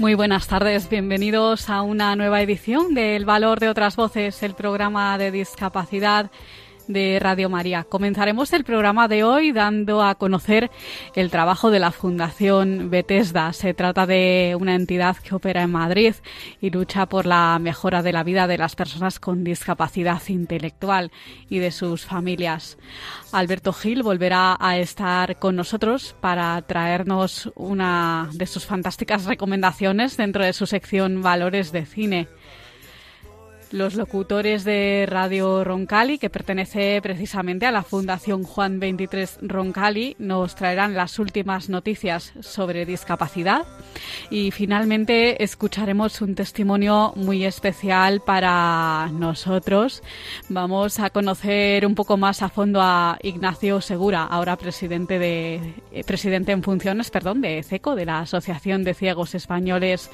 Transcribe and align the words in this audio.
Muy 0.00 0.14
buenas 0.14 0.46
tardes, 0.46 0.88
bienvenidos 0.88 1.68
a 1.68 1.82
una 1.82 2.16
nueva 2.16 2.40
edición 2.40 2.94
de 2.94 3.16
El 3.16 3.26
Valor 3.26 3.60
de 3.60 3.68
otras 3.68 3.96
Voces, 3.96 4.42
el 4.42 4.54
programa 4.54 5.18
de 5.18 5.30
discapacidad 5.30 6.30
de 6.92 7.18
Radio 7.20 7.48
María. 7.48 7.84
Comenzaremos 7.84 8.52
el 8.52 8.64
programa 8.64 9.08
de 9.08 9.24
hoy 9.24 9.52
dando 9.52 10.02
a 10.02 10.14
conocer 10.16 10.70
el 11.14 11.30
trabajo 11.30 11.70
de 11.70 11.78
la 11.78 11.92
Fundación 11.92 12.90
Bethesda. 12.90 13.52
Se 13.52 13.74
trata 13.74 14.06
de 14.06 14.56
una 14.58 14.74
entidad 14.74 15.16
que 15.16 15.34
opera 15.34 15.62
en 15.62 15.70
Madrid 15.70 16.14
y 16.60 16.70
lucha 16.70 17.06
por 17.06 17.26
la 17.26 17.58
mejora 17.60 18.02
de 18.02 18.12
la 18.12 18.24
vida 18.24 18.46
de 18.46 18.58
las 18.58 18.76
personas 18.76 19.20
con 19.20 19.44
discapacidad 19.44 20.20
intelectual 20.28 21.12
y 21.48 21.58
de 21.58 21.70
sus 21.70 22.04
familias. 22.04 22.78
Alberto 23.32 23.72
Gil 23.72 24.02
volverá 24.02 24.56
a 24.58 24.78
estar 24.78 25.38
con 25.38 25.56
nosotros 25.56 26.16
para 26.20 26.60
traernos 26.62 27.50
una 27.54 28.28
de 28.32 28.46
sus 28.46 28.66
fantásticas 28.66 29.24
recomendaciones 29.24 30.16
dentro 30.16 30.44
de 30.44 30.52
su 30.52 30.66
sección 30.66 31.22
Valores 31.22 31.72
de 31.72 31.86
Cine 31.86 32.28
los 33.72 33.94
locutores 33.94 34.64
de 34.64 35.06
Radio 35.08 35.62
Roncali, 35.62 36.18
que 36.18 36.30
pertenece 36.30 37.00
precisamente 37.02 37.66
a 37.66 37.70
la 37.70 37.82
Fundación 37.82 38.42
Juan 38.42 38.80
23 38.80 39.38
Roncali, 39.42 40.16
nos 40.18 40.54
traerán 40.54 40.94
las 40.94 41.18
últimas 41.18 41.68
noticias 41.68 42.32
sobre 42.40 42.84
discapacidad 42.84 43.64
y 44.30 44.50
finalmente 44.50 45.42
escucharemos 45.44 46.20
un 46.20 46.34
testimonio 46.34 47.12
muy 47.14 47.44
especial 47.44 48.20
para 48.20 49.08
nosotros. 49.12 50.02
Vamos 50.48 50.98
a 50.98 51.10
conocer 51.10 51.86
un 51.86 51.94
poco 51.94 52.16
más 52.16 52.42
a 52.42 52.48
fondo 52.48 52.80
a 52.82 53.18
Ignacio 53.22 53.80
Segura, 53.80 54.24
ahora 54.24 54.56
presidente 54.56 55.18
de 55.18 55.74
eh, 55.92 56.04
presidente 56.04 56.52
en 56.52 56.62
funciones, 56.62 57.10
perdón, 57.10 57.40
de 57.40 57.62
CECO, 57.62 57.94
de 57.94 58.06
la 58.06 58.20
Asociación 58.20 58.82
de 58.82 58.94
Ciegos 58.94 59.34
Españoles 59.34 60.10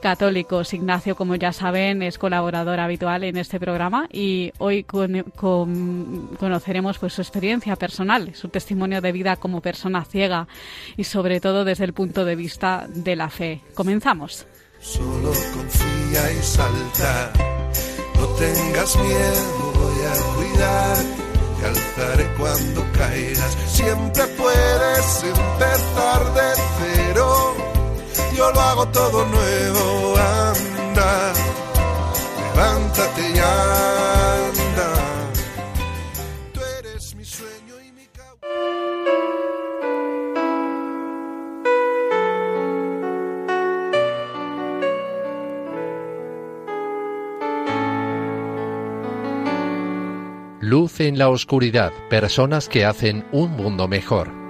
Católicos. 0.00 0.72
Ignacio, 0.72 1.16
como 1.16 1.34
ya 1.34 1.52
saben, 1.52 2.02
es 2.02 2.18
colaboradora 2.18 2.86
habitual 2.92 3.24
en 3.24 3.38
este 3.38 3.58
programa 3.58 4.06
y 4.12 4.52
hoy 4.58 4.84
conoceremos 4.84 6.98
pues 6.98 7.14
su 7.14 7.22
experiencia 7.22 7.74
personal, 7.76 8.34
su 8.34 8.50
testimonio 8.50 9.00
de 9.00 9.12
vida 9.12 9.36
como 9.36 9.62
persona 9.62 10.04
ciega 10.04 10.46
y 10.96 11.04
sobre 11.04 11.40
todo 11.40 11.64
desde 11.64 11.84
el 11.84 11.94
punto 11.94 12.26
de 12.26 12.36
vista 12.36 12.86
de 12.88 13.16
la 13.16 13.30
fe. 13.30 13.62
Comenzamos. 13.74 14.46
Solo 14.80 15.32
confía 15.54 16.32
y 16.32 16.42
salta, 16.42 17.32
no 18.16 18.26
tengas 18.26 18.94
miedo, 18.96 19.72
voy 19.74 20.04
a 20.04 20.14
cuidar, 20.34 20.98
te 21.60 21.66
alzaré 21.66 22.26
cuando 22.36 22.84
caigas, 22.92 23.56
siempre 23.68 24.26
puedes 24.36 25.24
empezar 25.24 26.34
de 26.34 26.52
cero, 26.78 27.56
yo 28.36 28.52
lo 28.52 28.60
hago 28.60 28.86
todo 28.88 29.24
nuevo, 29.26 30.16
anda 30.18 31.32
levántate. 32.54 33.22
Tú 36.52 36.60
eres 36.78 37.14
mi 37.14 37.24
sueño 37.24 37.74
y 37.80 37.92
mi 37.92 38.08
Luz 50.60 51.00
en 51.00 51.18
la 51.18 51.28
oscuridad, 51.28 51.92
personas 52.08 52.68
que 52.68 52.84
hacen 52.84 53.26
un 53.32 53.50
mundo 53.52 53.88
mejor. 53.88 54.41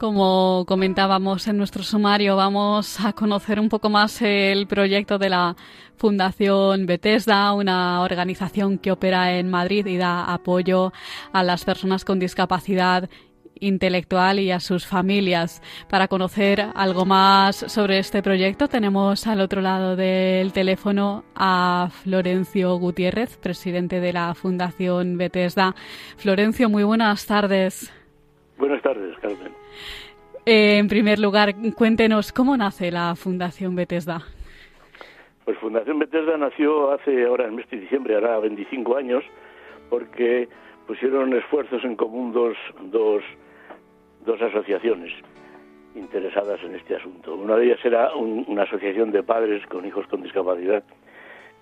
Como 0.00 0.64
comentábamos 0.66 1.46
en 1.46 1.58
nuestro 1.58 1.82
sumario, 1.82 2.34
vamos 2.34 3.04
a 3.04 3.12
conocer 3.12 3.60
un 3.60 3.68
poco 3.68 3.90
más 3.90 4.22
el 4.22 4.66
proyecto 4.66 5.18
de 5.18 5.28
la 5.28 5.56
Fundación 5.98 6.86
Bethesda, 6.86 7.52
una 7.52 8.00
organización 8.00 8.78
que 8.78 8.92
opera 8.92 9.36
en 9.36 9.50
Madrid 9.50 9.84
y 9.84 9.98
da 9.98 10.24
apoyo 10.24 10.94
a 11.34 11.42
las 11.42 11.66
personas 11.66 12.06
con 12.06 12.18
discapacidad 12.18 13.10
intelectual 13.56 14.38
y 14.38 14.52
a 14.52 14.60
sus 14.60 14.86
familias. 14.86 15.60
Para 15.90 16.08
conocer 16.08 16.66
algo 16.74 17.04
más 17.04 17.56
sobre 17.56 17.98
este 17.98 18.22
proyecto 18.22 18.68
tenemos 18.68 19.26
al 19.26 19.42
otro 19.42 19.60
lado 19.60 19.96
del 19.96 20.54
teléfono 20.54 21.24
a 21.34 21.90
Florencio 21.92 22.74
Gutiérrez, 22.76 23.36
presidente 23.36 24.00
de 24.00 24.14
la 24.14 24.34
Fundación 24.34 25.18
Bethesda. 25.18 25.74
Florencio, 26.16 26.70
muy 26.70 26.84
buenas 26.84 27.26
tardes. 27.26 27.92
Buenas 28.60 28.82
tardes, 28.82 29.16
Carmen. 29.18 29.52
Eh, 30.44 30.76
en 30.78 30.86
primer 30.86 31.18
lugar, 31.18 31.54
cuéntenos 31.74 32.30
cómo 32.30 32.56
nace 32.56 32.90
la 32.90 33.16
Fundación 33.16 33.74
Bethesda. 33.74 34.20
Pues 35.46 35.56
Fundación 35.58 35.98
Bethesda 35.98 36.36
nació 36.36 36.92
hace 36.92 37.24
ahora 37.24 37.46
en 37.46 37.56
mes 37.56 37.68
de 37.70 37.80
diciembre, 37.80 38.16
hará 38.16 38.38
25 38.38 38.96
años, 38.96 39.24
porque 39.88 40.46
pusieron 40.86 41.34
esfuerzos 41.34 41.82
en 41.84 41.96
común 41.96 42.32
dos, 42.32 42.54
dos, 42.92 43.22
dos 44.26 44.42
asociaciones 44.42 45.10
interesadas 45.94 46.60
en 46.62 46.74
este 46.74 46.96
asunto. 46.96 47.34
Una 47.34 47.56
de 47.56 47.64
ellas 47.64 47.80
era 47.82 48.14
una 48.14 48.64
asociación 48.64 49.10
de 49.10 49.22
padres 49.22 49.66
con 49.66 49.86
hijos 49.86 50.06
con 50.06 50.22
discapacidad 50.22 50.84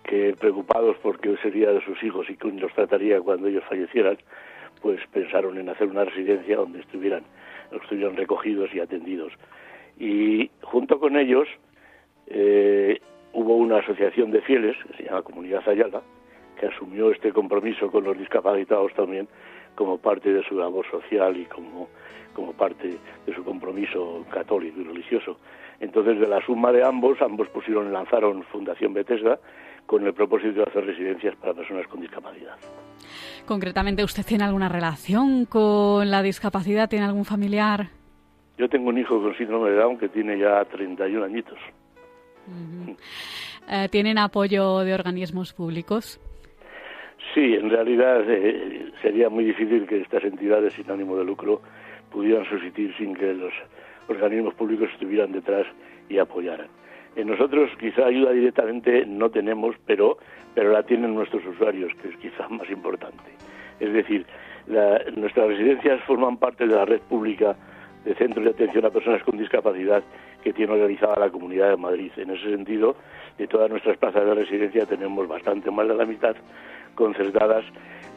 que 0.03 0.35
preocupados 0.39 0.97
por 0.99 1.21
qué 1.21 1.37
sería 1.43 1.71
de 1.71 1.85
sus 1.85 2.03
hijos 2.03 2.29
y 2.31 2.37
quién 2.37 2.59
los 2.61 2.73
trataría 2.73 3.21
cuando 3.21 3.47
ellos 3.47 3.63
fallecieran, 3.69 4.19
pues 4.81 5.01
pensaron 5.13 5.59
en 5.59 5.69
hacer 5.69 5.89
una 5.89 6.05
residencia 6.05 6.57
donde 6.57 6.81
estuvieran 6.81 7.25
estuvieron 7.73 8.17
recogidos 8.17 8.75
y 8.75 8.81
atendidos. 8.81 9.33
Y 9.99 10.51
junto 10.63 10.99
con 10.99 11.17
ellos 11.17 11.49
eh, 12.27 13.01
hubo 13.33 13.57
una 13.57 13.79
asociación 13.79 14.31
de 14.31 14.41
fieles, 14.43 14.77
que 14.85 14.97
se 14.97 15.05
llama 15.05 15.23
Comunidad 15.23 15.69
Ayala, 15.69 16.03
que 16.59 16.67
asumió 16.67 17.11
este 17.11 17.33
compromiso 17.33 17.91
con 17.91 18.05
los 18.05 18.19
discapacitados 18.19 18.93
también 18.95 19.29
como 19.75 19.99
parte 19.99 20.33
de 20.33 20.43
su 20.45 20.57
labor 20.59 20.85
social 20.91 21.37
y 21.37 21.45
como, 21.45 21.89
como 22.35 22.53
parte 22.53 22.95
de 23.27 23.35
su 23.35 23.45
compromiso 23.45 24.25
católico 24.31 24.81
y 24.81 24.85
religioso. 24.85 25.39
Entonces, 25.81 26.19
de 26.19 26.27
la 26.27 26.45
suma 26.45 26.73
de 26.73 26.83
ambos, 26.83 27.23
ambos 27.23 27.49
pusieron, 27.51 27.93
lanzaron 27.93 28.43
Fundación 28.45 28.93
Bethesda 28.93 29.39
con 29.89 30.07
el 30.07 30.13
propósito 30.13 30.53
de 30.53 30.63
hacer 30.65 30.85
residencias 30.85 31.35
para 31.37 31.55
personas 31.55 31.87
con 31.87 32.03
discapacidad. 32.03 32.57
Concretamente, 33.47 34.05
¿usted 34.05 34.23
tiene 34.23 34.45
alguna 34.45 34.69
relación 34.69 35.47
con 35.47 36.11
la 36.11 36.23
discapacidad? 36.23 36.91
¿Tiene 36.91 37.07
algún 37.07 37.25
familiar? 37.25 37.87
Yo 38.59 38.69
tengo 38.69 38.91
un 38.91 38.99
hijo 38.99 39.19
con 39.23 39.35
síndrome 39.35 39.71
de 39.71 39.77
Down 39.77 39.97
que 39.97 40.11
tiene 40.11 40.39
ya 40.39 40.63
31 40.67 41.25
añitos. 41.25 41.59
Eh, 43.67 43.89
¿Tienen 43.91 44.19
apoyo 44.19 44.81
de 44.81 44.93
organismos 44.93 45.55
públicos? 45.55 46.21
Sí, 47.33 47.55
en 47.55 47.71
realidad 47.71 48.25
eh, 48.29 48.93
sería 49.01 49.31
muy 49.31 49.45
difícil 49.45 49.87
que 49.87 50.03
estas 50.03 50.23
entidades 50.23 50.75
sin 50.75 50.91
ánimo 50.91 51.17
de 51.17 51.25
lucro 51.25 51.63
pudieran 52.13 52.45
subsistir 52.45 52.95
sin 52.99 53.15
que 53.15 53.33
los 53.33 53.55
organismos 54.07 54.53
públicos 54.53 54.91
estuvieran 54.93 55.33
detrás 55.33 55.67
y 56.11 56.19
apoyaran. 56.19 56.69
Eh, 57.19 57.25
nosotros 57.25 57.69
quizá 57.81 58.07
ayuda 58.07 58.31
directamente 58.31 59.05
no 59.05 59.29
tenemos, 59.29 59.75
pero, 59.87 60.19
pero 60.55 60.71
la 60.71 60.85
tienen 60.85 61.17
nuestros 61.17 61.45
usuarios, 61.45 61.93
que 62.01 62.11
es 62.11 62.17
quizá 62.19 62.49
más 62.49 62.71
importante. 62.71 63.33
Es 63.81 63.93
decir, 63.93 64.25
nuestras 65.17 65.49
residencias 65.49 66.01
forman 66.05 66.37
parte 66.37 66.67
de 66.67 66.77
la 66.77 66.85
red 66.85 67.01
pública 67.01 67.57
de 68.05 68.15
centros 68.15 68.45
de 68.45 68.51
atención 68.53 68.85
a 68.85 68.91
personas 68.91 69.23
con 69.25 69.37
discapacidad 69.37 70.05
que 70.45 70.53
tiene 70.53 70.73
organizada 70.75 71.17
la 71.19 71.31
Comunidad 71.31 71.71
de 71.71 71.77
Madrid. 71.77 72.13
En 72.17 72.31
ese 72.31 72.51
sentido, 72.51 72.95
de 73.37 73.49
todas 73.49 73.69
nuestras 73.69 73.97
plazas 73.97 74.25
de 74.25 74.35
residencia 74.35 74.87
tenemos 74.87 75.27
bastante 75.27 75.73
más 75.73 75.89
de 75.89 75.95
la 75.95 76.05
mitad 76.05 76.37
concertadas 76.95 77.65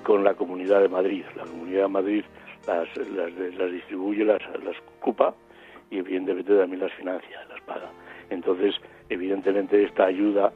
con 0.03 0.24
la 0.24 0.36
Comunidad 0.36 0.81
de 0.81 0.89
Madrid. 0.89 1.24
La 1.36 1.45
Comunidad 1.45 1.83
de 1.83 1.88
Madrid 1.88 2.24
las, 2.68 2.88
las, 2.98 3.71
distribuye, 3.71 4.24
las, 4.24 4.42
las 4.63 4.75
ocupa 5.00 5.33
y 5.89 5.98
evidentemente 5.98 6.56
también 6.56 6.81
las 6.81 6.94
financia, 6.94 7.39
las 7.50 7.62
paga. 7.62 7.89
Entonces, 8.31 8.74
evidentemente, 9.10 9.83
esta 9.83 10.06
ayuda, 10.06 10.51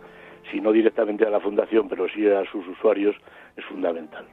si 0.52 0.60
no 0.60 0.72
directamente 0.72 1.26
a 1.26 1.30
la 1.30 1.40
Fundación, 1.40 1.88
pero 1.88 2.08
sí 2.10 2.28
a 2.28 2.44
sus 2.52 2.68
usuarios, 2.68 3.16
es 3.56 3.66
fundamental. 3.66 4.26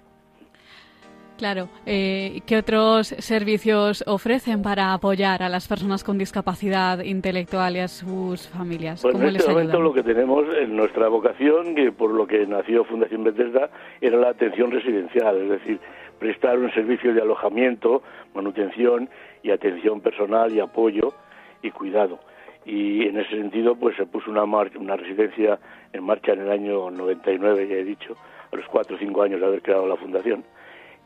Claro. 1.39 1.69
Eh, 1.87 2.41
¿Qué 2.47 2.57
otros 2.57 3.09
servicios 3.09 4.05
ofrecen 4.07 4.63
para 4.63 4.93
apoyar 4.93 5.43
a 5.43 5.49
las 5.49 5.67
personas 5.67 6.05
con 6.05 6.17
discapacidad 6.17 7.03
intelectual 7.03 7.75
y 7.75 7.81
a 7.81 7.89
sus 7.89 8.47
familias? 8.49 9.03
Pues 9.03 9.17
en 9.17 9.37
este 9.37 9.51
momento 9.51 9.81
lo 9.81 9.93
que 9.93 10.05
tenemos 10.05 10.45
en 10.57 10.77
nuestra 10.77 11.09
vocación, 11.09 11.75
que 11.75 11.91
por 11.91 12.13
lo 12.13 12.29
que 12.29 12.47
nació 12.47 12.85
Fundación 12.85 13.25
Bethesda, 13.25 13.71
era 14.01 14.19
la 14.19 14.29
atención 14.29 14.71
residencial, 14.71 15.37
es 15.39 15.49
decir, 15.49 15.81
prestar 16.21 16.59
un 16.59 16.73
servicio 16.73 17.13
de 17.13 17.23
alojamiento, 17.23 18.03
manutención 18.35 19.09
y 19.43 19.51
atención 19.51 20.01
personal 20.01 20.53
y 20.53 20.61
apoyo 20.61 21.13
y 21.61 21.73
cuidado. 21.73 22.21
Y 22.65 23.07
en 23.07 23.19
ese 23.19 23.31
sentido, 23.31 23.75
pues 23.75 23.97
se 23.97 24.07
puso 24.07 24.31
una, 24.31 24.45
una 24.45 24.97
residencia 24.97 25.59
en 25.93 26.05
marcha 26.05 26.33
en 26.33 26.41
el 26.41 26.51
año 26.51 26.91
99, 26.91 27.69
ya 27.69 27.75
he 27.77 27.85
dicho, 27.85 28.17
a 28.53 28.57
los 28.57 28.67
cuatro 28.67 28.97
o 28.97 28.99
cinco 28.99 29.23
años 29.23 29.41
de 29.41 29.47
haber 29.47 29.63
creado 29.63 29.87
la 29.87 29.97
fundación. 29.97 30.45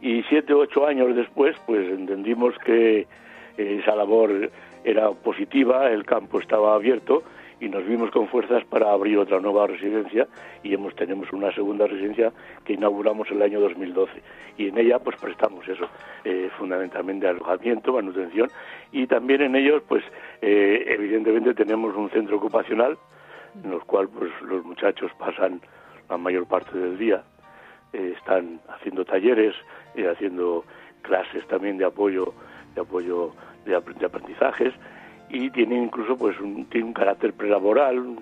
Y 0.01 0.23
siete 0.25 0.53
o 0.53 0.59
ocho 0.59 0.87
años 0.87 1.17
después, 1.17 1.57
pues 1.67 1.89
entendimos 1.89 2.55
que 2.59 3.07
esa 3.57 3.97
labor 3.97 4.51
era 4.85 5.11
positiva, 5.11 5.91
el 5.91 6.05
campo 6.05 6.39
estaba 6.39 6.75
abierto 6.75 7.23
y 7.61 7.69
nos 7.69 7.87
vimos 7.87 8.11
con 8.11 8.29
fuerzas 8.29 8.65
para 8.65 8.93
abrir 8.93 9.19
otra 9.19 9.41
nueva 9.41 9.67
residencia 9.67 10.29
y 10.63 10.75
hemos 10.75 10.95
tenemos 10.95 11.33
una 11.33 11.53
segunda 11.53 11.87
residencia 11.87 12.33
que 12.65 12.75
inauguramos 12.75 13.31
el 13.31 13.41
año 13.41 13.61
2012 13.61 14.13
y 14.59 14.69
en 14.69 14.79
ella 14.79 14.99
pues 14.99 15.17
prestamos 15.17 15.67
eso 15.67 15.89
eh, 16.25 16.51
fundamentalmente 16.59 17.27
alojamiento 17.27 17.95
manutención 17.95 18.51
y 18.93 19.07
también 19.07 19.43
en 19.43 19.57
ellos 19.57 19.83
pues 19.89 20.05
eh, 20.43 20.85
evidentemente 20.87 21.55
tenemos 21.55 21.97
un 21.97 22.11
centro 22.11 22.37
ocupacional 22.37 22.99
en 23.65 23.73
el 23.73 23.81
cual 23.81 24.09
pues 24.09 24.31
los 24.43 24.65
muchachos 24.65 25.11
pasan 25.19 25.61
la 26.09 26.17
mayor 26.17 26.47
parte 26.47 26.77
del 26.77 26.99
día 26.99 27.23
eh, 27.93 28.15
están 28.17 28.61
haciendo 28.69 29.05
talleres 29.05 29.55
eh, 29.95 30.09
haciendo 30.09 30.65
clases 31.03 31.47
también 31.49 31.79
de 31.79 31.85
apoyo 31.85 32.35
de 32.75 32.83
apoyo 32.83 33.33
de, 33.65 33.75
aprendizajes 33.75 34.75
y 35.31 35.51
tienen 35.51 35.85
incluso 35.85 36.17
pues 36.17 36.39
un, 36.41 36.67
tiene 36.67 36.87
un 36.87 36.93
carácter 36.93 37.33
prelaboral 37.33 38.17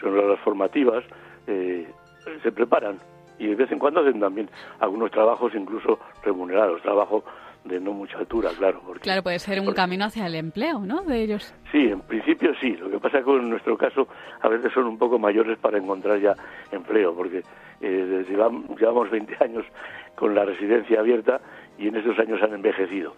son 0.00 0.28
las 0.28 0.40
formativas 0.40 1.04
eh, 1.46 1.88
se 2.42 2.52
preparan 2.52 2.98
y 3.38 3.46
de 3.48 3.54
vez 3.54 3.72
en 3.72 3.78
cuando 3.78 4.00
hacen 4.00 4.20
también 4.20 4.48
algunos 4.80 5.10
trabajos 5.10 5.52
incluso 5.54 5.98
remunerados 6.22 6.82
trabajo 6.82 7.24
de 7.64 7.80
no 7.80 7.92
mucha 7.92 8.18
altura, 8.18 8.50
claro. 8.58 8.82
Porque, 8.84 9.02
claro, 9.02 9.22
puede 9.22 9.38
ser 9.38 9.60
un 9.60 9.72
camino 9.72 10.04
hacia 10.04 10.26
el 10.26 10.34
empleo, 10.34 10.80
¿no? 10.80 11.02
De 11.02 11.22
ellos. 11.22 11.54
Sí, 11.70 11.88
en 11.88 12.00
principio 12.00 12.52
sí. 12.60 12.76
Lo 12.76 12.90
que 12.90 12.98
pasa 12.98 13.18
es 13.18 13.24
que 13.24 13.30
en 13.30 13.50
nuestro 13.50 13.76
caso 13.76 14.08
a 14.40 14.48
veces 14.48 14.72
son 14.72 14.86
un 14.86 14.98
poco 14.98 15.18
mayores 15.18 15.58
para 15.58 15.78
encontrar 15.78 16.20
ya 16.20 16.34
empleo, 16.72 17.14
porque 17.14 17.42
eh, 17.80 18.24
llevamos 18.28 19.10
20 19.10 19.36
años 19.40 19.64
con 20.14 20.34
la 20.34 20.44
residencia 20.44 21.00
abierta 21.00 21.40
y 21.78 21.88
en 21.88 21.96
esos 21.96 22.18
años 22.18 22.42
han 22.42 22.54
envejecido. 22.54 23.14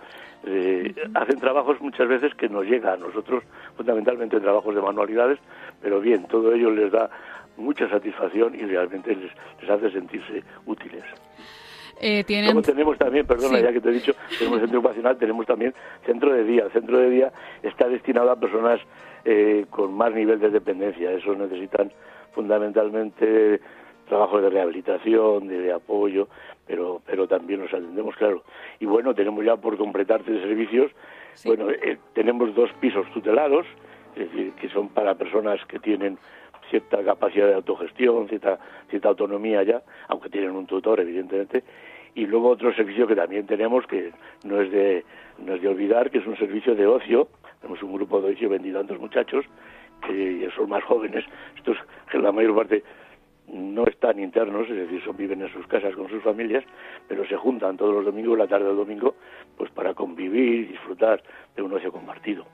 Eh, 0.46 0.94
hacen 1.14 1.40
trabajos 1.40 1.80
muchas 1.80 2.06
veces 2.06 2.34
que 2.34 2.48
nos 2.48 2.64
llega 2.64 2.92
a 2.92 2.96
nosotros, 2.96 3.44
fundamentalmente 3.76 4.40
trabajos 4.40 4.74
de 4.74 4.82
manualidades, 4.82 5.38
pero 5.80 6.00
bien, 6.00 6.26
todo 6.28 6.52
ello 6.52 6.70
les 6.70 6.92
da 6.92 7.10
mucha 7.56 7.88
satisfacción 7.88 8.54
y 8.54 8.62
realmente 8.64 9.14
les, 9.14 9.30
les 9.60 9.70
hace 9.70 9.90
sentirse 9.90 10.42
útiles. 10.66 11.04
Eh, 12.00 12.24
tienen... 12.24 12.60
tenemos 12.62 12.98
también, 12.98 13.26
perdona, 13.26 13.60
ya 13.60 13.72
que 13.72 13.80
te 13.80 13.88
he 13.88 13.92
dicho, 13.92 14.12
tenemos 14.38 14.60
centro 14.60 14.80
ocupacional, 14.80 15.16
tenemos 15.16 15.46
también 15.46 15.74
centro 16.04 16.32
de 16.32 16.44
día. 16.44 16.64
El 16.64 16.72
centro 16.72 16.98
de 16.98 17.08
día 17.08 17.32
está 17.62 17.88
destinado 17.88 18.30
a 18.30 18.36
personas 18.36 18.80
eh, 19.24 19.66
con 19.70 19.94
más 19.94 20.12
nivel 20.12 20.40
de 20.40 20.50
dependencia. 20.50 21.12
Eso 21.12 21.34
necesitan 21.34 21.92
fundamentalmente 22.32 23.60
trabajos 24.06 24.42
de 24.42 24.50
rehabilitación, 24.50 25.48
de, 25.48 25.72
apoyo, 25.72 26.28
pero, 26.66 27.00
pero 27.06 27.26
también 27.26 27.60
nos 27.60 27.72
atendemos, 27.72 28.14
claro. 28.16 28.42
Y 28.80 28.86
bueno, 28.86 29.14
tenemos 29.14 29.44
ya 29.44 29.56
por 29.56 29.76
completar 29.76 30.22
tres 30.22 30.42
servicios. 30.42 30.92
Bueno, 31.44 31.70
eh, 31.70 31.98
tenemos 32.12 32.54
dos 32.54 32.70
pisos 32.80 33.10
tutelados, 33.12 33.66
es 34.16 34.30
decir, 34.30 34.52
que 34.52 34.68
son 34.68 34.88
para 34.88 35.14
personas 35.14 35.64
que 35.66 35.78
tienen 35.78 36.18
cierta 36.70 37.02
capacidad 37.02 37.46
de 37.46 37.54
autogestión, 37.54 38.28
cierta, 38.28 38.58
cierta 38.88 39.08
autonomía 39.08 39.62
ya, 39.62 39.82
aunque 40.08 40.28
tienen 40.30 40.52
un 40.52 40.66
tutor, 40.66 41.00
evidentemente. 41.00 41.64
Y 42.14 42.26
luego 42.26 42.50
otro 42.50 42.72
servicio 42.74 43.06
que 43.06 43.16
también 43.16 43.46
tenemos, 43.46 43.86
que 43.86 44.12
no 44.44 44.60
es 44.60 44.70
de, 44.70 45.04
no 45.38 45.54
es 45.54 45.62
de 45.62 45.68
olvidar, 45.68 46.10
que 46.10 46.18
es 46.18 46.26
un 46.26 46.36
servicio 46.36 46.74
de 46.74 46.86
ocio. 46.86 47.28
Tenemos 47.60 47.82
un 47.82 47.92
grupo 47.92 48.20
de 48.20 48.32
ocio 48.32 48.48
tantos 48.72 49.00
muchachos, 49.00 49.44
que 50.06 50.48
son 50.54 50.68
más 50.68 50.84
jóvenes. 50.84 51.24
Estos, 51.56 51.76
que 52.10 52.18
la 52.18 52.30
mayor 52.30 52.54
parte 52.54 52.84
no 53.48 53.86
están 53.86 54.18
internos, 54.18 54.68
es 54.68 54.76
decir, 54.76 55.02
son, 55.04 55.16
viven 55.16 55.42
en 55.42 55.52
sus 55.52 55.66
casas 55.66 55.94
con 55.94 56.08
sus 56.08 56.22
familias, 56.22 56.64
pero 57.08 57.26
se 57.26 57.36
juntan 57.36 57.76
todos 57.76 57.94
los 57.94 58.04
domingos, 58.04 58.38
la 58.38 58.46
tarde 58.46 58.66
del 58.66 58.76
domingo, 58.76 59.14
pues 59.56 59.70
para 59.70 59.94
convivir 59.94 60.54
y 60.54 60.64
disfrutar 60.64 61.22
de 61.54 61.62
un 61.62 61.72
ocio 61.72 61.92
compartido. 61.92 62.46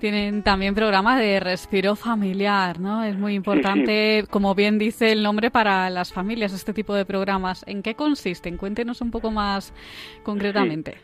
Tienen 0.00 0.42
también 0.42 0.74
programa 0.74 1.18
de 1.18 1.40
respiro 1.40 1.96
familiar, 1.96 2.80
¿no? 2.80 3.04
Es 3.04 3.16
muy 3.16 3.34
importante, 3.34 4.24
como 4.30 4.54
bien 4.54 4.78
dice 4.78 5.12
el 5.12 5.22
nombre, 5.22 5.50
para 5.50 5.90
las 5.90 6.12
familias 6.12 6.52
este 6.52 6.72
tipo 6.72 6.94
de 6.94 7.04
programas. 7.04 7.64
¿En 7.68 7.82
qué 7.82 7.94
consisten? 7.94 8.56
Cuéntenos 8.56 9.00
un 9.00 9.10
poco 9.10 9.30
más 9.30 9.74
concretamente. 10.22 10.96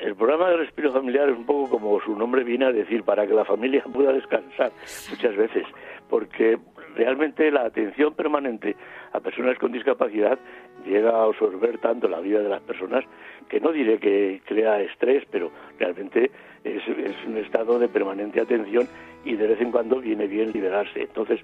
El 0.00 0.14
programa 0.14 0.50
de 0.50 0.58
respiro 0.58 0.92
familiar 0.92 1.28
es 1.30 1.36
un 1.36 1.46
poco 1.46 1.70
como 1.70 2.00
su 2.00 2.14
nombre 2.16 2.44
viene 2.44 2.66
a 2.66 2.72
decir, 2.72 3.02
para 3.02 3.26
que 3.26 3.34
la 3.34 3.44
familia 3.44 3.82
pueda 3.92 4.12
descansar 4.12 4.72
muchas 5.10 5.36
veces, 5.36 5.64
porque 6.08 6.58
realmente 6.96 7.50
la 7.50 7.64
atención 7.64 8.14
permanente 8.14 8.74
a 9.12 9.20
personas 9.20 9.58
con 9.58 9.70
discapacidad 9.70 10.38
llega 10.84 11.10
a 11.10 11.24
absorber 11.24 11.78
tanto 11.78 12.08
la 12.08 12.20
vida 12.20 12.40
de 12.40 12.48
las 12.48 12.62
personas 12.62 13.04
que 13.48 13.60
no 13.60 13.70
diré 13.70 13.98
que 13.98 14.40
crea 14.44 14.80
estrés, 14.80 15.24
pero 15.30 15.50
realmente 15.78 16.30
es, 16.64 16.82
un 17.26 17.36
estado 17.36 17.78
de 17.78 17.88
permanente 17.88 18.40
atención 18.40 18.88
y 19.24 19.36
de 19.36 19.46
vez 19.46 19.60
en 19.60 19.70
cuando 19.70 20.00
viene 20.00 20.26
bien 20.26 20.52
liberarse. 20.52 21.02
Entonces, 21.02 21.40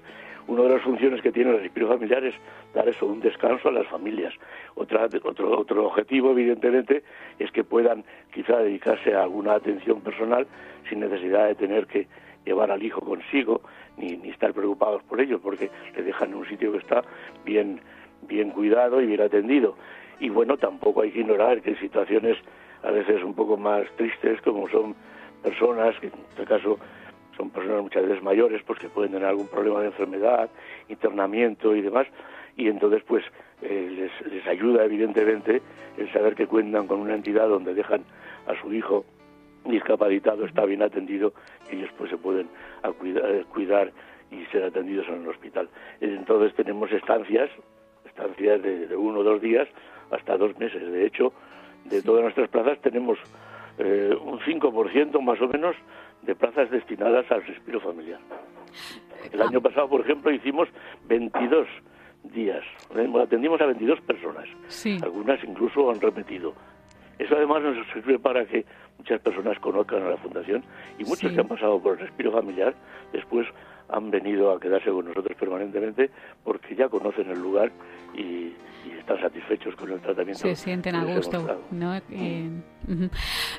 una 0.47 0.63
de 0.63 0.69
las 0.69 0.81
funciones 0.81 1.21
que 1.21 1.31
tiene 1.31 1.51
el 1.51 1.61
respiro 1.61 1.87
familiar 1.87 2.23
es 2.25 2.35
dar 2.73 2.87
eso, 2.89 3.05
un 3.05 3.21
descanso 3.21 3.69
a 3.69 3.71
las 3.71 3.87
familias. 3.87 4.33
Otra, 4.75 5.07
otro, 5.23 5.57
otro 5.57 5.87
objetivo, 5.87 6.31
evidentemente, 6.31 7.03
es 7.39 7.51
que 7.51 7.63
puedan 7.63 8.03
quizá 8.33 8.57
dedicarse 8.57 9.13
a 9.13 9.23
alguna 9.23 9.53
atención 9.53 10.01
personal 10.01 10.45
sin 10.89 10.99
necesidad 10.99 11.47
de 11.47 11.55
tener 11.55 11.87
que 11.87 12.07
llevar 12.45 12.71
al 12.71 12.83
hijo 12.83 13.01
consigo 13.01 13.61
ni, 13.97 14.17
ni 14.17 14.29
estar 14.29 14.53
preocupados 14.53 15.03
por 15.03 15.21
ello, 15.21 15.39
porque 15.39 15.69
le 15.95 16.03
dejan 16.03 16.29
en 16.29 16.35
un 16.35 16.47
sitio 16.47 16.71
que 16.71 16.79
está 16.79 17.03
bien, 17.45 17.79
bien 18.27 18.51
cuidado 18.51 19.01
y 19.01 19.05
bien 19.05 19.21
atendido. 19.21 19.75
Y 20.19 20.29
bueno, 20.29 20.57
tampoco 20.57 21.01
hay 21.01 21.11
que 21.11 21.19
ignorar 21.19 21.61
que 21.61 21.75
situaciones 21.75 22.37
a 22.83 22.91
veces 22.91 23.23
un 23.23 23.33
poco 23.33 23.57
más 23.57 23.85
tristes, 23.95 24.41
como 24.41 24.67
son 24.69 24.95
personas, 25.41 25.97
que 25.99 26.07
en 26.07 26.13
este 26.29 26.45
caso 26.45 26.77
son 27.35 27.49
personas 27.49 27.81
muchas 27.81 28.05
veces 28.07 28.23
mayores, 28.23 28.61
pues 28.63 28.79
que 28.79 28.89
pueden 28.89 29.11
tener 29.11 29.27
algún 29.27 29.47
problema 29.47 29.81
de 29.81 29.87
enfermedad, 29.87 30.49
internamiento 30.89 31.75
y 31.75 31.81
demás, 31.81 32.07
y 32.55 32.67
entonces 32.67 33.01
pues 33.07 33.23
eh, 33.61 33.89
les, 34.21 34.31
les 34.31 34.45
ayuda 34.47 34.85
evidentemente 34.85 35.61
el 35.97 36.11
saber 36.11 36.35
que 36.35 36.47
cuentan 36.47 36.87
con 36.87 36.99
una 36.99 37.15
entidad 37.15 37.47
donde 37.47 37.73
dejan 37.73 38.03
a 38.47 38.61
su 38.61 38.73
hijo 38.73 39.05
discapacitado 39.65 40.45
está 40.45 40.65
bien 40.65 40.81
atendido 40.81 41.33
y 41.71 41.75
ellos 41.75 41.89
pues 41.97 42.09
se 42.09 42.17
pueden 42.17 42.49
cuidar, 42.99 43.45
cuidar 43.45 43.91
y 44.31 44.45
ser 44.51 44.63
atendidos 44.63 45.07
en 45.07 45.21
el 45.21 45.27
hospital. 45.27 45.69
Entonces 46.01 46.53
tenemos 46.55 46.91
estancias, 46.91 47.49
estancias 48.05 48.61
de, 48.61 48.95
uno 48.95 49.19
o 49.19 49.23
dos 49.23 49.41
días 49.41 49.67
hasta 50.11 50.37
dos 50.37 50.57
meses. 50.57 50.81
De 50.91 51.05
hecho, 51.05 51.33
de 51.85 52.01
todas 52.01 52.23
nuestras 52.23 52.49
plazas 52.49 52.79
tenemos 52.81 53.17
eh, 53.77 54.15
un 54.21 54.39
5% 54.39 55.21
más 55.21 55.41
o 55.41 55.47
menos 55.47 55.75
de 56.21 56.35
plazas 56.35 56.69
destinadas 56.69 57.29
al 57.31 57.45
respiro 57.45 57.79
familiar. 57.79 58.19
El 59.31 59.41
año 59.41 59.61
pasado, 59.61 59.87
por 59.87 60.01
ejemplo, 60.01 60.31
hicimos 60.31 60.67
22 61.07 61.67
días. 62.23 62.63
Atendimos 63.21 63.61
a 63.61 63.65
22 63.65 64.01
personas. 64.01 64.47
Algunas 65.01 65.43
incluso 65.43 65.89
han 65.89 65.99
repetido. 65.99 66.53
Eso 67.19 67.35
además 67.35 67.61
nos 67.61 67.87
sirve 67.93 68.19
para 68.19 68.45
que 68.45 68.65
muchas 68.97 69.19
personas 69.21 69.59
conozcan 69.59 70.03
a 70.03 70.09
la 70.09 70.17
Fundación 70.17 70.63
y 70.97 71.03
muchos 71.05 71.31
que 71.31 71.39
han 71.39 71.47
pasado 71.47 71.79
por 71.81 71.93
el 71.93 71.99
respiro 71.99 72.31
familiar 72.31 72.73
después 73.11 73.47
han 73.89 74.09
venido 74.09 74.51
a 74.51 74.59
quedarse 74.59 74.89
con 74.89 75.05
nosotros 75.05 75.37
permanentemente 75.37 76.09
porque 76.43 76.75
ya 76.75 76.89
conocen 76.89 77.29
el 77.29 77.39
lugar 77.39 77.71
y, 78.15 78.53
están 78.99 79.19
satisfechos 79.19 79.75
con 79.75 79.91
el 79.91 79.99
tratamiento. 79.99 80.39
Se 80.39 80.55
sienten 80.55 80.95
a 80.95 81.03
gusto. 81.03 81.59
¿no? 81.71 81.93
Eh, 82.09 82.49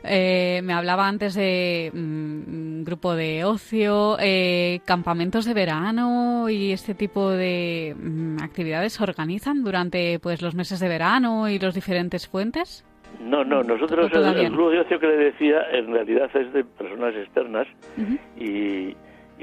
eh, 0.03 0.61
me 0.63 0.73
hablaba 0.73 1.07
antes 1.07 1.35
de 1.35 1.91
mm, 1.93 2.85
grupo 2.85 3.15
de 3.15 3.45
ocio, 3.45 4.17
eh, 4.21 4.81
campamentos 4.87 5.45
de 5.45 5.53
verano 5.53 6.49
y 6.49 6.73
este 6.73 6.95
tipo 6.95 7.29
de 7.29 7.95
mm, 7.95 8.43
actividades 8.43 8.95
se 8.95 9.03
organizan 9.03 9.65
durante 9.65 10.19
pues 10.19 10.41
los 10.41 10.55
meses 10.55 10.81
de 10.81 10.89
verano 10.89 11.51
y 11.51 11.59
los 11.59 11.75
diferentes 11.75 12.27
fuentes. 12.27 12.87
No, 13.21 13.45
no, 13.45 13.63
nosotros 13.63 14.11
el, 14.13 14.51
grupo 14.51 14.71
de 14.71 14.81
ocio 14.81 14.99
que 14.99 15.07
le 15.07 15.17
decía 15.17 15.67
en 15.73 15.93
realidad 15.93 16.31
es 16.35 16.53
de 16.53 16.65
personas 16.65 17.15
externas 17.15 17.67
y, 18.37 18.97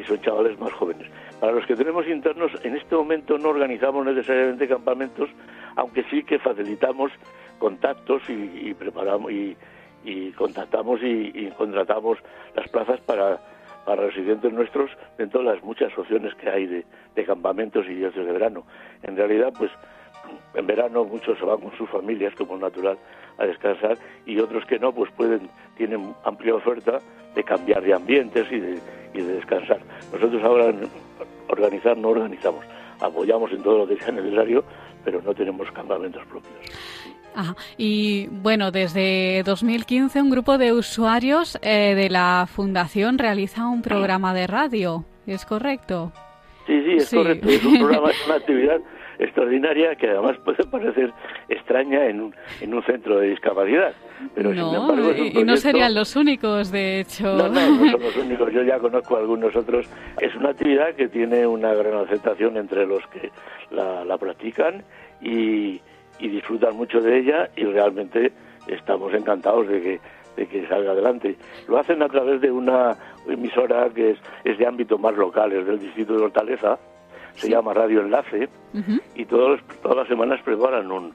son 0.07 0.19
chavales 0.21 0.59
más 0.59 0.73
jóvenes. 0.73 1.07
Para 1.39 1.51
los 1.51 1.65
que 1.67 1.75
tenemos 1.75 2.07
internos, 2.07 2.51
en 2.63 2.75
este 2.75 2.95
momento 2.95 3.37
no 3.37 3.49
organizamos 3.49 4.03
necesariamente 4.05 4.67
campamentos, 4.67 5.29
aunque 5.75 6.03
sí 6.09 6.23
que 6.23 6.39
facilitamos 6.39 7.11
contactos 7.59 8.23
y, 8.27 8.73
preparamos 8.73 9.31
y, 9.31 10.31
contactamos 10.31 11.01
y, 11.03 11.51
contratamos 11.57 12.17
las 12.55 12.67
plazas 12.69 12.99
para, 13.01 13.39
para 13.85 14.07
residentes 14.07 14.51
nuestros 14.51 14.89
dentro 15.17 15.41
de 15.41 15.53
las 15.53 15.63
muchas 15.63 15.95
opciones 15.97 16.33
que 16.35 16.49
hay 16.49 16.65
de, 16.65 16.85
de 17.15 17.25
campamentos 17.25 17.85
y 17.87 17.93
días 17.93 18.15
de 18.15 18.23
verano. 18.23 18.63
En 19.03 19.15
realidad, 19.15 19.53
pues 19.57 19.71
en 20.53 20.67
verano 20.67 21.05
muchos 21.05 21.37
se 21.37 21.45
van 21.45 21.59
con 21.59 21.75
sus 21.77 21.89
familias, 21.89 22.33
como 22.35 22.57
natural, 22.57 22.97
a 23.37 23.45
descansar 23.45 23.97
y 24.25 24.39
otros 24.39 24.65
que 24.65 24.79
no, 24.79 24.93
pues 24.93 25.11
pueden, 25.11 25.49
tienen 25.77 26.13
amplia 26.23 26.55
oferta 26.55 26.99
de 27.35 27.43
cambiar 27.43 27.81
de 27.81 27.93
ambientes 27.93 28.47
y 28.51 28.59
de, 28.59 28.79
y 29.13 29.21
de 29.21 29.33
descansar. 29.33 29.79
Nosotros 30.11 30.43
ahora 30.43 30.73
organizar 31.47 31.97
no 31.97 32.09
organizamos, 32.09 32.65
apoyamos 32.99 33.51
en 33.51 33.63
todo 33.63 33.79
lo 33.79 33.87
que 33.87 33.97
sea 33.97 34.11
necesario, 34.11 34.63
pero 35.03 35.21
no 35.21 35.33
tenemos 35.33 35.69
campamentos 35.71 36.25
propios. 36.25 36.53
Y 37.77 38.27
bueno, 38.27 38.71
desde 38.71 39.43
2015 39.43 40.21
un 40.21 40.29
grupo 40.29 40.57
de 40.57 40.73
usuarios 40.73 41.57
eh, 41.61 41.95
de 41.95 42.09
la 42.09 42.45
Fundación 42.47 43.17
realiza 43.17 43.67
un 43.67 43.81
programa 43.81 44.33
de 44.33 44.47
radio, 44.47 45.05
¿es 45.25 45.45
correcto? 45.45 46.11
Sí, 46.67 46.81
sí, 46.83 46.93
es 46.97 47.09
correcto. 47.09 47.47
Es 47.49 47.63
un 47.63 47.79
programa, 47.79 48.11
es 48.11 48.25
una 48.25 48.35
actividad 48.35 48.81
extraordinaria 49.21 49.95
que 49.95 50.09
además 50.09 50.37
puede 50.43 50.63
parecer 50.65 51.13
extraña 51.47 52.07
en 52.07 52.21
un, 52.21 52.35
en 52.59 52.73
un 52.73 52.83
centro 52.83 53.19
de 53.19 53.29
discapacidad. 53.29 53.93
Pero 54.35 54.53
no, 54.53 54.69
sin 54.69 54.81
embargo 54.81 55.09
es 55.11 55.19
un 55.19 55.41
y 55.41 55.43
no 55.43 55.57
serían 55.57 55.93
los 55.93 56.15
únicos, 56.15 56.71
de 56.71 56.99
hecho. 56.99 57.35
No, 57.35 57.47
no, 57.47 57.69
no 57.69 57.91
son 57.91 58.01
los 58.01 58.17
únicos. 58.25 58.51
Yo 58.51 58.63
ya 58.63 58.79
conozco 58.79 59.15
a 59.15 59.19
algunos 59.19 59.55
otros. 59.55 59.87
Es 60.19 60.35
una 60.35 60.49
actividad 60.49 60.93
que 60.95 61.07
tiene 61.07 61.45
una 61.47 61.73
gran 61.73 61.95
aceptación 62.05 62.57
entre 62.57 62.85
los 62.85 63.05
que 63.07 63.31
la, 63.71 64.03
la 64.03 64.17
practican 64.17 64.83
y, 65.21 65.79
y 66.19 66.27
disfrutan 66.27 66.75
mucho 66.75 66.99
de 66.99 67.19
ella 67.19 67.49
y 67.55 67.63
realmente 67.65 68.31
estamos 68.67 69.13
encantados 69.13 69.67
de 69.67 69.81
que 69.81 69.99
de 70.35 70.47
que 70.47 70.65
salga 70.67 70.91
adelante. 70.91 71.35
Lo 71.67 71.77
hacen 71.77 72.01
a 72.01 72.07
través 72.07 72.39
de 72.39 72.49
una 72.49 72.95
emisora 73.27 73.89
que 73.93 74.11
es, 74.11 74.17
es 74.45 74.57
de 74.57 74.65
ámbito 74.65 74.97
más 74.97 75.13
local, 75.15 75.51
es 75.51 75.65
del 75.65 75.77
distrito 75.77 76.15
de 76.15 76.23
Hortaleza, 76.23 76.79
se 77.35 77.49
llama 77.49 77.73
Radio 77.73 78.01
Enlace, 78.01 78.49
y 79.15 79.25
todos, 79.25 79.61
todas 79.81 79.97
las 79.97 80.07
semanas 80.07 80.41
preparan 80.43 80.91
un, 80.91 81.13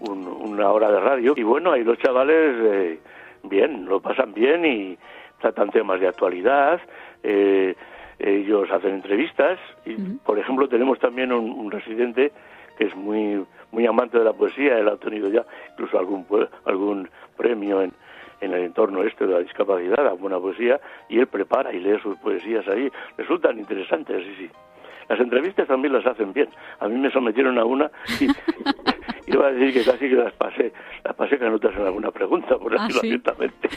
una 0.00 0.70
hora 0.70 0.90
de 0.90 1.00
radio. 1.00 1.34
Y 1.36 1.42
bueno, 1.42 1.72
ahí 1.72 1.84
los 1.84 1.98
chavales, 1.98 2.56
eh, 2.60 2.98
bien, 3.44 3.86
lo 3.86 4.00
pasan 4.00 4.32
bien 4.32 4.64
y 4.64 4.98
tratan 5.40 5.70
temas 5.70 6.00
de 6.00 6.08
actualidad. 6.08 6.80
Eh, 7.22 7.74
ellos 8.18 8.70
hacen 8.70 8.94
entrevistas 8.94 9.58
y, 9.86 9.94
por 9.94 10.38
ejemplo, 10.38 10.68
tenemos 10.68 10.98
también 10.98 11.32
un, 11.32 11.70
residente 11.70 12.32
que 12.76 12.84
es 12.84 12.94
muy 12.94 13.44
muy 13.72 13.86
amante 13.86 14.18
de 14.18 14.24
la 14.24 14.32
poesía. 14.32 14.78
Él 14.78 14.88
ha 14.88 14.96
tenido 14.96 15.30
ya 15.30 15.44
incluso 15.72 15.98
algún 15.98 16.26
algún 16.64 17.08
premio 17.36 17.80
en, 17.80 17.92
en 18.40 18.52
el 18.52 18.64
entorno 18.64 19.02
este 19.02 19.26
de 19.26 19.34
la 19.34 19.40
discapacidad, 19.40 20.06
a 20.06 20.12
buena 20.12 20.38
poesía, 20.38 20.80
y 21.08 21.18
él 21.18 21.26
prepara 21.26 21.72
y 21.72 21.78
lee 21.78 21.98
sus 22.02 22.16
poesías 22.18 22.66
ahí. 22.68 22.90
Resultan 23.16 23.58
interesantes, 23.58 24.22
sí, 24.24 24.34
sí. 24.38 24.50
Las 25.10 25.18
entrevistas 25.18 25.66
también 25.66 25.92
las 25.92 26.06
hacen 26.06 26.32
bien. 26.32 26.48
A 26.78 26.86
mí 26.86 26.96
me 26.96 27.10
sometieron 27.10 27.58
a 27.58 27.64
una 27.64 27.90
y 28.20 28.28
iba 29.26 29.48
a 29.48 29.50
decir 29.50 29.74
que 29.74 29.90
casi 29.90 30.08
que 30.08 30.14
las 30.14 30.32
pasé, 30.34 30.72
las 31.04 31.16
pasé 31.16 31.36
canutas 31.36 31.74
en 31.74 31.82
alguna 31.82 32.12
pregunta, 32.12 32.56
por 32.56 32.72
¿Ah, 32.72 32.82
decirlo 32.82 33.00
sí? 33.00 33.06
abiertamente. 33.08 33.68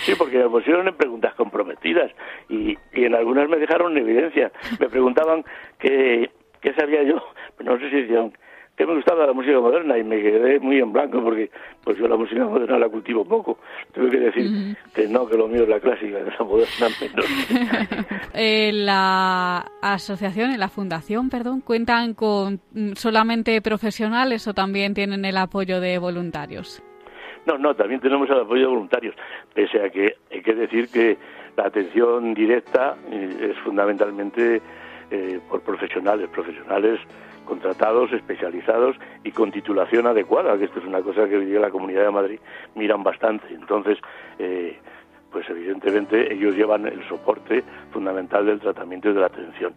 Sí, 0.00 0.12
porque 0.18 0.36
me 0.36 0.50
pusieron 0.50 0.86
en 0.86 0.94
preguntas 0.94 1.32
comprometidas 1.32 2.12
y, 2.50 2.76
y 2.92 3.04
en 3.06 3.14
algunas 3.14 3.48
me 3.48 3.56
dejaron 3.56 3.92
en 3.96 4.06
evidencia. 4.06 4.52
Me 4.78 4.90
preguntaban 4.90 5.46
qué, 5.78 6.30
qué 6.60 6.74
sabía 6.74 7.02
yo, 7.04 7.24
no 7.60 7.78
sé 7.78 7.88
si 7.88 8.02
decían 8.02 8.32
que 8.76 8.86
me 8.86 8.94
gustaba 8.94 9.26
la 9.26 9.32
música 9.32 9.60
moderna 9.60 9.98
y 9.98 10.04
me 10.04 10.20
quedé 10.20 10.58
muy 10.58 10.78
en 10.78 10.92
blanco 10.92 11.22
porque 11.22 11.50
pues 11.84 11.98
yo 11.98 12.08
la 12.08 12.16
música 12.16 12.44
moderna 12.44 12.78
la 12.78 12.88
cultivo 12.88 13.24
poco. 13.24 13.58
Tuve 13.92 14.10
que 14.10 14.18
decir 14.18 14.76
que 14.94 15.06
no, 15.08 15.26
que 15.26 15.36
lo 15.36 15.46
mío 15.46 15.64
es 15.64 15.68
la 15.68 15.80
clásica, 15.80 16.18
la 16.20 16.44
moderna 16.44 16.88
menos. 17.00 17.26
Eh, 18.34 18.70
la 18.72 19.58
asociación, 19.82 20.58
la 20.58 20.68
fundación, 20.68 21.28
perdón, 21.28 21.60
cuentan 21.60 22.14
con 22.14 22.60
mm, 22.72 22.92
solamente 22.94 23.60
profesionales 23.60 24.48
o 24.48 24.54
también 24.54 24.94
tienen 24.94 25.26
el 25.26 25.36
apoyo 25.36 25.80
de 25.80 25.98
voluntarios. 25.98 26.82
No, 27.44 27.58
no, 27.58 27.74
también 27.74 28.00
tenemos 28.00 28.30
el 28.30 28.40
apoyo 28.40 28.62
de 28.62 28.68
voluntarios, 28.68 29.14
pese 29.52 29.82
a 29.82 29.90
que 29.90 30.14
hay 30.30 30.42
que 30.42 30.54
decir 30.54 30.88
que 30.88 31.18
la 31.56 31.66
atención 31.66 32.32
directa 32.32 32.96
eh, 33.10 33.50
es 33.50 33.58
fundamentalmente 33.58 34.62
eh, 35.10 35.40
por 35.50 35.60
profesionales, 35.60 36.30
profesionales 36.30 37.00
contratados, 37.44 38.12
especializados 38.12 38.96
y 39.24 39.30
con 39.32 39.50
titulación 39.50 40.06
adecuada, 40.06 40.56
que 40.58 40.64
esto 40.64 40.78
es 40.80 40.86
una 40.86 41.02
cosa 41.02 41.28
que 41.28 41.36
hoy 41.36 41.46
día 41.46 41.60
la 41.60 41.70
Comunidad 41.70 42.04
de 42.04 42.10
Madrid 42.10 42.40
miran 42.74 43.02
bastante. 43.02 43.52
Entonces, 43.54 43.98
eh, 44.38 44.78
pues 45.30 45.48
evidentemente 45.48 46.32
ellos 46.32 46.54
llevan 46.54 46.86
el 46.86 47.06
soporte 47.08 47.64
fundamental 47.90 48.46
del 48.46 48.60
tratamiento 48.60 49.10
y 49.10 49.14
de 49.14 49.20
la 49.20 49.26
atención. 49.26 49.72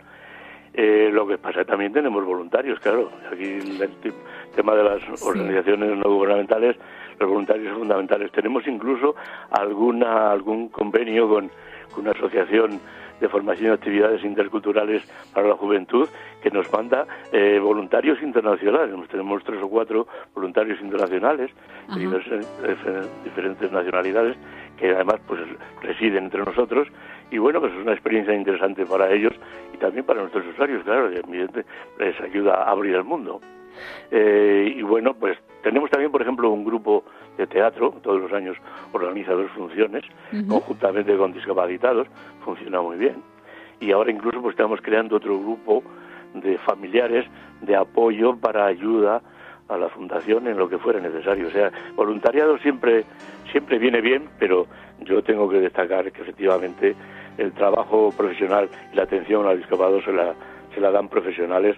Eh, 0.74 1.10
lo 1.12 1.26
que 1.26 1.38
pasa 1.38 1.64
también 1.64 1.94
tenemos 1.94 2.26
voluntarios, 2.26 2.80
claro. 2.82 3.10
Aquí 3.32 3.46
el, 3.46 3.82
el 3.82 4.14
tema 4.54 4.76
de 4.76 4.84
las 4.84 5.24
organizaciones 5.24 5.98
no 5.98 6.12
gubernamentales, 6.12 6.76
los 7.18 7.30
voluntarios 7.30 7.70
son 7.70 7.80
fundamentales. 7.80 8.30
Tenemos 8.34 8.68
incluso 8.68 9.16
alguna 9.52 10.32
algún 10.32 10.68
convenio 10.68 11.30
con, 11.30 11.50
con 11.94 12.02
una 12.02 12.12
asociación 12.12 12.82
de 13.20 13.30
formación 13.30 13.72
y 13.72 13.74
actividades 13.74 14.24
interculturales 14.24 15.04
para 15.34 15.48
la 15.48 15.56
juventud 15.56 16.08
que 16.42 16.52
nos 16.52 16.72
manda 16.72 17.06
eh, 17.32 17.60
voluntarios 17.60 18.22
internacionales. 18.22 18.96
Tenemos 19.10 19.44
tres 19.44 19.62
o 19.62 19.70
cuatro 19.70 20.08
voluntarios 20.34 20.80
internacionales 20.82 21.52
de 21.94 22.00
diversas, 22.00 22.46
diferentes 23.24 23.72
nacionalidades 23.72 24.38
que 24.78 24.92
además 24.92 25.20
pues 25.28 25.42
residen 25.82 26.26
entre 26.26 26.44
nosotros. 26.44 26.88
Y 27.32 27.38
bueno 27.38 27.60
pues 27.60 27.74
es 27.74 27.80
una 27.80 27.94
experiencia 27.94 28.34
interesante 28.34 28.86
para 28.86 29.12
ellos 29.12 29.34
y 29.74 29.78
también 29.78 30.06
para 30.06 30.22
nuestros 30.22 30.46
usuarios 30.48 30.84
claro 30.84 31.12
y 31.12 31.18
evidente 31.18 31.66
les 32.00 32.20
ayuda 32.22 32.64
a 32.64 32.72
abrir 32.72 32.96
el 32.96 33.04
mundo 33.04 33.42
eh, 34.12 34.74
y 34.76 34.82
bueno 34.82 35.14
pues 35.14 35.38
tenemos 35.64 35.90
también 35.90 36.12
por 36.12 36.22
ejemplo 36.22 36.50
un 36.52 36.64
grupo 36.64 37.04
de 37.38 37.48
teatro 37.48 37.92
todos 38.02 38.22
los 38.22 38.32
años 38.32 38.58
organiza 38.94 39.34
dos 39.34 39.52
funciones 39.52 40.04
conjuntamente 40.48 41.16
con 41.18 41.34
discapacitados 41.34 42.08
funciona 42.44 42.82
muy 42.82 42.98
bien 42.98 43.16
y 43.80 43.92
ahora 43.92 44.12
incluso 44.12 44.42
pues 44.42 44.54
estamos 44.54 44.80
creando 44.82 45.18
otro 45.18 45.40
grupo 45.40 45.84
de 46.34 46.58
familiares 46.60 47.26
de 47.62 47.76
apoyo 47.76 48.36
para 48.38 48.66
ayuda 48.66 49.22
a 49.68 49.78
la 49.78 49.90
fundación 49.90 50.48
en 50.48 50.58
lo 50.58 50.70
que 50.70 50.78
fuera 50.78 51.00
necesario. 51.00 51.48
O 51.48 51.52
sea, 51.52 51.72
voluntariado 51.96 52.58
siempre 52.60 53.04
siempre 53.52 53.80
viene 53.80 54.02
bien, 54.02 54.28
pero 54.38 54.68
yo 55.02 55.24
tengo 55.24 55.50
que 55.50 55.60
destacar 55.60 56.12
que 56.12 56.22
efectivamente 56.22 56.96
el 57.38 57.54
trabajo 57.54 58.12
profesional 58.16 58.70
y 58.92 58.96
la 58.96 59.04
atención 59.04 59.46
al 59.46 59.58
discapacitado 59.58 60.02
se 60.02 60.12
la, 60.12 60.34
se 60.74 60.82
la 60.82 60.92
dan 60.92 61.08
profesionales 61.08 61.78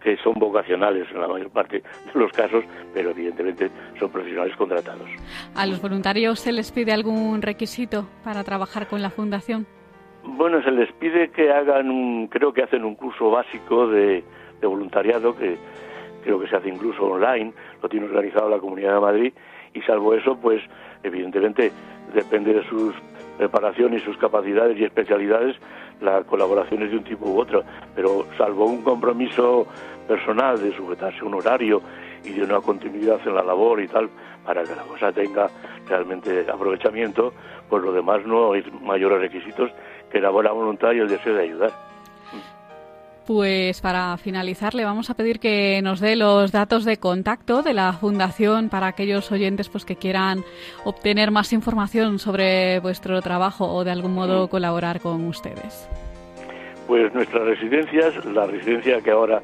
que 0.00 0.16
son 0.18 0.34
vocacionales 0.34 1.10
en 1.10 1.20
la 1.20 1.28
mayor 1.28 1.50
parte 1.50 1.82
de 1.82 2.20
los 2.20 2.32
casos, 2.32 2.64
pero 2.94 3.10
evidentemente 3.10 3.70
son 3.98 4.10
profesionales 4.10 4.56
contratados. 4.56 5.08
¿A 5.54 5.66
los 5.66 5.80
voluntarios 5.80 6.40
se 6.40 6.52
les 6.52 6.70
pide 6.72 6.92
algún 6.92 7.42
requisito 7.42 8.06
para 8.24 8.44
trabajar 8.44 8.86
con 8.86 9.02
la 9.02 9.10
fundación? 9.10 9.66
Bueno, 10.24 10.62
se 10.62 10.70
les 10.70 10.92
pide 10.92 11.30
que 11.30 11.50
hagan, 11.50 11.90
un, 11.90 12.28
creo 12.28 12.52
que 12.52 12.62
hacen 12.62 12.84
un 12.84 12.94
curso 12.94 13.30
básico 13.30 13.88
de, 13.88 14.22
de 14.60 14.66
voluntariado 14.66 15.34
que 15.36 15.56
creo 16.22 16.38
que 16.38 16.48
se 16.48 16.56
hace 16.56 16.68
incluso 16.68 17.04
online, 17.04 17.52
lo 17.82 17.88
tiene 17.88 18.06
organizado 18.06 18.48
la 18.48 18.58
Comunidad 18.58 18.94
de 18.94 19.00
Madrid 19.00 19.32
y 19.74 19.80
salvo 19.82 20.14
eso, 20.14 20.36
pues 20.36 20.62
evidentemente 21.02 21.72
depende 22.14 22.52
de 22.54 22.64
sus 22.68 22.94
preparación 23.38 23.94
y 23.94 24.00
sus 24.00 24.18
capacidades 24.18 24.76
y 24.78 24.84
especialidades, 24.84 25.56
la 26.00 26.22
colaboración 26.24 26.82
es 26.82 26.90
de 26.90 26.98
un 26.98 27.04
tipo 27.04 27.26
u 27.30 27.40
otro, 27.40 27.62
pero 27.94 28.26
salvo 28.36 28.66
un 28.66 28.82
compromiso 28.82 29.66
personal 30.06 30.60
de 30.60 30.76
sujetarse 30.76 31.20
a 31.20 31.24
un 31.24 31.34
horario 31.34 31.80
y 32.24 32.30
de 32.30 32.42
una 32.42 32.60
continuidad 32.60 33.20
en 33.24 33.34
la 33.34 33.42
labor 33.42 33.80
y 33.80 33.88
tal, 33.88 34.10
para 34.44 34.64
que 34.64 34.74
la 34.74 34.82
cosa 34.82 35.12
tenga 35.12 35.48
realmente 35.86 36.46
aprovechamiento, 36.50 37.32
pues 37.68 37.82
lo 37.82 37.92
demás 37.92 38.24
no 38.26 38.52
hay 38.52 38.64
mayores 38.82 39.20
requisitos 39.20 39.70
que 40.10 40.20
la 40.20 40.30
buena 40.30 40.50
voluntad 40.50 40.92
y 40.92 40.98
el 40.98 41.08
deseo 41.08 41.34
de 41.34 41.42
ayudar. 41.42 41.87
Pues 43.28 43.82
para 43.82 44.16
finalizar 44.16 44.74
le 44.74 44.86
vamos 44.86 45.10
a 45.10 45.14
pedir 45.14 45.38
que 45.38 45.82
nos 45.82 46.00
dé 46.00 46.16
los 46.16 46.50
datos 46.50 46.86
de 46.86 46.96
contacto 46.96 47.60
de 47.60 47.74
la 47.74 47.92
fundación 47.92 48.70
para 48.70 48.86
aquellos 48.86 49.30
oyentes 49.30 49.68
pues 49.68 49.84
que 49.84 49.96
quieran 49.96 50.44
obtener 50.86 51.30
más 51.30 51.52
información 51.52 52.18
sobre 52.18 52.80
vuestro 52.80 53.20
trabajo 53.20 53.66
o 53.66 53.84
de 53.84 53.90
algún 53.90 54.14
modo 54.14 54.48
colaborar 54.48 55.00
con 55.00 55.26
ustedes. 55.26 55.90
Pues 56.86 57.12
nuestras 57.12 57.42
residencias, 57.42 58.24
la 58.24 58.46
residencia 58.46 59.02
que 59.02 59.10
ahora 59.10 59.42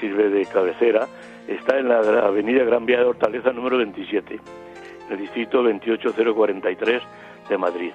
sirve 0.00 0.28
de 0.28 0.44
cabecera, 0.46 1.06
está 1.46 1.78
en 1.78 1.88
la 1.88 2.00
avenida 2.00 2.64
Gran 2.64 2.84
Vía 2.84 2.98
de 2.98 3.04
Hortaleza 3.04 3.52
número 3.52 3.76
27, 3.76 4.40
en 5.06 5.12
el 5.12 5.20
distrito 5.20 5.62
28043 5.62 7.00
de 7.48 7.58
Madrid. 7.58 7.92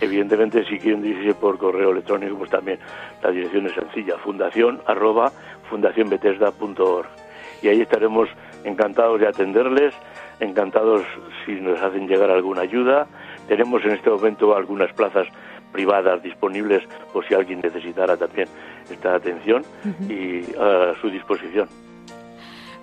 Evidentemente, 0.00 0.64
si 0.64 0.80
quieren 0.80 1.00
dirigirse 1.00 1.34
por 1.34 1.58
correo 1.58 1.92
electrónico, 1.92 2.36
pues 2.36 2.50
también 2.50 2.80
la 3.22 3.30
dirección 3.30 3.66
es 3.66 3.74
sencilla, 3.74 4.18
fundación 4.18 4.82
arroba 4.86 5.30
fundacionbethesda.org. 5.70 7.06
Y 7.62 7.68
ahí 7.68 7.82
estaremos 7.82 8.28
encantados 8.64 9.20
de 9.20 9.28
atenderles, 9.28 9.94
encantados 10.40 11.02
si 11.44 11.52
nos 11.52 11.80
hacen 11.80 12.08
llegar 12.08 12.30
alguna 12.30 12.62
ayuda. 12.62 13.06
Tenemos 13.48 13.84
en 13.84 13.92
este 13.92 14.10
momento 14.10 14.54
algunas 14.56 14.92
plazas 14.92 15.26
privadas 15.72 16.22
disponibles 16.22 16.82
por 17.12 17.26
si 17.26 17.34
alguien 17.34 17.60
necesitara 17.60 18.16
también 18.16 18.48
esta 18.90 19.14
atención 19.14 19.62
y 20.08 20.42
a 20.56 20.94
su 21.00 21.08
disposición. 21.10 21.68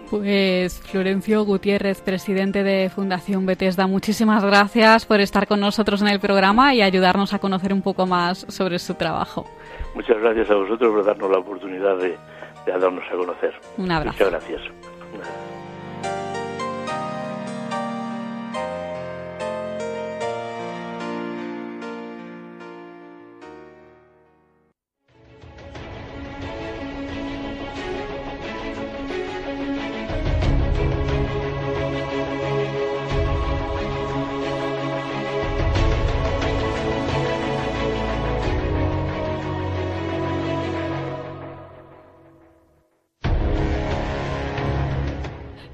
Pues 0.09 0.81
Florencio 0.81 1.43
Gutiérrez, 1.45 2.01
presidente 2.01 2.63
de 2.63 2.89
Fundación 2.89 3.45
Bethesda, 3.45 3.85
muchísimas 3.85 4.43
gracias 4.43 5.05
por 5.05 5.19
estar 5.19 5.45
con 5.45 5.59
nosotros 5.59 6.01
en 6.01 6.07
el 6.07 6.19
programa 6.19 6.73
y 6.73 6.81
ayudarnos 6.81 7.31
a 7.35 7.39
conocer 7.39 7.71
un 7.73 7.83
poco 7.83 8.07
más 8.07 8.39
sobre 8.49 8.79
su 8.79 8.95
trabajo. 8.95 9.45
Muchas 9.93 10.17
gracias 10.19 10.49
a 10.49 10.55
vosotros 10.55 10.91
por 10.91 11.05
darnos 11.05 11.29
la 11.29 11.37
oportunidad 11.37 11.97
de, 11.97 12.17
de 12.65 12.79
darnos 12.79 13.03
a 13.07 13.15
conocer. 13.15 13.53
Un 13.77 13.91
abrazo. 13.91 14.17
Muchas 14.17 14.31
gracias. 14.31 14.88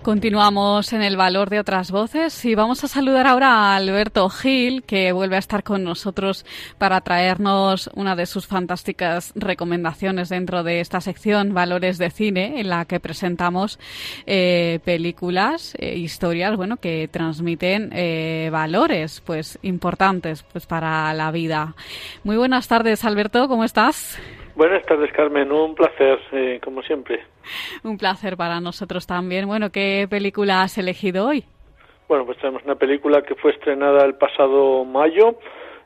Continuamos 0.06 0.94
en 0.94 1.02
el 1.02 1.18
valor 1.18 1.50
de 1.50 1.60
otras 1.60 1.90
voces 1.90 2.46
y 2.46 2.54
vamos 2.54 2.84
a 2.84 2.88
saludar 2.88 3.26
ahora 3.26 3.50
a 3.50 3.76
Alberto 3.76 4.30
Gil, 4.30 4.84
que 4.84 5.12
vuelve 5.12 5.36
a 5.36 5.40
estar 5.40 5.64
con 5.64 5.84
nosotros 5.84 6.46
para 6.78 7.02
traernos 7.02 7.90
una 7.96 8.16
de 8.16 8.28
sus 8.28 8.46
fantásticas 8.46 9.32
recomendaciones 9.34 10.30
dentro 10.30 10.62
de 10.62 10.80
esta 10.80 11.02
sección 11.02 11.56
Valores 11.56 11.98
de 11.98 12.12
Cine, 12.12 12.60
en 12.62 12.70
la 12.70 12.86
que 12.86 13.00
presentamos 13.00 13.80
eh, 14.28 14.80
películas, 14.86 15.74
eh, 15.80 15.96
historias, 15.96 16.56
bueno, 16.56 16.78
que 16.78 17.10
transmiten 17.12 17.90
eh, 17.92 18.50
valores, 18.52 19.24
pues, 19.26 19.58
importantes, 19.64 20.44
pues, 20.44 20.68
para 20.68 21.12
la 21.16 21.32
vida. 21.32 21.74
Muy 22.24 22.38
buenas 22.38 22.68
tardes, 22.68 23.04
Alberto, 23.06 23.48
¿cómo 23.48 23.64
estás? 23.64 24.20
Buenas 24.56 24.86
tardes, 24.86 25.12
Carmen. 25.12 25.52
Un 25.52 25.76
placer, 25.76 26.18
eh, 26.32 26.62
como 26.64 26.82
siempre. 26.82 27.22
Un 27.84 27.98
placer 27.98 28.38
para 28.38 28.62
nosotros 28.62 29.06
también. 29.06 29.48
Bueno, 29.48 29.70
¿qué 29.70 30.08
película 30.10 30.62
has 30.62 30.78
elegido 30.78 31.28
hoy? 31.28 31.44
Bueno, 32.08 32.26
pues 32.26 32.38
tenemos 32.38 32.64
una 32.64 32.76
película 32.76 33.22
que 33.22 33.36
fue 33.36 33.52
estrenada 33.52 34.06
el 34.06 34.16
pasado 34.16 34.86
mayo. 34.86 35.38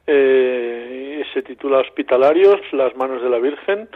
Eh, 0.06 1.24
se 1.34 1.42
titula 1.42 1.80
Hospitalarios, 1.80 2.62
las 2.72 2.96
manos 2.96 3.24
de 3.24 3.30
la 3.30 3.40
Virgen, 3.40 3.90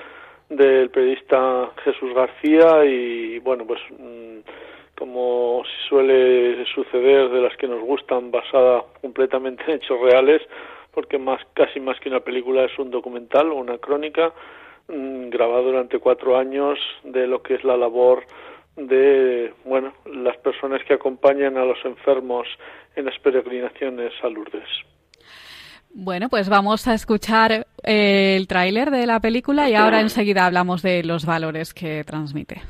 del 0.49 0.89
periodista 0.89 1.69
Jesús 1.83 2.12
García. 2.15 2.83
Y 2.83 3.38
bueno, 3.39 3.67
pues 3.67 3.79
mm, 3.91 4.39
como 4.97 5.62
suele 5.88 6.65
suceder 6.73 7.29
de 7.29 7.41
las 7.41 7.55
que 7.57 7.67
nos 7.67 7.81
gustan, 7.81 8.31
basada 8.31 8.83
completamente 9.01 9.63
en 9.67 9.73
hechos 9.73 9.99
reales, 10.01 10.41
porque 10.91 11.19
más 11.19 11.41
casi 11.53 11.79
más 11.79 11.99
que 11.99 12.09
una 12.09 12.21
película 12.21 12.63
es 12.63 12.79
un 12.79 12.89
documental 12.89 13.51
o 13.51 13.55
una 13.55 13.77
crónica 13.77 14.33
grabado 14.88 15.63
durante 15.63 16.00
cuatro 16.00 16.38
años 16.38 16.78
de 17.04 17.28
lo 17.28 17.41
que 17.41 17.56
es 17.56 17.63
la 17.63 17.78
labor 17.78 18.24
de 18.76 19.54
bueno 19.65 19.93
las 20.06 20.36
personas 20.38 20.82
que 20.88 20.96
acompañan 20.96 21.58
a 21.58 21.65
los 21.65 21.78
enfermos 21.86 22.48
en 22.96 23.06
las 23.06 23.17
peregrinaciones 23.19 24.13
a 24.24 24.30
Lourdes. 24.30 24.67
Bueno, 25.96 26.28
pues 26.28 26.50
vamos 26.50 26.88
a 26.88 26.96
escuchar 26.96 27.67
eh, 27.84 28.36
el 28.36 28.48
tráiler 28.48 28.89
de 28.89 29.06
la 29.06 29.19
película 29.19 29.69
y 29.69 29.76
ahora 29.76 30.02
enseguida 30.02 30.48
hablamos 30.48 30.82
de 30.82 31.04
los 31.04 31.26
valores 31.26 31.74
que 31.74 32.04
transmite. 32.04 32.63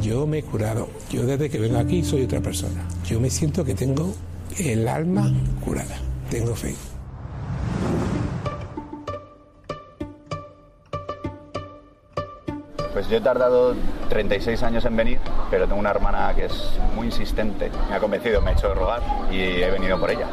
Yo 0.00 0.26
me 0.26 0.38
he 0.38 0.42
curado. 0.42 0.88
Yo 1.10 1.26
desde 1.26 1.50
que 1.50 1.58
vengo 1.58 1.78
aquí 1.78 2.02
soy 2.02 2.22
otra 2.22 2.40
persona. 2.40 2.88
Yo 3.04 3.20
me 3.20 3.28
siento 3.28 3.62
que 3.62 3.74
tengo 3.74 4.14
el 4.58 4.88
alma 4.88 5.30
curada. 5.64 5.96
Tengo 6.30 6.54
fe. 6.54 6.74
Pues 12.92 13.08
yo 13.08 13.16
he 13.16 13.20
tardado 13.20 13.74
36 14.10 14.62
años 14.62 14.84
en 14.84 14.96
venir, 14.96 15.18
pero 15.50 15.66
tengo 15.66 15.80
una 15.80 15.90
hermana 15.90 16.32
que 16.34 16.44
es 16.44 16.78
muy 16.94 17.06
insistente. 17.06 17.70
Me 17.88 17.96
ha 17.96 18.00
convencido, 18.00 18.42
me 18.42 18.50
ha 18.50 18.52
hecho 18.52 18.74
rogar 18.74 19.00
y 19.30 19.62
he 19.62 19.70
venido 19.70 19.98
por 19.98 20.10
ella. 20.10 20.26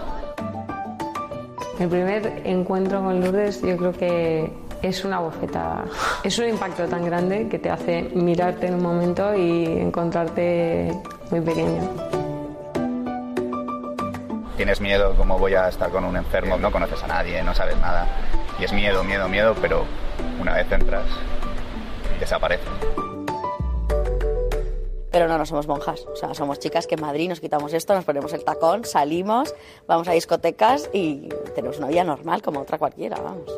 El 1.79 1.87
primer 1.87 2.41
encuentro 2.43 3.01
con 3.01 3.21
Lourdes 3.21 3.61
yo 3.61 3.77
creo 3.77 3.93
que 3.93 4.51
es 4.81 5.05
una 5.05 5.19
bofetada. 5.19 5.85
Es 6.23 6.37
un 6.37 6.49
impacto 6.49 6.85
tan 6.87 7.05
grande 7.05 7.47
que 7.47 7.59
te 7.59 7.69
hace 7.69 8.01
mirarte 8.13 8.67
en 8.67 8.75
un 8.75 8.83
momento 8.83 9.33
y 9.33 9.65
encontrarte 9.65 10.93
muy 11.31 11.39
pequeño. 11.39 11.81
Tienes 14.57 14.81
miedo, 14.81 15.15
cómo 15.15 15.39
voy 15.39 15.53
a 15.53 15.69
estar 15.69 15.89
con 15.89 16.03
un 16.03 16.17
enfermo, 16.17 16.57
no 16.57 16.69
conoces 16.69 17.01
a 17.03 17.07
nadie, 17.07 17.41
no 17.43 17.55
sabes 17.55 17.77
nada. 17.77 18.05
Y 18.59 18.65
es 18.65 18.73
miedo, 18.73 19.05
miedo, 19.05 19.29
miedo, 19.29 19.55
pero 19.61 19.85
una 20.41 20.55
vez 20.55 20.69
entras, 20.69 21.05
desaparece. 22.19 22.63
Pero 25.11 25.27
no, 25.27 25.39
no 25.39 25.45
somos 25.45 25.67
monjas, 25.67 26.05
o 26.05 26.15
sea, 26.15 26.35
somos 26.35 26.59
chicas 26.59 26.85
que 26.85 26.95
en 26.95 27.01
Madrid 27.01 27.29
nos 27.29 27.39
quitamos 27.39 27.73
esto, 27.73 27.95
nos 27.95 28.05
ponemos 28.05 28.31
el 28.33 28.43
tacón, 28.43 28.85
salimos, 28.85 29.55
vamos 29.87 30.07
a 30.07 30.11
discotecas 30.11 30.89
y 30.93 31.29
tenemos 31.55 31.79
una 31.79 31.87
vida 31.87 32.03
normal 32.03 32.43
como 32.43 32.61
otra 32.61 32.77
cualquiera, 32.77 33.19
vamos. 33.19 33.49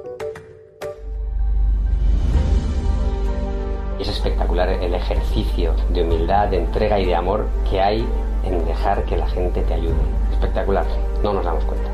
Es 4.00 4.08
espectacular 4.08 4.70
el 4.70 4.96
ejercicio 4.96 5.76
de 5.94 6.04
humildad, 6.04 6.48
de 6.48 6.58
entrega 6.58 7.00
y 7.00 7.06
de 7.06 7.16
amor 7.16 7.48
que 7.70 7.82
hay 7.82 8.08
en 8.46 8.66
dejar 8.66 9.04
que 9.06 9.18
la 9.18 9.28
gente 9.30 9.62
te 9.62 9.74
ayude. 9.74 9.94
Espectacular, 10.32 10.86
no 11.22 11.34
nos 11.34 11.46
damos 11.46 11.64
cuenta. 11.66 11.92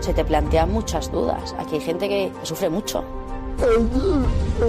Se 0.00 0.14
te 0.14 0.24
plantean 0.24 0.72
muchas 0.72 1.12
dudas. 1.12 1.54
Aquí 1.58 1.74
hay 1.74 1.80
gente 1.82 2.08
que 2.08 2.32
sufre 2.42 2.70
mucho. 2.70 3.04
En 4.60 4.66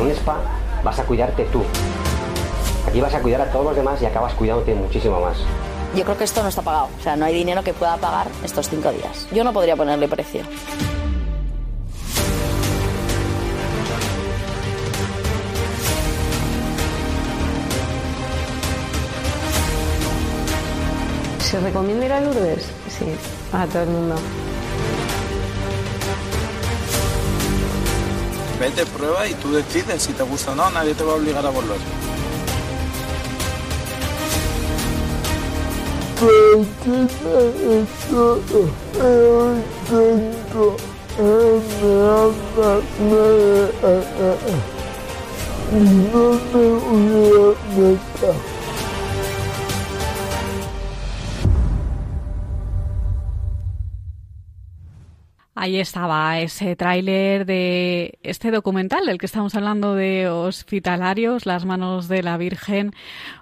un 0.00 0.10
spa 0.10 0.36
vas 0.84 0.98
a 1.00 1.04
cuidarte 1.04 1.44
tú. 1.46 1.64
Aquí 2.86 3.00
vas 3.00 3.14
a 3.14 3.20
cuidar 3.20 3.40
a 3.40 3.50
todos 3.50 3.64
los 3.64 3.74
demás 3.74 4.00
y 4.02 4.06
acabas 4.06 4.34
cuidándote 4.34 4.76
muchísimo 4.76 5.20
más. 5.20 5.38
Yo 5.96 6.04
creo 6.04 6.16
que 6.16 6.22
esto 6.24 6.40
no 6.42 6.48
está 6.48 6.62
pagado. 6.62 6.88
O 6.96 7.02
sea, 7.02 7.16
no 7.16 7.24
hay 7.24 7.34
dinero 7.34 7.64
que 7.64 7.72
pueda 7.72 7.96
pagar 7.96 8.28
estos 8.44 8.68
cinco 8.68 8.92
días. 8.92 9.26
Yo 9.32 9.42
no 9.42 9.52
podría 9.52 9.74
ponerle 9.74 10.06
precio. 10.06 10.42
¿Se 21.54 21.60
recomienda 21.60 22.04
ir 22.04 22.12
a 22.12 22.20
Lourdes? 22.20 22.64
Sí, 22.88 23.06
a 23.52 23.64
todo 23.68 23.84
el 23.84 23.88
mundo. 23.90 24.16
20 28.58 28.86
pruebas 28.86 29.30
y 29.30 29.34
tú 29.34 29.52
decides 29.52 30.02
si 30.02 30.12
te 30.14 30.24
gusta 30.24 30.50
o 30.50 30.56
no, 30.56 30.68
nadie 30.72 30.94
te 30.94 31.04
va 31.04 31.12
a 31.12 31.14
obligar 31.14 31.46
a 31.46 31.50
volver. 31.50 31.78
No 45.80 46.40
me 47.80 48.53
Ahí 55.64 55.80
estaba 55.80 56.40
ese 56.40 56.76
tráiler 56.76 57.46
de 57.46 58.18
este 58.22 58.50
documental 58.50 59.06
del 59.06 59.16
que 59.16 59.24
estamos 59.24 59.54
hablando 59.54 59.94
de 59.94 60.28
hospitalarios, 60.28 61.46
las 61.46 61.64
manos 61.64 62.06
de 62.06 62.22
la 62.22 62.36
Virgen, 62.36 62.90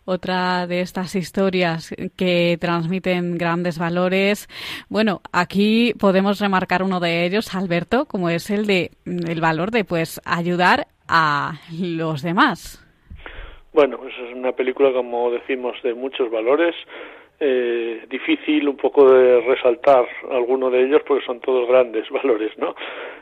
otra 0.04 0.68
de 0.68 0.82
estas 0.82 1.16
historias 1.16 1.92
que 2.16 2.58
transmiten 2.61 3.37
grandes 3.38 3.76
valores. 3.76 4.46
Bueno, 4.88 5.20
aquí 5.32 5.94
podemos 5.98 6.38
remarcar 6.38 6.85
uno 6.85 7.00
de 7.00 7.26
ellos, 7.26 7.56
Alberto, 7.56 8.04
como 8.04 8.28
es 8.28 8.50
el 8.50 8.68
de 8.68 8.92
el 9.04 9.40
valor 9.40 9.72
de 9.72 9.82
pues 9.82 10.20
ayudar 10.24 10.87
a 11.08 11.54
los 11.76 12.22
demás. 12.22 12.78
Bueno, 13.72 13.98
pues 13.98 14.14
es 14.28 14.32
una 14.32 14.52
película, 14.52 14.92
como 14.92 15.28
decimos, 15.32 15.74
de 15.82 15.94
muchos 15.94 16.30
valores 16.30 16.76
eh, 17.44 18.07
difícil 18.09 18.68
un 18.68 18.76
poco 18.76 19.11
de 19.12 19.40
resaltar 19.40 20.07
alguno 20.31 20.70
de 20.70 20.85
ellos 20.85 21.02
porque 21.05 21.26
son 21.26 21.40
todos 21.40 21.66
grandes 21.68 22.09
valores, 22.22 22.57
¿no? 22.57 22.76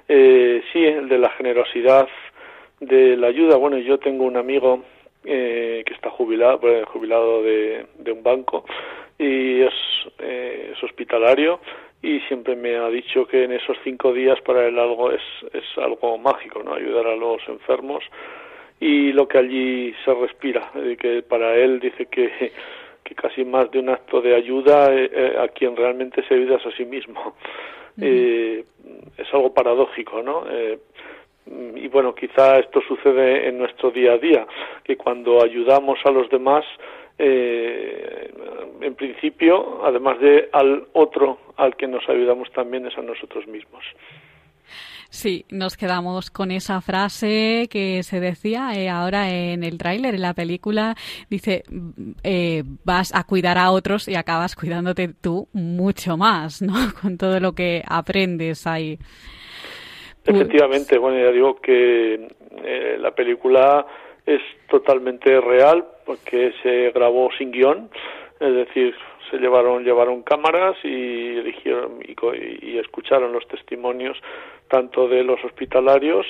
Eh, 0.07 0.63
sí, 0.73 0.85
el 0.85 1.09
de 1.09 1.19
la 1.19 1.31
generosidad, 1.31 2.07
de 2.81 3.17
la 3.17 3.29
ayuda. 3.29 3.57
Bueno, 3.57 3.79
yo 3.79 3.99
tengo 3.99 4.25
un 4.25 4.37
amigo 4.37 4.85
eh, 5.25 5.83
que 5.87 5.95
está 5.95 6.11
jubilado, 6.11 6.61
jubilado 6.87 7.43
de, 7.43 7.87
un 8.13 8.23
banco 8.23 8.67
y 9.19 9.63
es, 9.63 9.75
eh, 10.19 10.73
es 10.75 10.83
hospitalario 10.83 11.61
y 12.03 12.21
siempre 12.21 12.57
me 12.57 12.77
ha 12.77 12.89
dicho 12.89 13.27
que 13.27 13.45
en 13.45 13.53
esos 13.53 13.79
cinco 13.85 14.13
días 14.13 14.39
para 14.43 14.67
él 14.67 14.79
algo 14.79 15.13
es, 15.13 15.23
es 15.55 15.65
algo 15.79 16.19
mágico, 16.19 16.63
¿no? 16.63 16.75
Ayudar 16.75 17.07
a 17.07 17.17
los 17.17 17.41
enfermos 17.49 18.05
y 18.81 19.13
lo 19.13 19.29
que 19.29 19.39
allí 19.39 19.95
se 20.05 20.13
respira, 20.13 20.71
que 20.99 21.23
para 21.23 21.55
él 21.55 21.81
dice 21.81 22.07
que 22.07 22.53
que 23.05 23.15
casi 23.15 23.45
más 23.45 23.71
de 23.71 23.79
un 23.79 23.89
acto 23.89 24.21
de 24.21 24.35
ayuda 24.35 24.93
eh, 24.93 25.11
eh, 25.13 25.37
a 25.39 25.49
quien 25.49 25.77
realmente 25.77 26.23
se 26.27 26.35
ayuda 26.35 26.57
a 26.57 26.77
sí 26.77 26.85
mismo. 26.85 27.35
Eh, 28.01 28.65
es 29.19 29.35
algo 29.35 29.53
paradójico, 29.53 30.23
¿no? 30.23 30.45
y 31.75 31.89
bueno, 31.89 32.15
quizá 32.15 32.59
esto 32.59 32.81
sucede 32.87 33.49
en 33.49 33.59
nuestro 33.59 33.91
día 33.91 34.13
a 34.13 34.19
día, 34.19 34.47
que 34.85 34.97
cuando 34.97 35.43
ayudamos 35.43 35.99
a 36.05 36.11
los 36.11 36.31
demás, 36.31 36.65
en 37.19 38.95
principio, 38.97 39.81
además 39.85 40.21
de 40.21 40.49
al 40.53 40.87
otro 40.93 41.39
al 41.57 41.77
que 41.77 41.89
nos 41.89 42.09
ayudamos 42.09 42.51
también 42.53 42.87
es 42.87 42.97
a 42.97 43.03
nosotros 43.03 43.47
mismos. 43.47 43.85
Sí, 45.11 45.45
nos 45.51 45.77
quedamos 45.77 46.31
con 46.31 46.53
esa 46.53 46.81
frase 46.81 47.67
que 47.69 48.05
se 48.05 48.21
decía 48.21 48.71
eh, 48.77 48.89
ahora 48.89 49.29
en 49.29 49.65
el 49.65 49.77
tráiler, 49.77 50.15
en 50.15 50.23
la 50.23 50.35
película, 50.35 50.95
dice, 51.29 51.65
eh, 52.23 52.63
vas 52.85 53.13
a 53.13 53.25
cuidar 53.25 53.59
a 53.59 53.73
otros 53.73 54.07
y 54.07 54.15
acabas 54.15 54.55
cuidándote 54.55 55.11
tú 55.21 55.49
mucho 55.53 56.17
más, 56.17 56.63
¿no? 56.63 56.75
Con 57.03 57.19
todo 57.19 57.41
lo 57.41 57.53
que 57.53 57.83
aprendes 57.89 58.69
ahí. 58.69 58.99
Efectivamente, 60.25 60.97
bueno, 60.97 61.19
ya 61.19 61.33
digo 61.33 61.57
que 61.61 62.29
eh, 62.63 62.97
la 63.01 63.11
película 63.11 63.85
es 64.25 64.41
totalmente 64.69 65.41
real 65.41 65.85
porque 66.07 66.53
se 66.63 66.93
grabó 66.93 67.31
sin 67.37 67.51
guion, 67.51 67.91
es 68.39 68.55
decir, 68.55 68.95
se 69.31 69.39
llevaron 69.39 69.85
llevaron 69.85 70.23
cámaras 70.23 70.77
y 70.85 71.39
eligieron 71.39 72.01
y 72.03 72.79
escucharon 72.79 73.33
los 73.33 73.47
testimonios 73.49 74.17
tanto 74.69 75.09
de 75.09 75.25
los 75.25 75.43
hospitalarios 75.45 76.27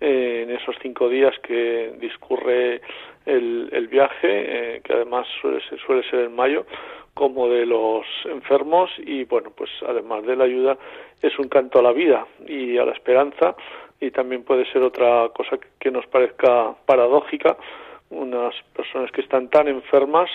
eh, 0.00 0.44
en 0.44 0.56
esos 0.56 0.74
cinco 0.80 1.08
días 1.08 1.34
que 1.42 1.92
discurre 2.00 2.80
el, 3.26 3.88
viaje, 3.88 4.76
eh, 4.76 4.80
que 4.82 4.94
además 4.94 5.26
suele 5.40 5.60
suele 5.84 6.08
ser 6.08 6.20
en 6.20 6.34
mayo, 6.34 6.64
como 7.12 7.48
de 7.48 7.66
los 7.66 8.06
enfermos 8.24 8.90
y 8.98 9.24
bueno, 9.24 9.50
pues 9.54 9.70
además 9.86 10.24
de 10.24 10.36
la 10.36 10.44
ayuda 10.44 10.78
es 11.20 11.38
un 11.38 11.48
canto 11.48 11.80
a 11.80 11.82
la 11.82 11.92
vida 11.92 12.26
y 12.46 12.78
a 12.78 12.84
la 12.86 12.92
esperanza 12.92 13.54
y 14.00 14.10
también 14.10 14.42
puede 14.42 14.64
ser 14.72 14.82
otra 14.82 15.28
cosa 15.34 15.58
que 15.78 15.90
nos 15.90 16.06
parezca 16.06 16.74
paradójica, 16.86 17.56
unas 18.10 18.54
personas 18.74 19.10
que 19.12 19.20
están 19.20 19.48
tan 19.48 19.68
enfermas, 19.68 20.30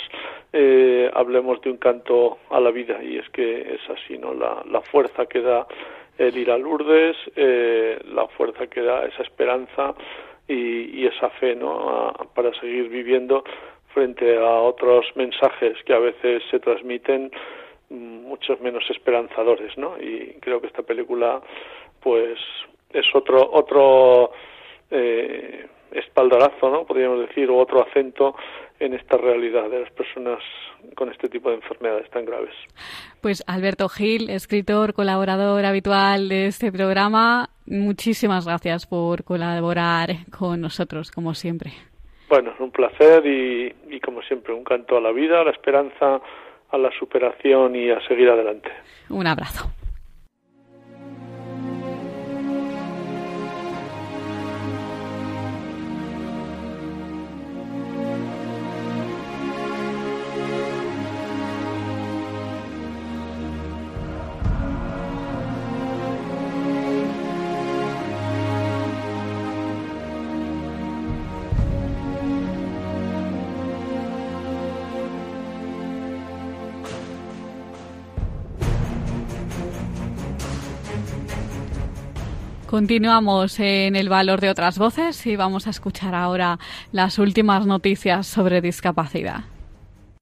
eh, 0.53 1.09
hablemos 1.13 1.61
de 1.61 1.71
un 1.71 1.77
canto 1.77 2.39
a 2.49 2.59
la 2.59 2.71
vida 2.71 3.03
y 3.03 3.17
es 3.17 3.29
que 3.29 3.75
es 3.75 3.89
así, 3.89 4.17
¿no? 4.17 4.33
La, 4.33 4.63
la 4.69 4.81
fuerza 4.81 5.25
que 5.25 5.41
da 5.41 5.67
el 6.17 6.37
ir 6.37 6.49
a 6.51 6.57
Lourdes, 6.57 7.17
eh, 7.35 7.99
la 8.05 8.27
fuerza 8.27 8.67
que 8.67 8.81
da 8.81 9.05
esa 9.05 9.23
esperanza 9.23 9.93
y, 10.47 11.05
esa 11.05 11.29
fe 11.31 11.55
¿no? 11.55 12.13
para 12.33 12.53
seguir 12.59 12.89
viviendo 12.89 13.43
frente 13.93 14.37
a 14.37 14.61
otros 14.61 15.05
mensajes 15.15 15.77
que 15.85 15.93
a 15.93 15.99
veces 15.99 16.43
se 16.49 16.59
transmiten 16.59 17.31
mm, 17.89 18.27
muchos 18.27 18.59
menos 18.61 18.83
esperanzadores, 18.89 19.77
¿no? 19.77 19.97
Y 19.99 20.37
creo 20.41 20.59
que 20.59 20.67
esta 20.67 20.83
película, 20.83 21.41
pues, 22.01 22.39
es 22.91 23.05
otro 23.13 23.49
otro 23.51 24.31
eh, 24.91 25.65
espaldarazo, 25.91 26.69
¿no? 26.69 26.85
Podríamos 26.85 27.27
decir, 27.27 27.49
o 27.49 27.57
otro 27.57 27.85
acento 27.85 28.35
en 28.79 28.93
esta 28.93 29.17
realidad 29.17 29.69
de 29.69 29.81
las 29.81 29.91
personas 29.91 30.39
con 30.95 31.09
este 31.11 31.29
tipo 31.29 31.49
de 31.49 31.55
enfermedades 31.55 32.09
tan 32.11 32.25
graves. 32.25 32.53
Pues 33.21 33.43
Alberto 33.47 33.89
Gil, 33.89 34.29
escritor, 34.29 34.93
colaborador 34.93 35.65
habitual 35.65 36.29
de 36.29 36.47
este 36.47 36.71
programa, 36.71 37.49
muchísimas 37.65 38.45
gracias 38.45 38.85
por 38.85 39.23
colaborar 39.23 40.09
con 40.37 40.61
nosotros, 40.61 41.11
como 41.11 41.33
siempre. 41.33 41.71
Bueno, 42.29 42.51
es 42.53 42.59
un 42.59 42.71
placer 42.71 43.25
y, 43.25 43.73
y 43.89 43.99
como 43.99 44.21
siempre, 44.23 44.53
un 44.53 44.63
canto 44.63 44.97
a 44.97 45.01
la 45.01 45.11
vida, 45.11 45.41
a 45.41 45.43
la 45.43 45.51
esperanza, 45.51 46.21
a 46.71 46.77
la 46.77 46.91
superación 46.99 47.75
y 47.75 47.91
a 47.91 48.05
seguir 48.07 48.29
adelante. 48.29 48.69
Un 49.09 49.27
abrazo. 49.27 49.69
Continuamos 82.75 83.57
en 83.61 83.95
el 83.95 84.09
valor 84.09 84.41
de 84.41 84.49
otras 84.49 84.77
voces 84.77 85.25
y 85.27 85.37
vamos 85.37 85.65
a 85.65 85.69
escuchar 85.69 86.13
ahora 86.13 86.59
las 86.91 87.19
últimas 87.19 87.65
noticias 87.65 88.27
sobre 88.27 88.59
discapacidad. 88.59 89.45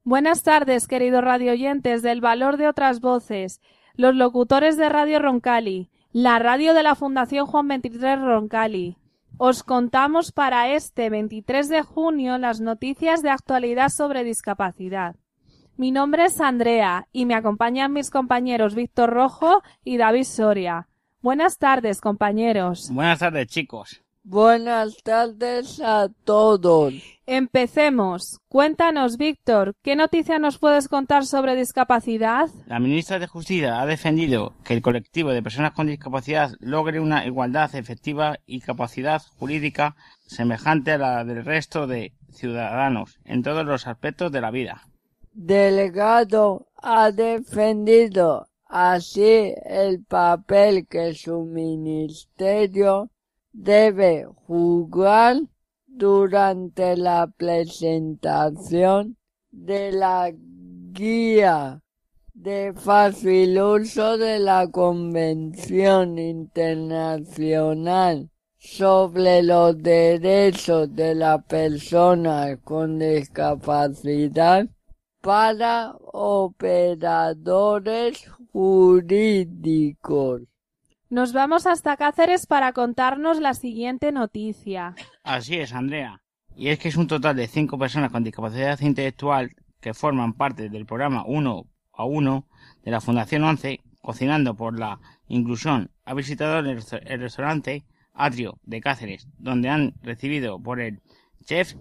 Buenas 0.04 0.44
tardes, 0.44 0.88
queridos 0.88 1.24
radioyentes 1.24 2.04
del 2.04 2.22
valor 2.22 2.58
de 2.58 2.68
otras 2.68 3.02
voces, 3.02 3.60
los 3.96 4.14
locutores 4.14 4.78
de 4.78 4.88
Radio 4.88 5.18
Roncali, 5.18 5.90
la 6.12 6.38
radio 6.38 6.76
de 6.76 6.84
la 6.84 6.94
Fundación 6.94 7.48
Juan 7.48 7.70
23 7.70 8.22
Roncali. 8.22 8.98
Os 9.38 9.64
contamos 9.64 10.32
para 10.32 10.76
este 10.76 11.10
23 11.10 11.70
de 11.70 11.82
junio 11.82 12.38
las 12.38 12.62
noticias 12.62 13.24
de 13.24 13.32
actualidad 13.32 13.90
sobre 13.90 14.24
discapacidad. 14.24 15.16
Mi 15.76 15.90
nombre 15.90 16.26
es 16.26 16.40
Andrea 16.40 17.08
y 17.12 17.26
me 17.26 17.34
acompañan 17.34 17.94
mis 17.94 18.12
compañeros 18.12 18.76
Víctor 18.76 19.10
Rojo 19.10 19.64
y 19.84 19.98
David 19.98 20.26
Soria. 20.26 20.88
Buenas 21.24 21.58
tardes, 21.58 22.02
compañeros. 22.02 22.90
Buenas 22.92 23.20
tardes, 23.20 23.48
chicos. 23.48 24.02
Buenas 24.26 24.98
tardes 25.04 25.80
a 25.80 26.10
todos. 26.26 26.94
Empecemos. 27.26 28.42
Cuéntanos, 28.50 29.16
Víctor, 29.16 29.74
¿qué 29.82 29.96
noticia 29.96 30.38
nos 30.38 30.58
puedes 30.58 30.90
contar 30.90 31.26
sobre 31.26 31.56
discapacidad? 31.56 32.50
La 32.68 32.80
ministra 32.80 33.20
de 33.20 33.28
Justicia 33.28 33.80
ha 33.80 33.86
defendido 33.86 34.54
que 34.66 34.74
el 34.74 34.82
colectivo 34.82 35.32
de 35.32 35.42
personas 35.42 35.72
con 35.72 35.88
discapacidad 35.88 36.52
logre 36.60 37.00
una 37.00 37.26
igualdad 37.26 37.74
efectiva 37.74 38.40
y 38.46 38.60
capacidad 38.60 39.22
jurídica 39.40 39.96
semejante 40.28 40.92
a 40.92 40.98
la 40.98 41.24
del 41.24 41.46
resto 41.46 41.88
de 41.88 42.12
ciudadanos 42.34 43.18
en 43.24 43.44
todos 43.44 43.66
los 43.66 43.88
aspectos 43.88 44.30
de 44.34 44.42
la 44.42 44.52
vida. 44.52 44.90
Delegado 45.32 46.68
ha 46.82 47.12
defendido 47.12 48.50
así 48.74 49.54
el 49.66 50.04
papel 50.04 50.88
que 50.88 51.14
su 51.14 51.44
ministerio 51.44 53.12
debe 53.52 54.26
jugar 54.48 55.38
durante 55.86 56.98
la 56.98 57.28
presentación 57.28 59.16
de 59.52 59.92
la 59.92 60.34
guía 60.92 61.84
de 62.34 62.74
fácil 62.74 63.62
uso 63.62 64.18
de 64.18 64.40
la 64.40 64.68
Convención 64.72 66.18
Internacional 66.18 68.32
sobre 68.58 69.44
los 69.44 69.78
derechos 69.78 70.96
de 70.96 71.14
las 71.14 71.46
personas 71.46 72.58
con 72.64 72.98
discapacidad 72.98 74.66
para 75.22 75.96
operadores 76.12 78.26
jurídicos. 78.54 80.44
Nos 81.10 81.34
vamos 81.34 81.66
hasta 81.68 81.98
Cáceres 81.98 82.46
para 82.46 82.72
contarnos 82.72 83.40
la 83.40 83.56
siguiente 83.56 84.12
noticia. 84.12 84.96
Así 85.24 85.58
es, 85.58 85.74
Andrea. 85.74 86.22
Y 86.56 86.70
es 86.70 86.78
que 86.80 86.90
es 86.90 86.96
un 86.96 87.08
total 87.08 87.36
de 87.36 87.48
cinco 87.48 87.80
personas 87.80 88.12
con 88.12 88.24
discapacidad 88.24 88.80
intelectual 88.80 89.56
que 89.82 89.96
forman 89.96 90.34
parte 90.34 90.70
del 90.70 90.86
programa 90.86 91.24
1 91.26 91.66
a 91.94 92.06
1 92.06 92.48
de 92.84 92.92
la 92.92 93.02
Fundación 93.02 93.44
11, 93.44 93.82
Cocinando 94.02 94.56
por 94.56 94.78
la 94.80 95.00
Inclusión, 95.28 95.90
ha 96.06 96.14
visitado 96.14 96.60
el, 96.60 96.68
el 97.06 97.20
restaurante 97.20 97.84
Atrio 98.14 98.60
de 98.64 98.82
Cáceres, 98.82 99.28
donde 99.38 99.70
han 99.70 99.96
recibido 100.02 100.62
por 100.62 100.80
el 100.80 101.02
chef 101.44 101.74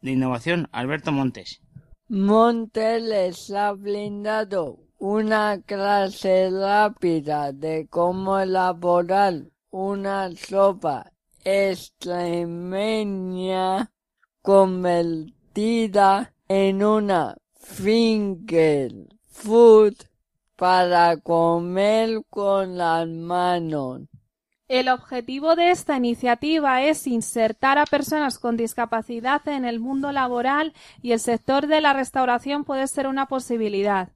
de 0.00 0.12
innovación 0.12 0.68
Alberto 0.70 1.10
Montes. 1.10 1.62
Montes 2.08 3.02
les 3.02 3.50
ha 3.52 3.72
brindado 3.72 4.78
una 5.02 5.60
clase 5.60 6.48
rápida 6.48 7.50
de 7.50 7.88
cómo 7.90 8.38
elaborar 8.38 9.34
una 9.70 10.30
sopa 10.36 11.10
extremeña 11.42 13.90
convertida 14.42 16.32
en 16.46 16.84
una 16.84 17.36
finger 17.58 18.92
food 19.28 19.94
para 20.54 21.16
comer 21.16 22.22
con 22.30 22.78
las 22.78 23.08
manos. 23.08 24.02
El 24.68 24.88
objetivo 24.88 25.56
de 25.56 25.72
esta 25.72 25.96
iniciativa 25.96 26.80
es 26.80 27.08
insertar 27.08 27.76
a 27.76 27.86
personas 27.86 28.38
con 28.38 28.56
discapacidad 28.56 29.48
en 29.48 29.64
el 29.64 29.80
mundo 29.80 30.12
laboral 30.12 30.74
y 31.02 31.10
el 31.10 31.18
sector 31.18 31.66
de 31.66 31.80
la 31.80 31.92
restauración 31.92 32.62
puede 32.62 32.86
ser 32.86 33.08
una 33.08 33.26
posibilidad. 33.26 34.10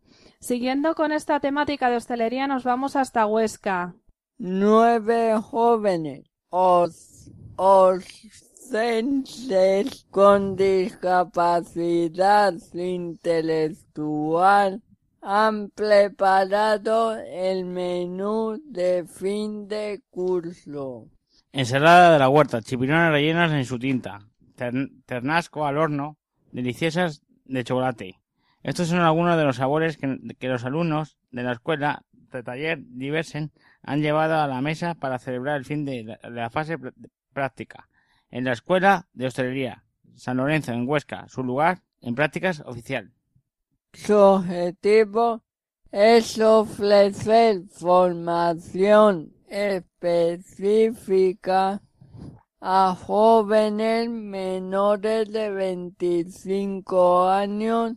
Siguiendo 0.47 0.95
con 0.95 1.11
esta 1.11 1.41
temática 1.41 1.91
de 1.91 1.97
hostelería 1.97 2.47
nos 2.47 2.63
vamos 2.63 2.95
hasta 2.95 3.27
Huesca. 3.27 3.97
Nueve 4.39 5.35
jóvenes 5.43 6.31
docentes 7.57 8.77
con 10.09 10.55
discapacidad 10.55 12.55
intelectual 12.75 14.83
han 15.21 15.71
preparado 15.71 17.19
el 17.19 17.65
menú 17.65 18.63
de 18.67 19.05
fin 19.05 19.67
de 19.67 20.01
curso. 20.11 21.09
Ensalada 21.51 22.13
de 22.13 22.21
la 22.21 22.29
huerta, 22.29 22.63
chipirones 22.63 23.11
rellenas 23.11 23.51
en 23.51 23.65
su 23.65 23.81
tinta, 23.81 24.21
ternasco 25.07 25.67
al 25.67 25.77
horno, 25.77 26.19
deliciosas 26.53 27.21
de 27.47 27.65
chocolate. 27.65 28.21
Estos 28.67 28.89
son 28.89 28.99
algunos 28.99 29.37
de 29.37 29.45
los 29.45 29.57
sabores 29.59 29.97
que, 29.97 30.49
los 30.49 30.65
alumnos 30.65 31.17
de 31.31 31.45
la 31.45 31.53
escuela 31.53 32.03
de 32.11 32.43
taller 32.43 32.81
Diversen 32.83 33.53
han 33.81 34.03
llevado 34.03 34.41
a 34.41 34.49
la 34.49 34.61
mesa 34.61 34.97
para 34.97 35.21
celebrar 35.21 35.59
el 35.59 35.65
fin 35.65 35.85
de 35.85 36.19
la 36.29 36.51
fase 36.51 36.77
práctica 37.33 37.89
en 38.29 38.43
la 38.43 38.51
Escuela 38.55 39.07
de 39.13 39.27
Hostelería 39.29 39.85
San 40.17 40.39
Lorenzo 40.39 40.73
en 40.73 40.89
Huesca, 40.89 41.29
su 41.29 41.45
lugar 41.45 41.83
en 42.01 42.17
prácticas 42.17 42.61
oficial. 42.67 43.13
Su 43.93 44.17
objetivo 44.17 45.45
es 45.93 46.37
ofrecer 46.41 47.63
formación 47.71 49.33
específica 49.49 50.81
a 52.61 52.97
jóvenes 53.01 54.11
menores 54.11 55.31
de 55.31 55.51
25 55.51 57.29
años 57.29 57.93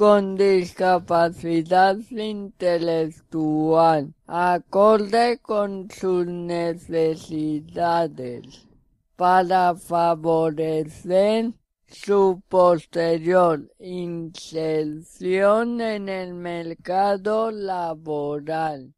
con 0.00 0.34
discapacidad 0.34 1.94
intelectual, 2.08 4.14
acorde 4.26 5.38
con 5.42 5.90
sus 5.90 6.26
necesidades, 6.26 8.66
para 9.14 9.74
favorecer 9.74 11.52
su 11.86 12.40
posterior 12.48 13.70
inserción 13.78 15.82
en 15.82 16.08
el 16.08 16.32
mercado 16.32 17.50
laboral. 17.50 18.94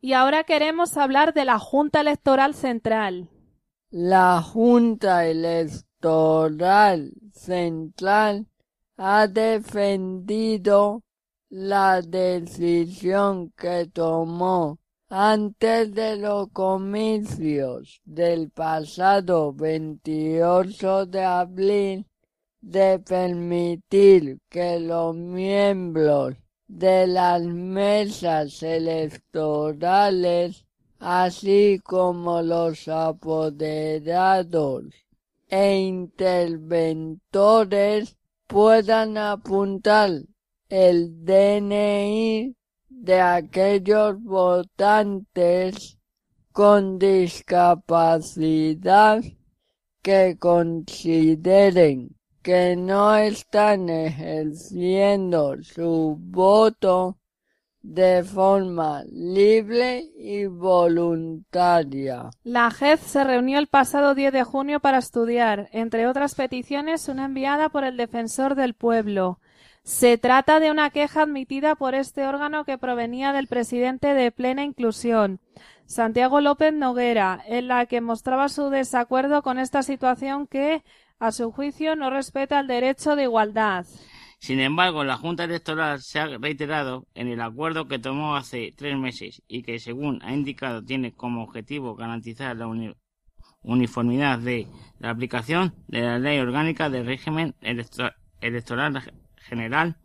Y 0.00 0.14
ahora 0.14 0.42
queremos 0.42 0.96
hablar 0.96 1.32
de 1.32 1.44
la 1.44 1.60
Junta 1.60 2.00
Electoral 2.00 2.54
Central. 2.54 3.28
La 3.90 4.42
Junta 4.42 5.28
Electoral 5.28 7.12
Central 7.34 8.49
ha 9.02 9.26
defendido 9.26 11.02
la 11.48 12.02
decisión 12.02 13.50
que 13.56 13.86
tomó 13.86 14.78
antes 15.08 15.94
de 15.94 16.16
los 16.16 16.50
comicios 16.50 18.02
del 18.04 18.50
pasado 18.50 19.54
28 19.54 21.06
de 21.06 21.24
abril 21.24 22.04
de 22.60 22.98
permitir 22.98 24.38
que 24.50 24.78
los 24.78 25.16
miembros 25.16 26.36
de 26.68 27.06
las 27.06 27.40
mesas 27.40 28.62
electorales, 28.62 30.66
así 30.98 31.80
como 31.82 32.42
los 32.42 32.86
apoderados 32.86 34.84
e 35.48 35.78
interventores, 35.78 38.19
puedan 38.50 39.16
apuntar 39.16 40.10
el 40.68 41.24
DNI 41.24 42.52
de 42.88 43.20
aquellos 43.20 44.20
votantes 44.20 45.96
con 46.50 46.98
discapacidad 46.98 49.22
que 50.02 50.36
consideren 50.36 52.16
que 52.42 52.74
no 52.74 53.14
están 53.14 53.88
ejerciendo 53.88 55.62
su 55.62 56.16
voto 56.18 57.19
de 57.82 58.22
forma 58.24 59.04
libre 59.10 60.04
y 60.16 60.46
voluntaria. 60.46 62.30
La 62.44 62.70
JED 62.70 62.98
se 62.98 63.24
reunió 63.24 63.58
el 63.58 63.68
pasado 63.68 64.14
10 64.14 64.32
de 64.32 64.44
junio 64.44 64.80
para 64.80 64.98
estudiar, 64.98 65.68
entre 65.72 66.06
otras 66.06 66.34
peticiones, 66.34 67.08
una 67.08 67.24
enviada 67.24 67.70
por 67.70 67.84
el 67.84 67.96
defensor 67.96 68.54
del 68.54 68.74
pueblo. 68.74 69.38
Se 69.82 70.18
trata 70.18 70.60
de 70.60 70.70
una 70.70 70.90
queja 70.90 71.22
admitida 71.22 71.74
por 71.74 71.94
este 71.94 72.26
órgano 72.26 72.64
que 72.64 72.76
provenía 72.78 73.32
del 73.32 73.46
presidente 73.46 74.12
de 74.14 74.30
Plena 74.30 74.62
Inclusión, 74.62 75.40
Santiago 75.86 76.40
López 76.40 76.72
Noguera, 76.72 77.42
en 77.46 77.66
la 77.66 77.86
que 77.86 78.00
mostraba 78.00 78.48
su 78.48 78.68
desacuerdo 78.68 79.42
con 79.42 79.58
esta 79.58 79.82
situación 79.82 80.46
que, 80.46 80.84
a 81.18 81.32
su 81.32 81.50
juicio, 81.50 81.96
no 81.96 82.10
respeta 82.10 82.60
el 82.60 82.66
derecho 82.66 83.16
de 83.16 83.24
igualdad. 83.24 83.86
Sin 84.40 84.58
embargo, 84.58 85.04
la 85.04 85.18
Junta 85.18 85.44
Electoral 85.44 86.00
se 86.00 86.18
ha 86.18 86.26
reiterado 86.26 87.06
en 87.14 87.28
el 87.28 87.42
acuerdo 87.42 87.88
que 87.88 87.98
tomó 87.98 88.36
hace 88.36 88.72
tres 88.74 88.96
meses 88.96 89.42
y 89.46 89.62
que, 89.62 89.78
según 89.78 90.18
ha 90.22 90.32
indicado, 90.32 90.82
tiene 90.82 91.12
como 91.12 91.42
objetivo 91.42 91.94
garantizar 91.94 92.56
la 92.56 92.66
uniformidad 93.62 94.38
de 94.38 94.66
la 94.98 95.10
aplicación 95.10 95.74
de 95.88 96.00
la 96.00 96.18
Ley 96.18 96.38
Orgánica 96.38 96.88
del 96.88 97.04
Régimen 97.04 97.54
Electoral 97.60 99.12
General 99.36 99.98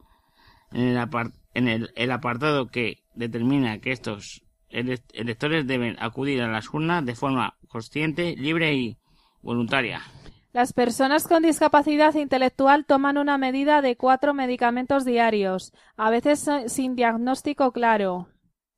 en, 0.74 1.68
el, 1.96 2.12
apartado 2.12 2.68
que 2.68 3.04
determina 3.14 3.80
que 3.80 3.94
estos 3.94 4.44
electores 4.68 5.66
deben 5.66 5.96
acudir 5.98 6.42
a 6.42 6.50
las 6.50 6.74
urnas 6.74 7.06
de 7.06 7.16
forma 7.16 7.56
consciente, 7.70 8.36
libre 8.36 8.74
y 8.74 8.98
voluntaria. 9.42 10.02
Las 10.56 10.72
personas 10.72 11.28
con 11.28 11.44
discapacidad 11.44 12.16
intelectual 12.16 12.86
toman 12.86 13.18
una 13.18 13.38
medida 13.38 13.82
de 13.82 13.98
cuatro 13.98 14.34
medicamentos 14.34 15.04
diarios, 15.04 15.74
a 15.98 16.10
veces 16.10 16.50
sin 16.68 16.96
diagnóstico 16.96 17.74
claro. 17.74 18.30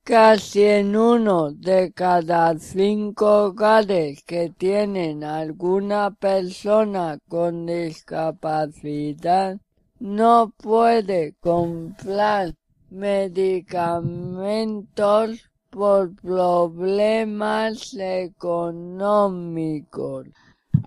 Casi 0.04 0.64
en 0.64 0.96
uno 0.96 1.52
de 1.52 1.94
cada 1.94 2.58
cinco 2.58 3.44
hogares 3.44 4.24
que 4.24 4.52
tienen 4.58 5.24
alguna 5.24 6.16
persona 6.16 7.20
con 7.30 7.68
discapacidad 7.68 9.60
no 10.00 10.52
puede 10.58 11.36
comprar 11.40 12.56
medicamentos 12.90 15.48
por 15.70 16.16
problemas 16.16 17.94
económicos. 17.94 20.26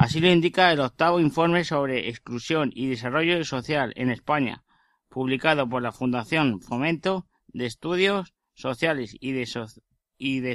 Así 0.00 0.18
lo 0.18 0.32
indica 0.32 0.72
el 0.72 0.80
octavo 0.80 1.20
informe 1.20 1.62
sobre 1.62 2.08
exclusión 2.08 2.72
y 2.74 2.88
desarrollo 2.88 3.44
social 3.44 3.92
en 3.96 4.08
España, 4.08 4.64
publicado 5.10 5.68
por 5.68 5.82
la 5.82 5.92
Fundación 5.92 6.62
Fomento 6.62 7.26
de 7.48 7.66
Estudios 7.66 8.32
Sociales 8.54 9.14
y 9.20 9.32
de, 9.32 9.44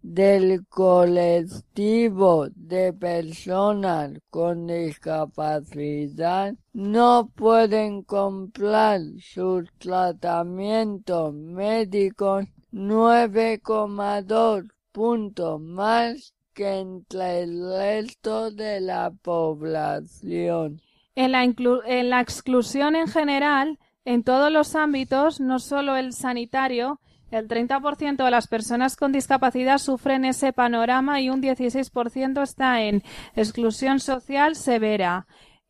del 0.02 0.66
colectivo 0.68 2.48
de 2.54 2.92
personas 2.92 4.12
con 4.30 4.66
discapacidad 4.66 6.54
no 6.72 7.30
pueden 7.34 8.02
comprar 8.02 9.00
sus 9.20 9.70
tratamientos 9.78 11.34
médicos 11.34 12.46
9,2 12.72 14.70
puntos 14.92 15.60
más 15.60 16.34
que 16.54 16.80
entre 16.80 17.42
el 17.42 17.60
resto 17.72 18.50
de 18.50 18.80
la 18.80 19.10
población. 19.10 20.80
En 21.14 21.32
la, 21.32 22.20
exclusión 22.20 22.96
en 22.96 23.08
general, 23.08 23.78
en 24.04 24.22
todos 24.22 24.50
los 24.52 24.74
ámbitos, 24.74 25.40
no 25.40 25.58
solo 25.58 25.96
el 25.96 26.12
sanitario, 26.12 27.00
el 27.30 27.48
30% 27.48 28.24
de 28.24 28.30
las 28.30 28.46
personas 28.46 28.96
con 28.96 29.12
discapacidad 29.12 29.78
sufren 29.78 30.24
ese 30.24 30.52
panorama 30.52 31.20
y 31.20 31.30
un 31.30 31.42
16% 31.42 32.42
está 32.42 32.82
en 32.82 33.02
exclusión 33.34 34.00
social 34.00 34.56
severa, 34.56 35.26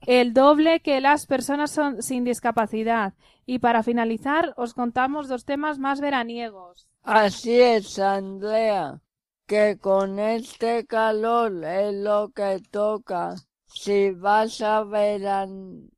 el 0.06 0.32
doble 0.32 0.80
que 0.80 1.00
las 1.00 1.26
personas 1.26 1.70
son 1.70 2.02
sin 2.02 2.24
discapacidad. 2.24 3.14
Y 3.46 3.58
para 3.58 3.82
finalizar, 3.82 4.54
os 4.56 4.74
contamos 4.74 5.28
dos 5.28 5.44
temas 5.44 5.78
más 5.78 6.00
veraniegos. 6.00 6.88
Así 7.02 7.60
es, 7.60 7.98
Andrea, 7.98 9.00
que 9.46 9.78
con 9.78 10.18
este 10.18 10.86
calor 10.86 11.64
es 11.64 11.94
lo 11.94 12.30
que 12.30 12.60
toca. 12.70 13.34
Si 13.66 14.10
vas 14.10 14.60
a 14.60 14.84
veranear 14.84 15.90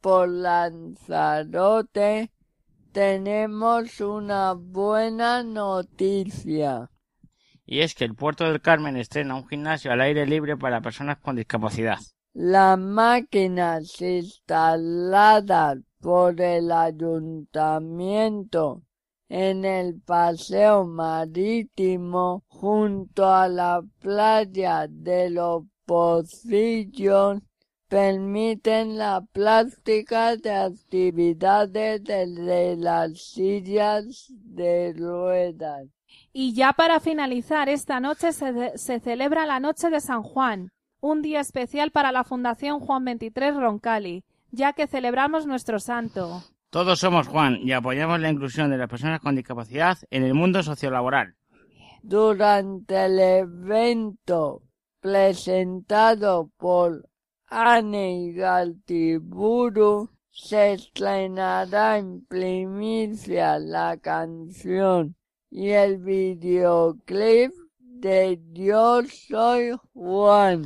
por 0.00 0.28
Lanzarote, 0.28 2.30
tenemos 2.92 4.00
una 4.00 4.52
buena 4.52 5.42
noticia. 5.42 6.90
Y 7.64 7.80
es 7.80 7.94
que 7.94 8.04
el 8.04 8.14
Puerto 8.14 8.44
del 8.44 8.60
Carmen 8.60 8.96
estrena 8.96 9.34
un 9.34 9.48
gimnasio 9.48 9.92
al 9.92 10.02
aire 10.02 10.26
libre 10.26 10.56
para 10.56 10.80
personas 10.80 11.18
con 11.18 11.36
discapacidad. 11.36 11.98
Las 12.34 12.78
máquinas 12.78 14.00
instaladas 14.00 15.78
por 16.00 16.40
el 16.40 16.72
ayuntamiento 16.72 18.82
en 19.28 19.64
el 19.64 20.00
paseo 20.00 20.86
marítimo 20.86 22.44
junto 22.48 23.32
a 23.32 23.48
la 23.48 23.82
playa 24.00 24.86
de 24.88 25.30
los 25.30 25.64
Pocillos 25.84 27.40
permiten 27.92 28.96
la 28.96 29.20
práctica 29.34 30.34
de 30.38 30.50
actividades 30.50 32.02
desde 32.02 32.74
las 32.76 33.20
sillas 33.20 34.32
de 34.32 34.94
ruedas. 34.96 35.88
Y 36.32 36.54
ya 36.54 36.72
para 36.72 37.00
finalizar, 37.00 37.68
esta 37.68 38.00
noche 38.00 38.32
se, 38.32 38.78
se, 38.78 38.98
celebra 38.98 39.44
la 39.44 39.60
Noche 39.60 39.90
de 39.90 40.00
San 40.00 40.22
Juan, 40.22 40.70
un 41.02 41.20
día 41.20 41.40
especial 41.40 41.90
para 41.90 42.12
la 42.12 42.24
Fundación 42.24 42.80
Juan 42.80 43.04
23 43.04 43.56
Roncali, 43.56 44.24
ya 44.50 44.72
que 44.72 44.86
celebramos 44.86 45.46
nuestro 45.46 45.78
santo. 45.78 46.42
Todos 46.70 46.98
somos 46.98 47.28
Juan 47.28 47.58
y 47.62 47.72
apoyamos 47.72 48.20
la 48.20 48.30
inclusión 48.30 48.70
de 48.70 48.78
las 48.78 48.88
personas 48.88 49.20
con 49.20 49.36
discapacidad 49.36 49.98
en 50.10 50.24
el 50.24 50.32
mundo 50.32 50.62
sociolaboral. 50.62 51.34
Durante 52.02 53.04
el 53.04 53.18
evento 53.18 54.62
presentado 55.02 56.48
por 56.56 57.11
Anne 57.54 58.32
Galtiburu 58.32 60.08
se 60.30 60.72
estrenará 60.72 61.98
en 61.98 62.24
primicia 62.24 63.58
la 63.58 63.98
canción 63.98 65.14
y 65.50 65.68
el 65.68 65.98
videoclip 65.98 67.52
de 67.78 68.40
Yo 68.52 69.02
Soy 69.02 69.76
Juan. 69.92 70.64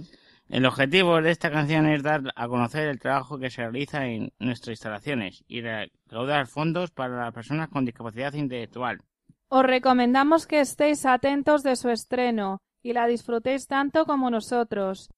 El 0.48 0.64
objetivo 0.64 1.20
de 1.20 1.32
esta 1.32 1.50
canción 1.50 1.88
es 1.88 2.04
dar 2.04 2.22
a 2.36 2.46
conocer 2.46 2.86
el 2.86 3.00
trabajo 3.00 3.36
que 3.36 3.50
se 3.50 3.62
realiza 3.62 4.06
en 4.06 4.32
nuestras 4.38 4.74
instalaciones 4.74 5.44
y 5.48 5.62
recaudar 5.62 6.46
fondos 6.46 6.92
para 6.92 7.16
las 7.16 7.34
personas 7.34 7.68
con 7.68 7.84
discapacidad 7.84 8.32
intelectual. 8.34 9.00
Os 9.48 9.64
recomendamos 9.64 10.46
que 10.46 10.60
estéis 10.60 11.04
atentos 11.04 11.64
de 11.64 11.74
su 11.74 11.88
estreno 11.88 12.60
y 12.80 12.92
la 12.92 13.08
disfrutéis 13.08 13.66
tanto 13.66 14.04
como 14.04 14.30
nosotros. 14.30 15.10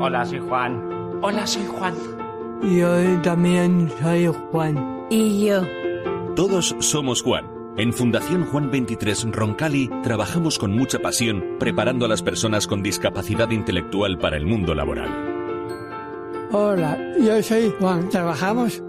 Hola, 0.00 0.26
soy 0.26 0.40
Juan. 0.40 0.97
Hola, 1.20 1.48
soy 1.48 1.66
Juan. 1.66 1.94
Yo 2.62 3.22
también 3.22 3.90
soy 4.00 4.26
Juan. 4.52 5.06
Y 5.10 5.46
yo. 5.46 5.62
Todos 6.36 6.76
somos 6.78 7.22
Juan. 7.22 7.44
En 7.76 7.92
Fundación 7.92 8.44
Juan 8.46 8.70
23 8.70 9.32
Roncali 9.32 9.90
trabajamos 10.04 10.58
con 10.58 10.76
mucha 10.76 11.00
pasión 11.00 11.56
preparando 11.58 12.06
a 12.06 12.08
las 12.08 12.22
personas 12.22 12.68
con 12.68 12.84
discapacidad 12.84 13.50
intelectual 13.50 14.18
para 14.18 14.36
el 14.36 14.46
mundo 14.46 14.76
laboral. 14.76 15.08
Hola, 16.52 16.96
yo 17.20 17.42
soy 17.42 17.72
Juan. 17.80 18.08
Trabajamos 18.10 18.80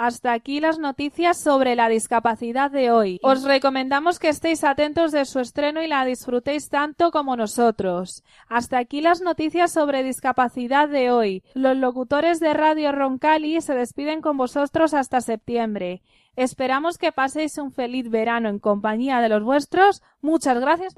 hasta 0.00 0.32
aquí 0.32 0.60
las 0.60 0.78
noticias 0.78 1.36
sobre 1.36 1.76
la 1.76 1.90
discapacidad 1.90 2.70
de 2.70 2.90
hoy. 2.90 3.20
Os 3.22 3.44
recomendamos 3.44 4.18
que 4.18 4.30
estéis 4.30 4.64
atentos 4.64 5.12
de 5.12 5.26
su 5.26 5.40
estreno 5.40 5.82
y 5.82 5.88
la 5.88 6.06
disfrutéis 6.06 6.70
tanto 6.70 7.10
como 7.10 7.36
nosotros. 7.36 8.24
Hasta 8.48 8.78
aquí 8.78 9.02
las 9.02 9.20
noticias 9.20 9.72
sobre 9.72 10.02
discapacidad 10.02 10.88
de 10.88 11.10
hoy. 11.10 11.42
Los 11.52 11.76
locutores 11.76 12.40
de 12.40 12.54
Radio 12.54 12.92
Roncali 12.92 13.60
se 13.60 13.74
despiden 13.74 14.22
con 14.22 14.38
vosotros 14.38 14.94
hasta 14.94 15.20
septiembre. 15.20 16.00
Esperamos 16.34 16.96
que 16.96 17.12
paséis 17.12 17.58
un 17.58 17.70
feliz 17.70 18.08
verano 18.08 18.48
en 18.48 18.58
compañía 18.58 19.20
de 19.20 19.28
los 19.28 19.42
vuestros. 19.42 20.02
Muchas 20.22 20.58
gracias. 20.60 20.94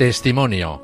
Testimonio. 0.00 0.80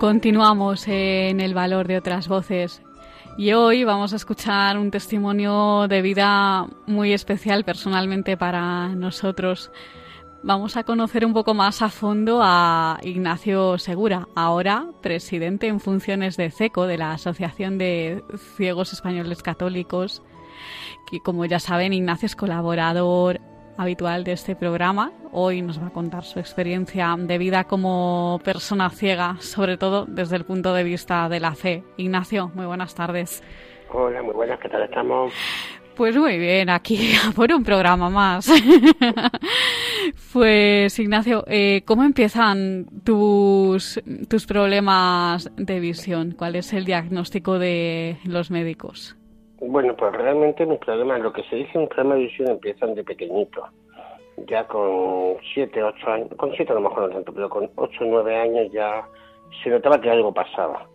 Continuamos 0.00 0.88
en 0.88 1.40
el 1.40 1.54
valor 1.54 1.86
de 1.86 1.96
otras 1.98 2.26
voces 2.26 2.82
y 3.38 3.52
hoy 3.52 3.84
vamos 3.84 4.12
a 4.14 4.16
escuchar 4.16 4.76
un 4.76 4.90
testimonio 4.90 5.86
de 5.86 6.02
vida 6.02 6.66
muy 6.86 7.12
especial 7.12 7.62
personalmente 7.62 8.36
para 8.36 8.88
nosotros 8.88 9.70
vamos 10.44 10.76
a 10.76 10.84
conocer 10.84 11.24
un 11.24 11.32
poco 11.32 11.54
más 11.54 11.80
a 11.80 11.88
fondo 11.88 12.40
a 12.42 12.98
Ignacio 13.02 13.78
Segura, 13.78 14.28
ahora 14.36 14.86
presidente 15.00 15.68
en 15.68 15.80
funciones 15.80 16.36
de 16.36 16.50
CECO, 16.50 16.86
de 16.86 16.98
la 16.98 17.12
Asociación 17.12 17.78
de 17.78 18.22
Ciegos 18.56 18.92
Españoles 18.92 19.42
Católicos, 19.42 20.22
que 21.10 21.20
como 21.20 21.46
ya 21.46 21.58
saben, 21.58 21.94
Ignacio 21.94 22.26
es 22.26 22.36
colaborador 22.36 23.40
habitual 23.78 24.22
de 24.22 24.32
este 24.32 24.54
programa. 24.54 25.12
Hoy 25.32 25.62
nos 25.62 25.82
va 25.82 25.86
a 25.86 25.92
contar 25.92 26.24
su 26.24 26.38
experiencia 26.38 27.16
de 27.18 27.38
vida 27.38 27.64
como 27.64 28.38
persona 28.44 28.90
ciega, 28.90 29.36
sobre 29.40 29.78
todo 29.78 30.04
desde 30.04 30.36
el 30.36 30.44
punto 30.44 30.74
de 30.74 30.84
vista 30.84 31.28
de 31.30 31.40
la 31.40 31.54
fe. 31.54 31.82
Ignacio, 31.96 32.52
muy 32.54 32.66
buenas 32.66 32.94
tardes. 32.94 33.42
Hola, 33.90 34.22
muy 34.22 34.34
buenas, 34.34 34.60
¿qué 34.60 34.68
tal 34.68 34.82
estamos? 34.82 35.32
Pues 35.96 36.16
muy 36.16 36.38
bien, 36.38 36.70
aquí 36.70 37.14
por 37.36 37.52
un 37.52 37.62
programa 37.62 38.10
más. 38.10 38.50
pues 40.32 40.98
Ignacio, 40.98 41.44
eh, 41.46 41.82
¿cómo 41.84 42.04
empiezan 42.04 42.86
tus, 43.04 44.02
tus 44.28 44.46
problemas 44.46 45.50
de 45.56 45.80
visión? 45.80 46.34
¿Cuál 46.36 46.56
es 46.56 46.72
el 46.72 46.84
diagnóstico 46.84 47.58
de 47.58 48.16
los 48.24 48.50
médicos? 48.50 49.16
Bueno, 49.60 49.96
pues 49.96 50.12
realmente 50.12 50.66
mis 50.66 50.78
problemas, 50.78 51.20
lo 51.20 51.32
que 51.32 51.42
se 51.44 51.56
dice 51.56 51.78
un 51.78 51.88
problema 51.88 52.16
de 52.16 52.22
visión 52.22 52.48
empiezan 52.50 52.94
de 52.94 53.04
pequeñito. 53.04 53.66
Ya 54.48 54.66
con 54.66 55.36
7, 55.54 55.82
8 55.82 56.10
años, 56.10 56.28
con 56.36 56.52
7 56.54 56.72
a 56.72 56.74
lo 56.74 56.80
mejor 56.82 57.08
no 57.08 57.08
tanto, 57.10 57.32
pero 57.32 57.48
con 57.48 57.70
8 57.76 57.98
o 58.00 58.04
9 58.04 58.36
años 58.36 58.72
ya 58.72 59.06
se 59.62 59.70
notaba 59.70 60.00
que 60.00 60.10
algo 60.10 60.34
pasaba 60.34 60.86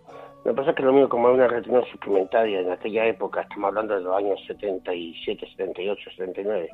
lo 0.45 0.51
que 0.51 0.57
pasa 0.57 0.69
es 0.69 0.77
que 0.77 0.83
lo 0.83 0.93
mío, 0.93 1.09
como 1.09 1.27
era 1.27 1.35
una 1.35 1.47
retina 1.47 1.81
suplementaria 1.91 2.61
en 2.61 2.71
aquella 2.71 3.05
época, 3.05 3.41
estamos 3.41 3.67
hablando 3.67 3.95
de 3.95 4.01
los 4.01 4.15
años 4.15 4.39
77, 4.47 5.45
78, 5.45 6.11
79, 6.11 6.69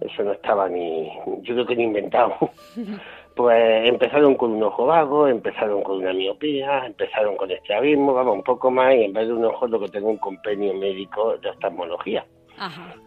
eso 0.00 0.22
no 0.22 0.32
estaba 0.32 0.68
ni, 0.68 1.10
yo 1.42 1.54
creo 1.54 1.66
que 1.66 1.76
ni 1.76 1.84
inventado. 1.84 2.34
pues 3.36 3.88
empezaron 3.88 4.34
con 4.34 4.52
un 4.52 4.62
ojo 4.62 4.86
vago, 4.86 5.26
empezaron 5.26 5.82
con 5.82 5.98
una 5.98 6.12
miopía, 6.12 6.84
empezaron 6.86 7.36
con 7.36 7.50
estrabismo, 7.50 8.12
vamos, 8.12 8.36
un 8.36 8.42
poco 8.42 8.70
más, 8.70 8.94
y 8.94 9.04
en 9.04 9.12
vez 9.12 9.26
de 9.26 9.34
un 9.34 9.44
ojo 9.44 9.66
lo 9.66 9.80
que 9.80 9.88
tengo 9.88 10.10
un 10.10 10.18
compendio 10.18 10.74
médico 10.74 11.36
de 11.38 11.50
oftalmología. 11.50 12.24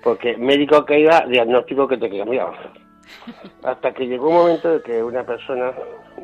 Porque 0.03 0.35
médico 0.37 0.83
que 0.83 0.99
iba, 0.99 1.21
diagnóstico 1.21 1.87
que 1.87 1.97
te 1.97 2.09
cambiaba. 2.09 2.57
Hasta 3.63 3.93
que 3.93 4.07
llegó 4.07 4.29
un 4.29 4.35
momento 4.35 4.69
de 4.71 4.81
que 4.81 5.03
una 5.03 5.23
persona 5.23 5.71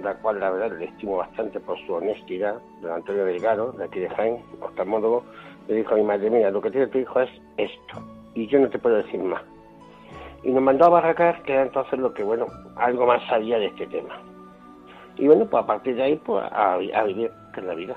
la 0.02 0.16
cual 0.16 0.40
la 0.40 0.50
verdad 0.50 0.78
le 0.78 0.86
estimo 0.86 1.18
bastante 1.18 1.60
por 1.60 1.78
su 1.86 1.94
honestidad, 1.94 2.56
don 2.82 2.92
Antonio 2.92 3.26
Delgado, 3.26 3.72
de 3.74 3.86
aquí 3.86 4.00
de 4.00 4.10
Jaén, 4.10 4.44
oftalmólogo, 4.62 5.24
le 5.68 5.76
dijo 5.76 5.94
a 5.94 5.98
mi 5.98 6.04
madre, 6.04 6.30
mira, 6.30 6.50
lo 6.52 6.62
que 6.62 6.72
tiene 6.72 6.88
tu 6.88 6.98
hijo 6.98 7.20
es 7.22 7.30
esto, 7.58 8.02
y 8.34 8.48
yo 8.48 8.60
no 8.60 8.70
te 8.70 8.80
puedo 8.80 8.98
decir 8.98 9.20
más. 9.20 9.42
Y 10.44 10.52
nos 10.52 10.64
mandó 10.64 10.86
a 10.86 10.90
Barracar, 10.90 11.44
que 11.44 11.54
era 11.54 11.64
entonces 11.64 12.00
lo 12.00 12.14
que, 12.14 12.24
bueno, 12.24 12.48
algo 12.76 13.06
más 13.06 13.22
sabía 13.28 13.60
de 13.60 13.68
este 13.68 13.88
tema. 13.88 14.20
Y 15.18 15.28
bueno, 15.28 15.46
pues 15.46 15.64
a 15.64 15.68
partir 15.68 15.96
de 15.96 16.04
ahí, 16.04 16.16
pues 16.18 16.44
a, 16.52 16.74
a 16.74 17.04
vivir, 17.04 17.32
que 17.54 17.60
es 17.60 17.66
la 17.66 17.76
vida. 17.76 17.96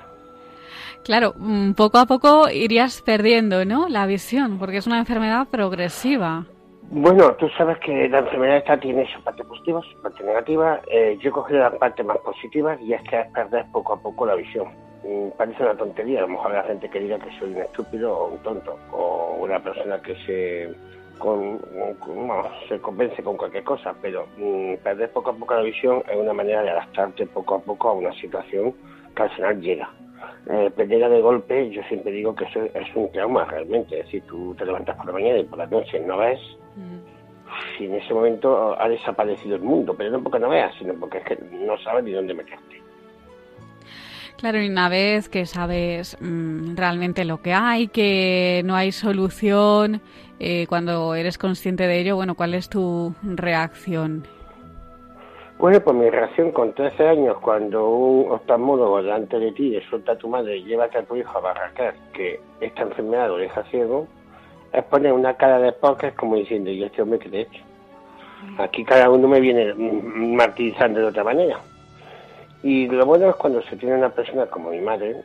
Claro, 1.03 1.33
mm, 1.37 1.73
poco 1.73 1.99
a 1.99 2.05
poco 2.05 2.49
irías 2.49 3.01
perdiendo, 3.01 3.63
¿no? 3.63 3.87
La 3.89 4.07
visión, 4.07 4.57
porque 4.57 4.77
es 4.77 4.87
una 4.87 4.99
enfermedad 4.99 5.47
progresiva. 5.49 6.45
Bueno, 6.89 7.33
tú 7.35 7.47
sabes 7.57 7.79
que 7.79 8.07
la 8.09 8.19
enfermedad 8.19 8.57
esta 8.57 8.79
tiene 8.79 9.07
su 9.11 9.23
parte 9.23 9.43
positiva, 9.43 9.81
su 9.81 10.01
parte 10.01 10.23
negativa. 10.23 10.81
Eh, 10.87 11.17
yo 11.21 11.29
he 11.29 11.31
cogido 11.31 11.59
la 11.59 11.71
parte 11.71 12.03
más 12.03 12.17
positiva 12.19 12.77
y 12.79 12.93
es 12.93 13.01
que 13.03 13.19
es 13.19 13.27
perder 13.31 13.65
poco 13.71 13.93
a 13.93 13.99
poco 13.99 14.25
la 14.25 14.35
visión. 14.35 14.67
Mm, 15.03 15.29
parece 15.37 15.63
una 15.63 15.75
tontería, 15.75 16.19
a 16.19 16.21
lo 16.23 16.29
mejor 16.29 16.47
habrá 16.47 16.63
gente 16.63 16.89
que 16.89 16.99
diga 16.99 17.19
que 17.19 17.39
soy 17.39 17.53
un 17.53 17.61
estúpido 17.61 18.15
o 18.15 18.27
un 18.29 18.39
tonto 18.39 18.77
o 18.91 19.37
una 19.39 19.59
persona 19.59 19.99
que 20.01 20.15
se 20.25 20.73
con, 21.17 21.59
se 22.67 22.79
convence 22.79 23.23
con 23.23 23.37
cualquier 23.37 23.63
cosa, 23.63 23.93
pero 24.01 24.27
mm, 24.37 24.75
perder 24.83 25.11
poco 25.11 25.31
a 25.31 25.33
poco 25.33 25.53
la 25.55 25.61
visión 25.61 26.03
es 26.09 26.17
una 26.17 26.33
manera 26.33 26.61
de 26.61 26.69
adaptarte 26.69 27.25
poco 27.27 27.55
a 27.55 27.59
poco 27.59 27.89
a 27.89 27.93
una 27.93 28.13
situación 28.13 28.73
que 29.15 29.23
al 29.23 29.29
final 29.31 29.61
llega. 29.61 29.89
Eh, 30.47 30.71
perder 30.75 31.09
de 31.09 31.21
golpe, 31.21 31.69
yo 31.71 31.81
siempre 31.83 32.11
digo 32.11 32.35
que 32.35 32.45
eso 32.45 32.63
es 32.63 32.95
un 32.95 33.11
trauma 33.11 33.45
realmente. 33.45 33.99
Es 33.99 34.05
decir, 34.05 34.23
tú 34.27 34.53
te 34.55 34.65
levantas 34.65 34.95
por 34.97 35.07
la 35.07 35.13
mañana 35.13 35.39
y 35.39 35.43
por 35.43 35.57
la 35.57 35.65
noche 35.67 35.99
no 35.99 36.17
ves, 36.17 36.39
si 37.77 37.85
en 37.85 37.95
ese 37.95 38.13
momento 38.13 38.79
ha 38.79 38.87
desaparecido 38.89 39.55
el 39.55 39.61
mundo, 39.61 39.95
pero 39.97 40.11
no 40.11 40.21
porque 40.21 40.39
no 40.39 40.49
veas, 40.49 40.73
sino 40.77 40.93
porque 40.95 41.19
es 41.19 41.25
que 41.25 41.37
no 41.51 41.77
sabes 41.79 42.03
ni 42.03 42.11
dónde 42.11 42.33
meterte. 42.33 42.84
Claro, 44.37 44.61
y 44.61 44.67
una 44.67 44.89
vez 44.89 45.29
que 45.29 45.45
sabes 45.45 46.17
mm, 46.19 46.75
realmente 46.75 47.23
lo 47.23 47.41
que 47.41 47.53
hay, 47.53 47.87
que 47.87 48.61
no 48.65 48.75
hay 48.75 48.91
solución, 48.91 50.01
eh, 50.39 50.65
cuando 50.67 51.15
eres 51.15 51.37
consciente 51.37 51.87
de 51.87 51.99
ello, 51.99 52.15
bueno, 52.17 52.35
¿cuál 52.35 52.53
es 52.53 52.67
tu 52.69 53.13
reacción? 53.23 54.25
Bueno, 55.57 55.79
pues 55.79 55.95
mi 55.95 56.09
reacción 56.09 56.51
con 56.51 56.73
13 56.73 57.07
años, 57.07 57.37
cuando 57.39 57.87
un 57.87 58.31
oftalmólogo 58.33 59.01
delante 59.01 59.39
de 59.39 59.53
ti 59.53 59.69
le 59.69 59.87
suelta 59.87 60.11
a 60.11 60.17
tu 60.17 60.27
madre, 60.27 60.61
llévate 60.61 60.97
a 60.97 61.03
tu 61.03 61.15
hijo 61.15 61.37
a 61.37 61.41
Barracar, 61.41 61.95
que 62.11 62.41
esta 62.59 62.81
enfermedad 62.81 63.29
lo 63.29 63.37
deja 63.37 63.63
ciego, 63.71 64.05
es 64.73 64.83
poner 64.83 65.13
una 65.13 65.35
cara 65.35 65.59
de 65.59 65.69
es 65.69 66.13
como 66.15 66.35
diciendo, 66.35 66.69
¿y 66.69 66.83
este 66.83 67.01
hombre 67.01 67.19
qué 67.19 67.29
he 67.29 67.41
hecho? 67.41 67.63
Aquí 68.57 68.83
cada 68.83 69.09
uno 69.09 69.29
me 69.29 69.39
viene 69.39 69.73
martirizando 69.73 70.99
de 70.99 71.05
otra 71.05 71.23
manera. 71.23 71.57
Y 72.65 72.87
lo 72.87 73.05
bueno 73.05 73.29
es 73.29 73.35
cuando 73.35 73.61
se 73.61 73.75
tiene 73.75 73.93
una 73.93 74.09
persona 74.09 74.47
como 74.47 74.71
mi 74.71 74.81
madre, 74.81 75.21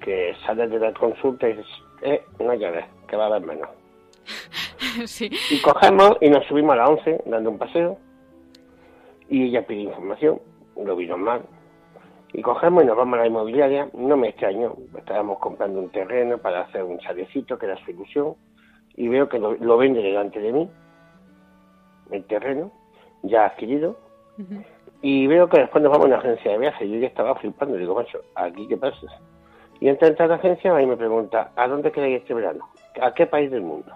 que 0.00 0.36
sale 0.46 0.68
de 0.68 0.78
la 0.78 0.94
consulta 0.94 1.48
y 1.48 1.54
dice, 1.54 1.68
eh, 2.02 2.22
no 2.38 2.54
llores, 2.54 2.84
que 3.08 3.16
va 3.16 3.24
a 3.24 3.26
haber 3.26 3.42
menos. 3.42 3.68
sí. 5.06 5.28
Y 5.50 5.60
cogemos 5.62 6.16
y 6.20 6.30
nos 6.30 6.46
subimos 6.46 6.74
a 6.74 6.76
la 6.76 6.88
11 6.88 7.24
dando 7.26 7.50
un 7.50 7.58
paseo 7.58 7.98
y 9.28 9.48
ella 9.48 9.66
pide 9.66 9.80
información, 9.80 10.40
lo 10.76 10.94
vino 10.94 11.18
mal. 11.18 11.42
Y 12.32 12.40
cogemos 12.40 12.84
y 12.84 12.86
nos 12.86 12.96
vamos 12.96 13.18
a 13.18 13.22
la 13.22 13.26
inmobiliaria, 13.26 13.90
no 13.92 14.16
me 14.16 14.28
extraño, 14.28 14.76
estábamos 14.96 15.40
comprando 15.40 15.80
un 15.80 15.90
terreno 15.90 16.38
para 16.38 16.60
hacer 16.60 16.84
un 16.84 17.00
chalecito, 17.00 17.58
que 17.58 17.66
era 17.66 17.84
su 17.84 17.90
ilusión, 17.90 18.36
y 18.94 19.08
veo 19.08 19.28
que 19.28 19.40
lo, 19.40 19.76
vende 19.76 20.02
delante 20.02 20.38
de 20.38 20.52
mí, 20.52 20.70
el 22.12 22.24
terreno, 22.26 22.70
ya 23.24 23.46
adquirido, 23.46 23.98
y 25.08 25.28
veo 25.28 25.48
que 25.48 25.60
después 25.60 25.84
nos 25.84 25.92
vamos 25.92 26.06
a 26.06 26.08
una 26.08 26.18
agencia 26.18 26.50
de 26.50 26.58
viaje, 26.58 26.90
yo 26.90 26.98
ya 26.98 27.06
estaba 27.06 27.36
flipando, 27.36 27.76
digo, 27.76 27.94
macho, 27.94 28.18
¿aquí 28.34 28.66
qué 28.66 28.76
pasa? 28.76 29.06
Y 29.78 29.86
entra 29.86 30.08
a 30.08 30.26
la 30.26 30.34
agencia 30.34 30.82
y 30.82 30.86
me 30.86 30.96
pregunta, 30.96 31.52
¿a 31.54 31.68
dónde 31.68 31.92
queréis 31.92 32.22
este 32.22 32.34
verano? 32.34 32.68
¿A 33.00 33.14
qué 33.14 33.24
país 33.24 33.48
del 33.52 33.62
mundo? 33.62 33.92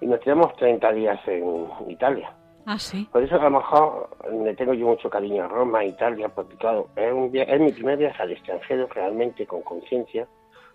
Y 0.00 0.06
nos 0.06 0.18
tiramos 0.20 0.56
30 0.56 0.92
días 0.92 1.20
en 1.28 1.66
Italia. 1.88 2.32
Ah, 2.64 2.78
sí. 2.78 3.06
Por 3.12 3.22
eso 3.22 3.34
a 3.34 3.42
lo 3.42 3.50
mejor 3.50 4.08
le 4.32 4.54
tengo 4.54 4.72
yo 4.72 4.86
mucho 4.86 5.10
cariño 5.10 5.44
a 5.44 5.48
Roma, 5.48 5.84
Italia, 5.84 6.30
porque 6.30 6.56
claro, 6.56 6.88
es, 6.96 7.12
un 7.12 7.30
es 7.36 7.60
mi 7.60 7.72
primer 7.72 7.98
viaje 7.98 8.22
al 8.22 8.32
extranjero 8.32 8.86
realmente 8.86 9.46
con 9.46 9.60
conciencia, 9.60 10.26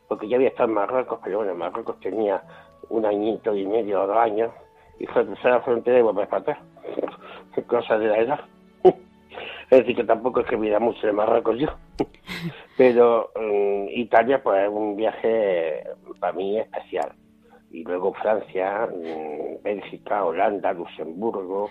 porque 0.07 0.27
ya 0.27 0.35
había 0.35 0.49
estado 0.49 0.69
en 0.69 0.75
Marruecos, 0.75 1.19
pero 1.23 1.37
bueno, 1.37 1.53
en 1.53 1.57
Marruecos 1.57 1.99
tenía 1.99 2.43
un 2.89 3.03
añito 3.03 3.55
y 3.55 3.65
medio 3.65 4.03
o 4.03 4.05
dos 4.05 4.17
años, 4.17 4.51
y 5.01 5.05
cruzar 5.07 5.51
la 5.51 5.61
frontera 5.61 5.99
y 5.99 6.03
volver 6.03 6.27
para 6.27 6.41
atrás. 6.41 6.59
Cosas 7.67 7.99
de 7.99 8.07
la 8.07 8.19
edad. 8.19 8.39
es 8.83 9.79
decir, 9.79 9.95
que 9.95 10.03
tampoco 10.03 10.41
es 10.41 10.47
que 10.47 10.55
viera 10.55 10.79
mucho 10.79 11.07
de 11.07 11.13
Marruecos 11.13 11.57
yo. 11.57 11.69
pero 12.77 13.31
mm, 13.35 13.87
Italia, 13.89 14.43
pues 14.43 14.63
es 14.63 14.69
un 14.69 14.95
viaje 14.95 15.83
para 16.19 16.33
mí 16.33 16.59
especial 16.59 17.13
y 17.71 17.83
luego 17.83 18.13
Francia, 18.13 18.87
mm, 18.87 19.63
Bélgica, 19.63 20.23
Holanda, 20.23 20.73
Luxemburgo. 20.73 21.69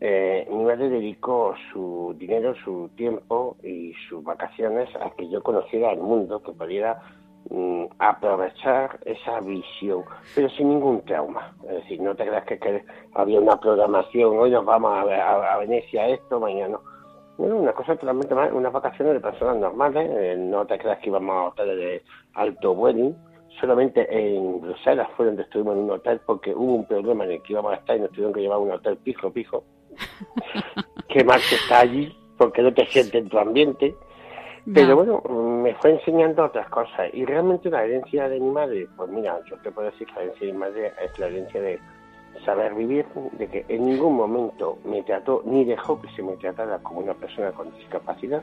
Eh, 0.00 0.46
mi 0.50 0.64
madre 0.64 0.88
dedicó 0.88 1.54
su 1.72 2.14
dinero, 2.16 2.54
su 2.64 2.90
tiempo 2.96 3.56
y 3.62 3.92
sus 4.08 4.22
vacaciones 4.22 4.88
a 4.96 5.10
que 5.10 5.28
yo 5.28 5.42
conociera 5.42 5.92
el 5.92 6.00
mundo, 6.00 6.42
que 6.42 6.52
pudiera 6.52 7.00
mm, 7.50 7.84
aprovechar 7.98 8.98
esa 9.04 9.40
visión, 9.40 10.04
pero 10.34 10.48
sin 10.50 10.68
ningún 10.70 11.04
trauma. 11.04 11.54
Es 11.64 11.76
decir, 11.82 12.00
no 12.00 12.14
te 12.14 12.26
creas 12.26 12.44
que, 12.44 12.84
había 13.14 13.40
una 13.40 13.58
programación, 13.58 14.38
hoy 14.38 14.50
nos 14.50 14.64
vamos 14.64 14.92
a, 14.92 15.54
a, 15.54 15.58
Venecia 15.58 16.08
esto, 16.08 16.40
mañana 16.40 16.74
no. 16.74 16.80
Bueno, 17.38 17.56
una 17.56 17.72
cosa 17.72 17.96
totalmente 17.96 18.34
más, 18.34 18.52
unas 18.52 18.72
vacaciones 18.72 19.14
de 19.14 19.20
personas 19.20 19.56
normales, 19.56 20.08
eh, 20.12 20.36
no 20.38 20.66
te 20.66 20.78
creas 20.78 20.98
que 20.98 21.08
íbamos 21.08 21.34
a 21.34 21.48
hoteles 21.48 21.76
de 21.76 22.02
alto 22.34 22.74
vuelo 22.74 23.14
solamente 23.60 24.06
en 24.10 24.60
Bruselas 24.60 25.08
fue 25.16 25.26
donde 25.26 25.42
estuvimos 25.42 25.76
en 25.76 25.84
un 25.84 25.90
hotel 25.90 26.20
porque 26.24 26.54
hubo 26.54 26.74
un 26.74 26.86
problema 26.86 27.24
en 27.24 27.32
el 27.32 27.42
que 27.42 27.52
íbamos 27.52 27.72
a 27.72 27.76
estar 27.76 27.96
y 27.96 28.00
nos 28.00 28.10
tuvieron 28.10 28.32
que 28.32 28.40
llevar 28.40 28.56
a 28.56 28.60
un 28.60 28.70
hotel 28.70 28.96
pijo, 28.98 29.30
pijo. 29.32 29.64
Qué 31.08 31.24
mal 31.24 31.40
que 31.48 31.56
está 31.56 31.80
allí 31.80 32.16
porque 32.38 32.62
no 32.62 32.72
te 32.72 32.86
sientes 32.86 33.14
en 33.14 33.28
tu 33.28 33.38
ambiente. 33.38 33.94
Pero 34.72 34.94
bueno, 34.94 35.20
me 35.28 35.74
fue 35.74 35.90
enseñando 35.90 36.44
otras 36.44 36.68
cosas. 36.68 37.12
Y 37.12 37.24
realmente 37.24 37.68
la 37.68 37.84
herencia 37.84 38.28
de 38.28 38.38
mi 38.38 38.50
madre, 38.50 38.88
pues 38.96 39.10
mira, 39.10 39.40
yo 39.46 39.56
te 39.58 39.72
puedo 39.72 39.90
decir 39.90 40.06
que 40.06 40.14
la 40.14 40.22
herencia 40.22 40.46
de 40.46 40.52
mi 40.52 40.58
madre 40.58 40.92
es 41.02 41.18
la 41.18 41.26
herencia 41.26 41.60
de 41.60 41.80
saber 42.44 42.74
vivir, 42.74 43.04
de 43.38 43.48
que 43.48 43.64
en 43.68 43.86
ningún 43.86 44.16
momento 44.16 44.78
me 44.84 45.02
trató 45.02 45.42
ni 45.44 45.64
dejó 45.64 46.00
que 46.00 46.08
se 46.10 46.22
me 46.22 46.36
tratara 46.36 46.78
como 46.78 47.00
una 47.00 47.14
persona 47.14 47.50
con 47.52 47.72
discapacidad 47.76 48.42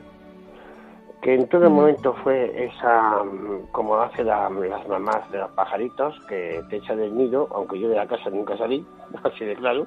que 1.22 1.34
en 1.34 1.48
todo 1.48 1.68
momento 1.68 2.14
fue 2.24 2.64
esa, 2.64 3.22
como 3.72 3.96
hace 3.96 4.24
las 4.24 4.50
mamás 4.88 5.30
de 5.30 5.38
los 5.38 5.50
pajaritos, 5.50 6.18
que 6.26 6.62
te 6.70 6.76
echan 6.76 6.98
del 6.98 7.16
nido, 7.16 7.48
aunque 7.52 7.78
yo 7.78 7.88
de 7.90 7.96
la 7.96 8.06
casa 8.06 8.30
nunca 8.30 8.56
salí, 8.56 8.84
así 9.22 9.44
de 9.44 9.56
claro. 9.56 9.86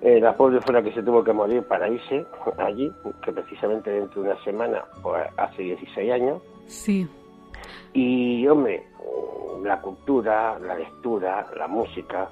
Eh, 0.00 0.20
la 0.20 0.36
pobre 0.36 0.60
fue 0.60 0.74
la 0.74 0.82
que 0.82 0.92
se 0.92 1.02
tuvo 1.02 1.22
que 1.22 1.32
morir 1.32 1.62
para 1.62 1.88
irse 1.88 2.24
allí, 2.58 2.92
que 3.24 3.32
precisamente 3.32 3.90
dentro 3.90 4.22
de 4.22 4.30
una 4.30 4.44
semana, 4.44 4.84
pues 5.02 5.22
hace 5.36 5.62
16 5.62 6.12
años. 6.12 6.42
Sí. 6.66 7.06
Y, 7.92 8.46
hombre, 8.46 8.84
la 9.62 9.80
cultura, 9.80 10.58
la 10.58 10.76
lectura, 10.76 11.46
la 11.56 11.68
música, 11.68 12.28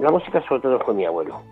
la 0.00 0.10
música 0.10 0.42
sobre 0.46 0.62
todo 0.62 0.78
fue 0.80 0.94
mi 0.94 1.04
abuelo 1.04 1.42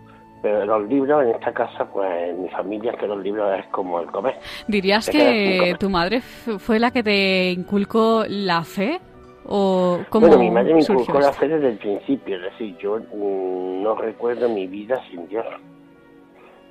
pero 0.41 0.65
los 0.65 0.89
libros 0.89 1.23
en 1.23 1.29
esta 1.29 1.53
casa, 1.53 1.85
pues 1.85 2.09
en 2.29 2.43
mi 2.43 2.49
familia, 2.49 2.93
que 2.93 3.07
los 3.07 3.21
libros 3.21 3.59
es 3.59 3.65
como 3.67 3.99
el 3.99 4.07
comer. 4.07 4.39
¿Dirías 4.67 5.09
que 5.09 5.75
tu 5.79 5.89
madre 5.89 6.21
fue 6.21 6.79
la 6.79 6.91
que 6.91 7.03
te 7.03 7.51
inculcó 7.51 8.23
la 8.27 8.63
fe? 8.63 8.99
¿O 9.45 9.99
cómo 10.09 10.27
bueno, 10.27 10.41
mi 10.41 10.51
madre 10.51 10.73
me 10.73 10.81
inculcó 10.81 11.19
la 11.19 11.33
fe 11.33 11.47
desde 11.47 11.69
el 11.69 11.77
principio, 11.77 12.37
es 12.37 12.43
decir, 12.43 12.77
yo 12.77 12.99
mm, 12.99 13.81
no 13.81 13.95
recuerdo 13.95 14.47
mi 14.49 14.67
vida 14.67 15.01
sin 15.09 15.27
Dios, 15.27 15.45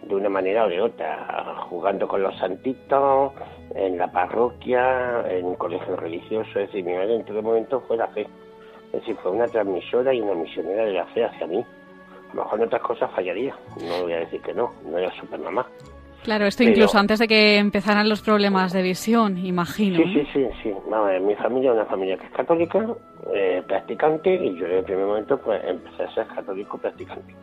de 0.03 0.15
una 0.15 0.29
manera 0.29 0.65
o 0.65 0.69
de 0.69 0.81
otra, 0.81 1.57
jugando 1.69 2.07
con 2.07 2.23
los 2.23 2.37
santitos, 2.39 3.33
en 3.75 3.99
la 3.99 4.11
parroquia, 4.11 5.25
en 5.29 5.47
un 5.47 5.57
colegio 5.57 5.97
religioso, 5.97 6.51
es 6.61 6.69
decir, 6.69 6.85
mi 6.85 6.95
madre 6.95 7.17
en 7.17 7.25
todo 7.25 7.43
momento 7.43 7.83
fue 7.87 7.97
la 7.97 8.09
fe, 8.09 8.27
es 8.87 9.01
decir, 9.01 9.17
fue 9.23 9.33
una 9.33 9.47
transmisora 9.47 10.15
y 10.15 10.21
una 10.21 10.35
misionera 10.35 10.85
de 10.85 10.93
la 10.93 11.07
fe 11.07 11.25
hacia 11.25 11.47
mí 11.47 11.65
a 12.31 12.37
lo 12.37 12.45
mejor 12.45 12.61
en 12.61 12.67
otras 12.67 12.83
cosas 12.83 13.11
fallaría. 13.13 13.57
No 13.81 14.03
voy 14.03 14.13
a 14.13 14.21
decir 14.21 14.41
que 14.41 14.55
no, 14.55 14.73
no 14.85 14.99
era 14.99 15.11
super 15.13 15.41
mamá. 15.41 15.67
Claro, 16.23 16.47
esto 16.47 16.63
incluso 16.63 16.99
antes 16.99 17.19
de 17.19 17.27
que 17.27 17.57
empezaran 17.57 18.09
los 18.09 18.21
problemas 18.21 18.73
de 18.73 18.83
visión, 18.83 19.39
imagino. 19.39 19.97
Sí, 19.97 20.05
sí, 20.13 20.27
sí, 20.33 20.47
sí. 20.63 20.75
mi 21.23 21.35
familia 21.37 21.71
es 21.71 21.77
una 21.77 21.87
familia 21.87 22.17
que 22.19 22.27
es 22.27 22.33
católica, 22.33 22.87
eh, 23.35 23.63
practicante, 23.67 24.35
y 24.35 24.59
yo 24.59 24.67
en 24.67 24.73
el 24.73 24.85
primer 24.85 25.07
momento 25.07 25.39
pues 25.39 25.63
empecé 25.65 26.03
a 26.03 26.15
ser 26.15 26.27
católico 26.27 26.77
practicante. 26.77 27.35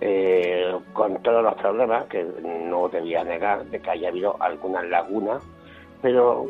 Eh, 0.00 0.74
con 0.94 1.22
todos 1.22 1.42
los 1.42 1.54
problemas, 1.56 2.06
que 2.06 2.24
no 2.64 2.88
debía 2.88 3.22
negar 3.22 3.66
de 3.66 3.80
que 3.80 3.90
haya 3.90 4.08
habido 4.08 4.34
algunas 4.40 4.84
lagunas, 4.88 5.42
pero 6.00 6.46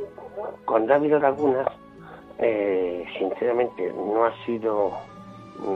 cuando 0.65 0.93
ha 0.93 0.97
habido 0.97 1.19
lagunas, 1.19 1.67
eh, 2.39 3.05
sinceramente 3.19 3.93
no 3.93 4.25
ha 4.25 4.47
sido 4.47 4.93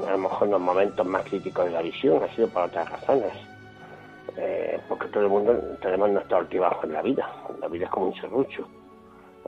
a 0.06 0.12
lo 0.12 0.18
mejor 0.18 0.46
en 0.46 0.52
los 0.52 0.60
momentos 0.60 1.04
más 1.04 1.24
críticos 1.24 1.64
de 1.66 1.72
la 1.72 1.82
visión, 1.82 2.22
ha 2.22 2.28
sido 2.34 2.48
por 2.48 2.62
otras 2.62 2.88
razones. 2.90 3.32
Eh, 4.36 4.80
porque 4.88 5.06
todo 5.08 5.24
el 5.24 5.28
mundo 5.28 5.54
tenemos 5.80 6.10
nuestro 6.10 6.38
altibajo 6.38 6.86
en 6.86 6.92
la 6.92 7.02
vida. 7.02 7.30
La 7.60 7.68
vida 7.68 7.86
es 7.86 7.90
como 7.90 8.06
un 8.06 8.14
serrucho. 8.14 8.66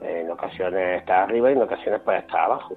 en 0.01 0.29
ocasiones 0.29 1.01
está 1.01 1.23
arriba 1.23 1.49
y 1.49 1.53
en 1.53 1.61
ocasiones 1.61 2.01
puede 2.01 2.19
estar 2.19 2.41
abajo. 2.41 2.75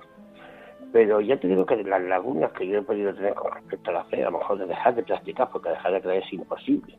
Pero 0.92 1.20
ya 1.20 1.38
te 1.38 1.46
digo 1.46 1.64
que 1.66 1.76
las 1.84 2.02
lagunas 2.02 2.50
que 2.52 2.66
yo 2.66 2.78
he 2.78 2.82
podido 2.82 3.14
tener 3.14 3.34
con 3.34 3.52
respecto 3.52 3.90
a 3.90 3.94
la 3.94 4.04
fe, 4.04 4.24
a 4.24 4.30
lo 4.30 4.38
mejor 4.38 4.58
de 4.58 4.66
dejar 4.66 4.94
de 4.94 5.04
practicar, 5.04 5.48
porque 5.50 5.68
dejar 5.68 5.92
de 5.92 6.00
creer 6.00 6.22
es 6.24 6.32
imposible. 6.32 6.98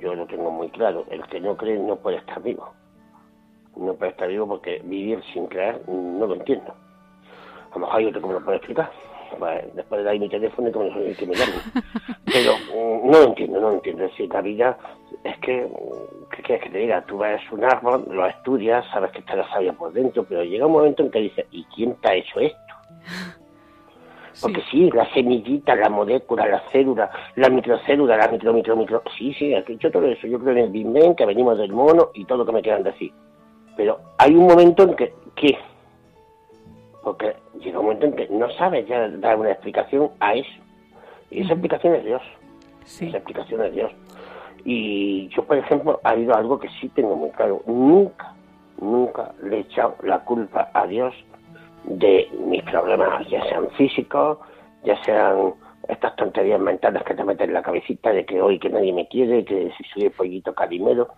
Yo 0.00 0.14
lo 0.14 0.26
tengo 0.26 0.50
muy 0.50 0.70
claro. 0.70 1.04
El 1.10 1.26
que 1.26 1.40
no 1.40 1.56
cree 1.56 1.78
no 1.78 1.96
puede 1.96 2.18
estar 2.18 2.40
vivo. 2.42 2.72
No 3.76 3.94
puede 3.94 4.12
estar 4.12 4.28
vivo 4.28 4.46
porque 4.46 4.80
vivir 4.84 5.22
sin 5.32 5.46
creer 5.48 5.82
no 5.88 6.26
lo 6.26 6.34
entiendo. 6.34 6.72
A 7.70 7.74
lo 7.74 7.80
mejor 7.80 7.96
hay 7.96 8.06
otro 8.06 8.20
que 8.20 8.26
me 8.28 8.32
lo 8.34 8.44
puede 8.44 8.56
explicar. 8.58 8.90
Después 9.74 9.98
de 9.98 10.04
dar 10.04 10.18
mi 10.18 10.28
teléfono 10.28 10.68
y 10.68 10.72
que 10.72 10.78
me, 10.78 11.14
que 11.14 11.26
me 11.26 11.34
llame. 11.34 11.52
Pero 12.24 12.52
mm, 12.56 13.10
no 13.10 13.18
lo 13.18 13.24
entiendo, 13.24 13.60
no 13.60 13.68
lo 13.70 13.74
entiendo. 13.74 14.04
Es 14.04 14.10
decir, 14.12 14.32
la 14.32 14.40
vida 14.40 14.78
es 15.24 15.38
que, 15.38 15.66
¿qué 16.30 16.42
quieres 16.42 16.64
que 16.64 16.70
te 16.70 16.78
diga? 16.78 17.04
Tú 17.06 17.18
ves 17.18 17.40
un 17.50 17.64
árbol, 17.64 18.06
lo 18.10 18.26
estudias, 18.26 18.84
sabes 18.90 19.10
que 19.12 19.20
está 19.20 19.36
la 19.36 19.48
savia 19.50 19.72
por 19.72 19.92
dentro, 19.92 20.24
pero 20.24 20.44
llega 20.44 20.66
un 20.66 20.72
momento 20.72 21.02
en 21.02 21.10
que 21.10 21.20
dices, 21.20 21.46
¿y 21.50 21.64
quién 21.74 21.94
te 21.96 22.08
ha 22.08 22.14
hecho 22.14 22.40
esto? 22.40 22.58
Porque 24.40 24.62
sí. 24.70 24.90
la 24.90 25.10
semillita, 25.12 25.74
la 25.74 25.88
molécula, 25.88 26.46
la 26.46 26.60
célula, 26.70 27.10
la 27.36 27.48
microcélula, 27.48 28.16
la 28.16 28.28
micro, 28.28 28.52
micro, 28.52 28.76
micro. 28.76 29.02
Sí, 29.16 29.32
sí, 29.34 29.54
yo 29.78 29.90
todo 29.90 30.06
eso. 30.06 30.26
Yo 30.26 30.38
creo 30.38 30.52
en 30.52 30.58
el 30.58 30.70
Big 30.70 30.86
Bang, 30.86 31.14
que 31.16 31.24
venimos 31.24 31.56
del 31.58 31.72
mono 31.72 32.10
y 32.14 32.24
todo 32.26 32.38
lo 32.38 32.46
que 32.46 32.52
me 32.52 32.62
quieran 32.62 32.82
decir. 32.82 33.12
Pero 33.76 33.98
hay 34.18 34.34
un 34.34 34.46
momento 34.46 34.82
en 34.82 34.94
que, 34.94 35.14
¿qué? 35.34 35.56
Porque 37.06 37.36
llega 37.60 37.78
un 37.78 37.84
momento 37.84 38.06
en 38.06 38.16
que 38.16 38.26
no 38.30 38.50
sabes 38.50 38.84
ya 38.88 39.08
dar 39.08 39.38
una 39.38 39.52
explicación 39.52 40.10
a 40.18 40.34
eso. 40.34 40.50
Y 41.30 41.42
esa 41.42 41.52
explicación 41.52 41.94
es 41.94 42.04
Dios. 42.04 42.22
Esa 42.82 43.18
explicación 43.18 43.62
es 43.62 43.72
Dios. 43.74 43.92
Y 44.64 45.28
yo, 45.28 45.44
por 45.44 45.56
ejemplo, 45.56 46.00
ha 46.02 46.10
habido 46.10 46.34
algo 46.34 46.58
que 46.58 46.68
sí 46.80 46.88
tengo 46.88 47.14
muy 47.14 47.30
claro. 47.30 47.62
Nunca, 47.64 48.34
nunca 48.80 49.32
le 49.40 49.58
he 49.58 49.60
echado 49.60 49.94
la 50.02 50.24
culpa 50.24 50.68
a 50.74 50.84
Dios 50.88 51.14
de 51.84 52.28
mis 52.44 52.64
problemas, 52.64 53.24
ya 53.28 53.40
sean 53.44 53.70
físicos, 53.76 54.38
ya 54.82 55.00
sean 55.04 55.54
estas 55.86 56.16
tonterías 56.16 56.58
mentales 56.58 57.04
que 57.04 57.14
te 57.14 57.22
meten 57.22 57.50
en 57.50 57.54
la 57.54 57.62
cabecita 57.62 58.10
de 58.10 58.26
que 58.26 58.42
hoy 58.42 58.58
que 58.58 58.68
nadie 58.68 58.92
me 58.92 59.06
quiere, 59.06 59.44
que 59.44 59.70
si 59.78 59.84
soy 59.94 60.06
el 60.06 60.10
pollito 60.10 60.52
carimero. 60.56 61.10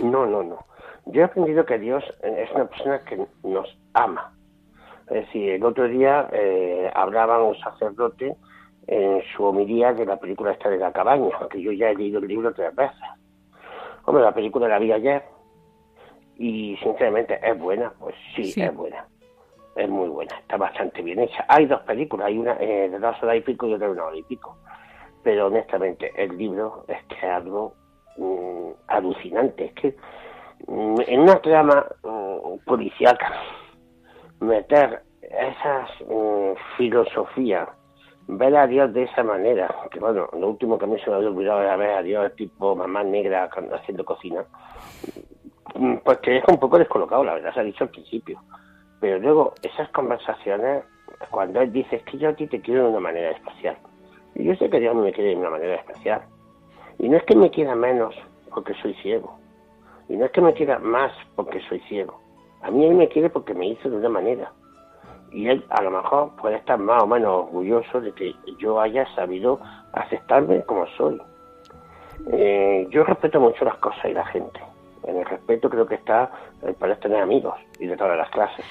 No, 0.00 0.24
no, 0.24 0.44
no. 0.44 0.64
Yo 1.06 1.22
he 1.22 1.24
aprendido 1.24 1.66
que 1.66 1.80
Dios 1.80 2.04
es 2.22 2.48
una 2.52 2.66
persona 2.66 3.00
que 3.00 3.26
nos 3.42 3.76
ama. 3.92 4.36
Es 5.10 5.26
decir, 5.26 5.50
el 5.50 5.64
otro 5.64 5.88
día 5.88 6.28
eh, 6.32 6.90
hablaba 6.94 7.42
un 7.42 7.56
sacerdote 7.58 8.36
en 8.86 9.22
su 9.36 9.44
homilía 9.44 9.92
de 9.92 10.06
la 10.06 10.16
película 10.16 10.52
esta 10.52 10.70
de 10.70 10.78
la 10.78 10.92
cabaña, 10.92 11.30
que 11.50 11.60
yo 11.60 11.72
ya 11.72 11.90
he 11.90 11.94
leído 11.94 12.18
el 12.20 12.28
libro 12.28 12.52
tres 12.54 12.74
veces. 12.74 12.96
Hombre, 14.04 14.22
la 14.22 14.32
película 14.32 14.68
la 14.68 14.78
vi 14.78 14.92
ayer 14.92 15.22
y 16.38 16.76
sinceramente 16.82 17.38
es 17.42 17.58
buena, 17.58 17.92
pues 17.98 18.14
sí. 18.34 18.54
es 18.56 18.74
buena 18.74 19.06
es 19.76 19.88
muy 19.88 20.08
buena, 20.08 20.36
está 20.38 20.56
bastante 20.56 21.02
bien 21.02 21.20
hecha. 21.20 21.44
Hay 21.48 21.66
dos 21.66 21.80
películas, 21.82 22.26
hay 22.26 22.38
una 22.38 22.56
eh, 22.60 22.88
de 22.88 22.98
dos 22.98 23.22
horas 23.22 23.36
y 23.36 23.40
pico 23.40 23.66
y 23.66 23.74
otra 23.74 23.86
de 23.86 23.92
una 23.92 24.04
hora 24.04 24.16
y 24.16 24.22
pico. 24.22 24.56
Pero 25.22 25.46
honestamente, 25.46 26.12
el 26.16 26.36
libro 26.36 26.84
es 26.88 27.02
que 27.04 27.14
es 27.14 27.24
algo 27.24 27.74
mm, 28.16 28.70
alucinante. 28.88 29.66
Es 29.66 29.72
que 29.74 29.96
mm, 30.66 31.00
en 31.06 31.20
una 31.20 31.40
trama 31.40 31.86
mm, 32.02 32.64
policiaca, 32.64 33.32
meter 34.40 35.02
esas 35.22 35.90
filosofías, 36.76 37.68
ver 38.26 38.56
a 38.56 38.66
Dios 38.66 38.92
de 38.92 39.04
esa 39.04 39.22
manera, 39.22 39.74
que 39.90 40.00
bueno, 40.00 40.28
lo 40.32 40.48
último 40.48 40.78
que 40.78 40.84
a 40.84 40.88
mí 40.88 40.98
se 41.00 41.10
me 41.10 41.16
había 41.16 41.28
olvidado 41.28 41.62
era 41.62 41.76
ver 41.76 41.90
a 41.90 42.02
Dios 42.02 42.34
tipo 42.36 42.74
mamá 42.74 43.04
negra 43.04 43.48
haciendo 43.72 44.04
cocina, 44.04 44.44
pues 46.04 46.20
te 46.22 46.32
deja 46.32 46.52
un 46.52 46.58
poco 46.58 46.78
descolocado, 46.78 47.24
la 47.24 47.34
verdad, 47.34 47.54
se 47.54 47.60
ha 47.60 47.64
dicho 47.64 47.84
al 47.84 47.90
principio 47.90 48.40
pero 49.00 49.18
luego, 49.18 49.54
esas 49.62 49.88
conversaciones, 49.90 50.84
cuando 51.30 51.60
él 51.62 51.72
dice, 51.72 52.02
que 52.02 52.18
yo 52.18 52.28
a 52.28 52.34
ti 52.34 52.46
te 52.46 52.60
quiero 52.60 52.84
de 52.84 52.90
una 52.90 53.00
manera 53.00 53.30
especial. 53.30 53.76
Y 54.34 54.44
yo 54.44 54.54
sé 54.56 54.68
que 54.68 54.78
Dios 54.78 54.94
me 54.94 55.12
quiere 55.12 55.30
de 55.30 55.36
una 55.36 55.50
manera 55.50 55.76
especial. 55.76 56.22
Y 56.98 57.08
no 57.08 57.16
es 57.16 57.24
que 57.24 57.34
me 57.34 57.50
quiera 57.50 57.74
menos 57.74 58.14
porque 58.54 58.74
soy 58.74 58.94
ciego. 59.02 59.38
Y 60.08 60.16
no 60.16 60.26
es 60.26 60.32
que 60.32 60.42
me 60.42 60.52
quiera 60.52 60.78
más 60.78 61.12
porque 61.34 61.60
soy 61.68 61.80
ciego. 61.88 62.19
A 62.62 62.70
mí 62.70 62.84
él 62.84 62.94
me 62.94 63.08
quiere 63.08 63.30
porque 63.30 63.54
me 63.54 63.68
hizo 63.68 63.88
de 63.88 63.96
una 63.96 64.08
manera. 64.08 64.52
Y 65.32 65.48
él 65.48 65.64
a 65.70 65.82
lo 65.82 65.90
mejor 65.90 66.30
puede 66.36 66.56
estar 66.56 66.78
más 66.78 67.02
o 67.02 67.06
menos 67.06 67.44
orgulloso 67.44 68.00
de 68.00 68.12
que 68.12 68.34
yo 68.58 68.80
haya 68.80 69.06
sabido 69.14 69.60
aceptarme 69.92 70.62
como 70.64 70.86
soy. 70.96 71.20
Eh, 72.32 72.86
yo 72.90 73.04
respeto 73.04 73.40
mucho 73.40 73.64
las 73.64 73.76
cosas 73.76 74.04
y 74.04 74.12
la 74.12 74.26
gente. 74.26 74.60
En 75.04 75.16
el 75.16 75.24
respeto 75.24 75.70
creo 75.70 75.86
que 75.86 75.94
está 75.94 76.30
el 76.62 76.74
poder 76.74 76.98
tener 76.98 77.22
amigos 77.22 77.54
y 77.78 77.86
de 77.86 77.96
todas 77.96 78.16
las 78.16 78.28
clases. 78.30 78.64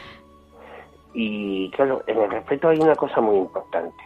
Y 1.13 1.71
claro, 1.71 2.03
en 2.05 2.19
el 2.19 2.29
respeto 2.29 2.69
hay 2.69 2.79
una 2.79 2.95
cosa 2.95 3.19
muy 3.21 3.37
importante. 3.37 3.97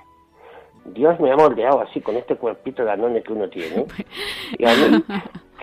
Dios 0.85 1.19
me 1.19 1.31
ha 1.31 1.35
moldeado 1.35 1.81
así 1.81 2.01
con 2.01 2.15
este 2.15 2.35
cuerpito 2.35 2.83
de 2.83 2.91
anone 2.91 3.23
que 3.23 3.33
uno 3.33 3.49
tiene. 3.49 3.85
Y 4.57 4.65
a 4.65 4.75
mí, 4.75 5.03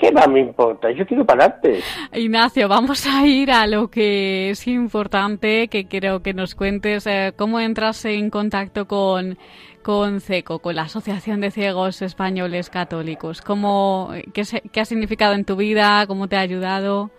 ¿qué 0.00 0.10
más 0.10 0.28
me 0.28 0.40
importa? 0.40 0.90
Yo 0.90 1.06
quiero 1.06 1.24
pararte. 1.24 1.80
Ignacio, 2.12 2.68
vamos 2.68 3.06
a 3.06 3.26
ir 3.26 3.50
a 3.50 3.66
lo 3.66 3.88
que 3.88 4.50
es 4.50 4.66
importante, 4.66 5.68
que 5.68 5.86
quiero 5.86 6.22
que 6.22 6.32
nos 6.32 6.54
cuentes 6.54 7.06
eh, 7.06 7.32
cómo 7.36 7.60
entras 7.60 8.04
en 8.06 8.30
contacto 8.30 8.86
con, 8.86 9.36
con 9.82 10.20
CECO, 10.20 10.60
con 10.60 10.74
la 10.74 10.82
Asociación 10.82 11.40
de 11.40 11.50
Ciegos 11.50 12.02
Españoles 12.02 12.70
Católicos. 12.70 13.42
¿Cómo, 13.42 14.10
qué, 14.32 14.42
¿Qué 14.72 14.80
ha 14.80 14.84
significado 14.84 15.34
en 15.34 15.44
tu 15.44 15.56
vida? 15.56 16.06
¿Cómo 16.06 16.28
te 16.28 16.36
ha 16.36 16.40
ayudado? 16.40 17.10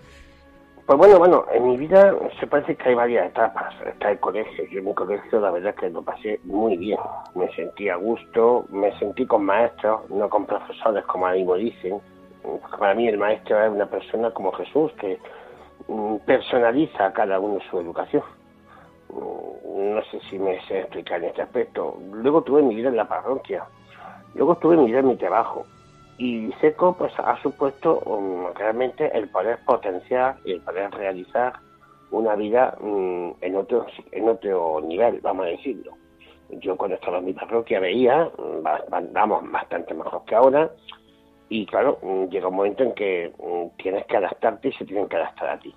Pues 0.87 0.97
bueno, 0.97 1.19
bueno, 1.19 1.45
en 1.53 1.67
mi 1.67 1.77
vida 1.77 2.13
se 2.39 2.47
parece 2.47 2.75
que 2.75 2.89
hay 2.89 2.95
varias 2.95 3.27
etapas. 3.27 3.73
Está 3.85 4.11
el 4.11 4.19
colegio. 4.19 4.65
Yo 4.69 4.79
en 4.79 4.85
mi 4.85 4.93
colegio 4.93 5.39
la 5.39 5.51
verdad 5.51 5.69
es 5.69 5.79
que 5.79 5.89
lo 5.89 6.01
pasé 6.01 6.39
muy 6.43 6.75
bien. 6.75 6.99
Me 7.33 7.47
sentí 7.53 7.87
a 7.87 7.95
gusto, 7.95 8.65
me 8.71 8.91
sentí 8.99 9.25
con 9.25 9.45
maestros, 9.45 10.09
no 10.09 10.27
con 10.27 10.45
profesores 10.45 11.05
como 11.05 11.27
a 11.27 11.33
mí 11.33 11.45
me 11.45 11.57
dicen. 11.59 12.01
Para 12.79 12.95
mí 12.95 13.07
el 13.07 13.17
maestro 13.17 13.63
es 13.63 13.71
una 13.71 13.85
persona 13.85 14.31
como 14.31 14.51
Jesús 14.53 14.91
que 14.93 15.19
mm, 15.87 16.17
personaliza 16.25 17.07
a 17.07 17.13
cada 17.13 17.39
uno 17.39 17.59
su 17.69 17.79
educación. 17.79 18.23
Mm, 19.09 19.95
no 19.95 20.03
sé 20.05 20.19
si 20.29 20.39
me 20.39 20.59
sé 20.67 20.79
explicar 20.79 21.21
en 21.21 21.29
este 21.29 21.41
aspecto. 21.43 21.97
Luego 22.11 22.41
tuve 22.41 22.61
mi 22.61 22.75
vida 22.75 22.89
en 22.89 22.97
la 22.97 23.07
parroquia. 23.07 23.65
Luego 24.33 24.55
tuve 24.55 24.77
mi 24.77 24.85
vida 24.85 24.99
en 24.99 25.07
mi 25.07 25.17
trabajo 25.17 25.65
y 26.21 26.51
SECO 26.61 26.93
pues 26.93 27.11
ha 27.17 27.41
supuesto 27.41 27.99
um, 28.05 28.53
realmente 28.53 29.09
el 29.17 29.27
poder 29.29 29.57
potenciar 29.65 30.37
y 30.45 30.51
el 30.51 30.61
poder 30.61 30.91
realizar 30.91 31.53
una 32.11 32.35
vida 32.35 32.75
um, 32.79 33.33
en 33.41 33.55
otro 33.55 33.87
en 34.11 34.29
otro 34.29 34.81
nivel 34.81 35.19
vamos 35.21 35.47
a 35.47 35.49
decirlo 35.49 35.93
yo 36.51 36.77
cuando 36.77 36.95
estaba 36.95 37.17
en 37.17 37.25
mi 37.25 37.33
parroquia 37.33 37.79
veía 37.79 38.29
vamos 39.13 39.51
bastante 39.51 39.95
mejor 39.95 40.23
que 40.25 40.35
ahora 40.35 40.69
y 41.51 41.65
claro 41.65 41.99
llega 42.29 42.47
un 42.47 42.55
momento 42.55 42.83
en 42.83 42.93
que 42.93 43.31
tienes 43.77 44.05
que 44.05 44.17
adaptarte 44.17 44.69
y 44.69 44.73
se 44.73 44.85
tienen 44.85 45.07
que 45.07 45.17
adaptar 45.17 45.49
a 45.49 45.59
ti 45.59 45.75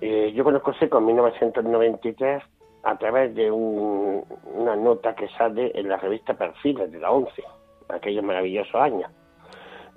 eh, 0.00 0.32
yo 0.34 0.44
conozco 0.44 0.72
SECO 0.74 0.98
en 0.98 1.06
1993 1.06 2.42
a 2.82 2.96
través 2.96 3.34
de 3.34 3.50
una 3.50 4.76
nota 4.76 5.14
que 5.14 5.28
sale 5.30 5.72
en 5.74 5.88
la 5.88 5.96
revista 5.96 6.34
Perfiles 6.34 6.90
de 6.92 6.98
la 6.98 7.10
ONCE 7.10 7.42
aquellos 7.88 8.24
maravillosos 8.24 8.74
años 8.74 9.10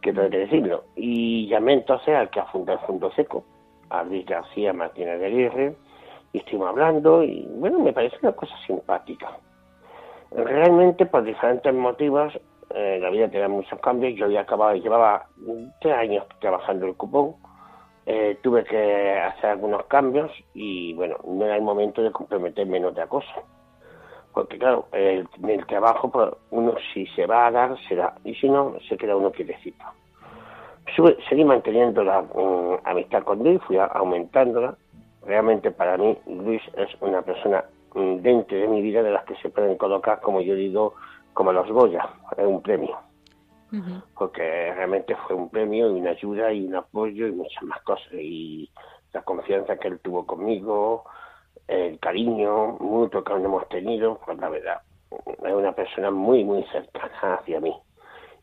que 0.01 0.11
tengo 0.11 0.29
que 0.29 0.39
decirlo. 0.39 0.83
Y 0.95 1.47
llamé 1.47 1.73
entonces 1.73 2.13
al 2.13 2.29
que 2.29 2.39
ha 2.39 2.47
el 2.53 2.79
Fondo 2.79 3.11
Seco, 3.11 3.45
a 3.89 4.03
Luis 4.03 4.25
García 4.25 4.73
Martínez 4.73 5.19
de 5.19 5.25
Aguirre, 5.25 5.75
y 6.33 6.39
estuvimos 6.39 6.69
hablando, 6.69 7.23
y 7.23 7.47
bueno, 7.55 7.79
me 7.79 7.93
parece 7.93 8.17
una 8.21 8.33
cosa 8.33 8.53
simpática. 8.65 9.37
Realmente, 10.31 11.05
por 11.05 11.23
diferentes 11.23 11.73
motivos, 11.73 12.33
eh, 12.73 12.97
la 12.99 13.09
vida 13.09 13.29
tenía 13.29 13.47
muchos 13.47 13.79
cambios. 13.79 14.15
Yo 14.15 14.25
había 14.25 14.41
acabado, 14.41 14.75
llevaba 14.75 15.27
tres 15.79 15.93
años 15.93 16.25
trabajando 16.39 16.87
el 16.87 16.95
cupón, 16.95 17.35
eh, 18.05 18.37
tuve 18.41 18.63
que 18.63 19.19
hacer 19.19 19.51
algunos 19.51 19.85
cambios 19.85 20.31
y 20.53 20.93
bueno, 20.93 21.17
no 21.25 21.45
era 21.45 21.55
el 21.55 21.61
momento 21.61 22.01
de 22.01 22.11
comprometerme 22.11 22.77
en 22.77 22.85
otra 22.85 23.07
cosa. 23.07 23.43
Porque 24.33 24.57
claro, 24.57 24.87
el, 24.91 25.27
el 25.47 25.65
trabajo, 25.67 26.09
pues, 26.09 26.29
uno 26.49 26.73
si 26.93 27.05
se 27.07 27.27
va 27.27 27.47
a 27.47 27.51
dar, 27.51 27.77
será, 27.87 28.15
y 28.23 28.33
si 28.35 28.49
no, 28.49 28.75
se 28.89 28.97
queda 28.97 29.15
uno 29.15 29.31
quietecito. 29.31 29.85
seguí 31.29 31.45
manteniendo 31.45 32.03
la 32.03 32.23
mm, 32.23 32.79
amistad 32.83 33.23
con 33.23 33.39
Luis, 33.39 33.61
fui 33.67 33.77
aumentándola. 33.77 34.75
Realmente 35.25 35.71
para 35.71 35.97
mí 35.97 36.17
Luis 36.25 36.61
es 36.75 36.89
una 36.99 37.21
persona 37.21 37.63
mm, 37.93 38.15
dentro 38.17 38.57
de 38.57 38.67
mi 38.67 38.81
vida 38.81 39.03
de 39.03 39.11
las 39.11 39.23
que 39.25 39.35
se 39.35 39.49
pueden 39.49 39.77
colocar, 39.77 40.19
como 40.19 40.41
yo 40.41 40.55
digo, 40.55 40.95
como 41.33 41.51
los 41.51 41.69
Goya, 41.69 42.07
es 42.37 42.45
un 42.45 42.61
premio. 42.61 42.97
Porque 44.15 44.71
realmente 44.75 45.15
fue 45.15 45.35
un 45.35 45.49
premio 45.49 45.89
y 45.89 45.99
una 45.99 46.11
ayuda 46.11 46.53
y 46.53 46.67
un 46.67 46.75
apoyo 46.75 47.27
y 47.27 47.31
muchas 47.31 47.63
más 47.63 47.81
cosas. 47.81 48.13
Y 48.13 48.69
la 49.13 49.23
confianza 49.23 49.77
que 49.77 49.87
él 49.87 49.99
tuvo 49.99 50.27
conmigo, 50.27 51.05
el 51.67 51.99
cariño 51.99 52.77
mutuo 52.79 53.23
que 53.23 53.33
hemos 53.33 53.67
tenido, 53.69 54.19
pues 54.23 54.37
la 54.37 54.49
verdad, 54.49 54.81
es 55.25 55.53
una 55.53 55.71
persona 55.71 56.11
muy, 56.11 56.43
muy 56.43 56.63
cercana 56.65 57.35
hacia 57.35 57.59
mí. 57.59 57.75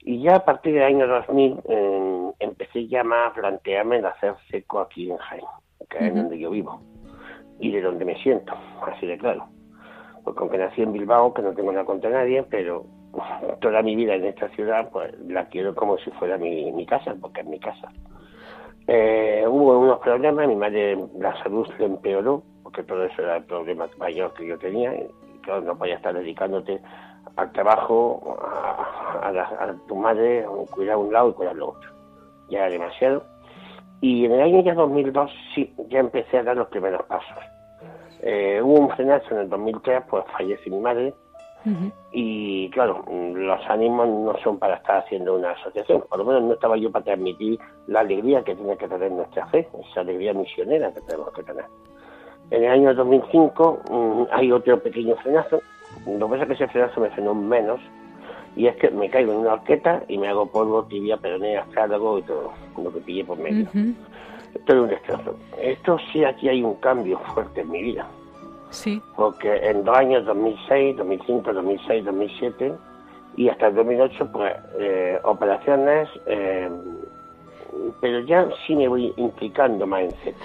Y 0.03 0.22
ya 0.22 0.36
a 0.36 0.45
partir 0.45 0.74
del 0.74 0.82
año 0.82 1.07
2000 1.07 1.61
eh, 1.68 2.32
empecé 2.41 2.88
ya 2.88 3.05
más 3.05 3.30
a 3.30 3.34
plantearme 3.34 3.99
el 3.99 4.07
hacer 4.07 4.34
seco 4.51 4.80
aquí 4.80 5.11
en 5.11 5.18
Jaén, 5.18 5.45
que 5.88 6.09
es 6.09 6.14
donde 6.14 6.38
yo 6.38 6.51
vivo 6.51 6.80
y 7.61 7.70
de 7.70 7.82
donde 7.82 8.05
me 8.05 8.20
siento, 8.22 8.55
así 8.86 9.07
de 9.07 9.18
claro. 9.18 9.47
Porque 10.25 10.41
aunque 10.41 10.59
nací 10.59 10.83
en 10.83 10.93
Bilbao, 10.93 11.33
que 11.33 11.43
no 11.43 11.53
tengo 11.53 11.73
nada 11.73 11.85
contra 11.85 12.11
nadie, 12.11 12.43
pero 12.45 12.85
toda 13.61 13.83
mi 13.83 13.97
vida 13.97 14.14
en 14.14 14.27
esta 14.27 14.49
ciudad, 14.51 14.91
pues 14.91 15.12
la 15.21 15.47
quiero 15.47 15.75
como 15.75 15.99
si 15.99 16.11
fuera 16.12 16.39
mi, 16.39 16.71
mi 16.73 16.87
casa, 16.87 17.14
porque 17.21 17.41
es 17.41 17.47
mi 17.47 17.59
casa. 17.59 17.91
Eh, 18.87 19.45
hubo 19.47 19.79
unos 19.79 20.01
problemas, 20.01 20.49
mi 20.49 20.57
madre 20.57 20.97
la 21.18 21.41
salud 21.43 21.66
se 21.77 21.85
empeoró, 21.85 22.43
porque 22.62 22.83
todo 22.83 23.05
eso 23.05 23.23
era 23.23 23.37
el 23.37 23.45
problema 23.45 23.87
mayor 23.99 24.33
que 24.35 24.47
yo 24.47 24.59
tenía, 24.59 24.95
y 24.95 25.09
claro, 25.43 25.61
no 25.61 25.77
podía 25.77 25.97
estar 25.97 26.14
dedicándote 26.14 26.81
al 27.37 27.53
trabajo, 27.53 28.39
a, 28.43 29.29
a, 29.31 29.75
tu 29.87 29.95
madre, 29.95 30.45
cuidar 30.71 30.97
un 30.97 31.12
lado 31.12 31.31
y 31.31 31.33
cuidar 31.35 31.57
lo 31.57 31.71
otro. 31.71 31.91
Ya 32.49 32.61
era 32.61 32.71
demasiado. 32.71 33.23
Y 34.01 34.25
en 34.25 34.33
el 34.33 34.41
año 34.41 34.62
ya 34.62 34.75
2002 34.75 35.31
sí, 35.55 35.73
ya 35.89 36.01
empecé 36.01 36.39
a 36.39 36.43
dar 36.43 36.57
los 36.57 36.68
primeros 36.68 37.03
pasos. 37.05 37.39
Eh, 38.23 38.61
hubo 38.62 38.81
un 38.81 38.91
frenazo 38.91 39.27
en 39.33 39.41
el 39.41 39.49
2003, 39.49 40.03
pues 40.09 40.25
falleció 40.37 40.73
mi 40.73 40.81
madre, 40.81 41.14
y 42.11 42.71
claro, 42.71 43.05
los 43.07 43.61
ánimos 43.68 44.09
no 44.09 44.35
son 44.43 44.59
para 44.59 44.77
estar 44.77 45.05
haciendo 45.05 45.37
una 45.37 45.51
asociación, 45.51 46.03
por 46.09 46.18
lo 46.18 46.25
menos 46.25 46.43
no 46.43 46.55
estaba 46.55 46.77
yo 46.79 46.91
para 46.91 47.05
transmitir 47.05 47.59
la 47.87 48.01
alegría 48.01 48.43
que 48.43 48.55
tiene 48.55 48.77
que 48.79 48.89
tener 48.89 49.12
nuestra 49.12 49.47
fe, 49.49 49.68
esa 49.91 50.01
alegría 50.01 50.33
misionera 50.33 50.91
que 50.93 51.03
tenemos 51.03 51.33
que 51.35 51.43
tener. 51.43 51.64
En 52.51 52.64
el 52.64 52.71
año 52.71 52.95
2005 52.95 53.81
mm, 53.91 54.23
hay 54.33 54.53
otro 54.53 54.83
pequeño 54.83 55.16
frenazo, 55.16 55.61
lo 56.07 56.27
que 56.27 56.33
pasa 56.33 56.43
es 56.43 56.49
que 56.49 56.55
ese 56.55 56.68
frenazo 56.68 57.01
me 57.01 57.11
frenó 57.11 57.35
menos, 57.35 57.81
y 58.57 58.66
es 58.66 58.77
que 58.77 58.91
me 58.91 59.09
caigo 59.09 59.33
en 59.33 59.39
una 59.39 59.55
horqueta 59.55 60.03
y 60.09 60.18
me 60.18 60.29
hago 60.29 60.47
polvo, 60.47 60.85
tibia, 60.85 61.16
peronea, 61.16 61.66
cádago 61.73 62.18
y 62.18 62.23
todo. 62.23 62.53
Lo 62.83 62.93
que 62.93 63.01
pillé 63.01 63.25
por 63.25 63.39
medio. 63.39 63.68
Esto 64.55 64.73
es 64.75 64.81
un 64.81 64.89
destrozo. 64.89 65.37
Esto 65.61 65.99
sí, 66.13 66.25
aquí 66.25 66.49
hay 66.49 66.63
un 66.63 66.75
cambio 66.77 67.19
fuerte 67.35 67.61
en 67.61 67.71
mi 67.71 67.83
vida. 67.83 68.07
Sí. 68.71 69.01
Porque 69.17 69.55
en 69.69 69.85
dos 69.85 69.97
años, 69.97 70.25
2006, 70.25 70.97
2005, 70.97 71.53
2006, 71.53 72.05
2007 72.05 72.73
y 73.37 73.49
hasta 73.49 73.69
el 73.69 73.75
2008, 73.75 74.33
pues 74.33 74.53
eh, 74.79 75.19
operaciones, 75.25 76.09
eh, 76.27 76.69
pero 78.01 78.21
ya 78.21 78.49
sí 78.67 78.75
me 78.75 78.89
voy 78.89 79.13
implicando 79.17 79.87
más 79.87 80.03
en 80.03 80.11
seco. 80.23 80.39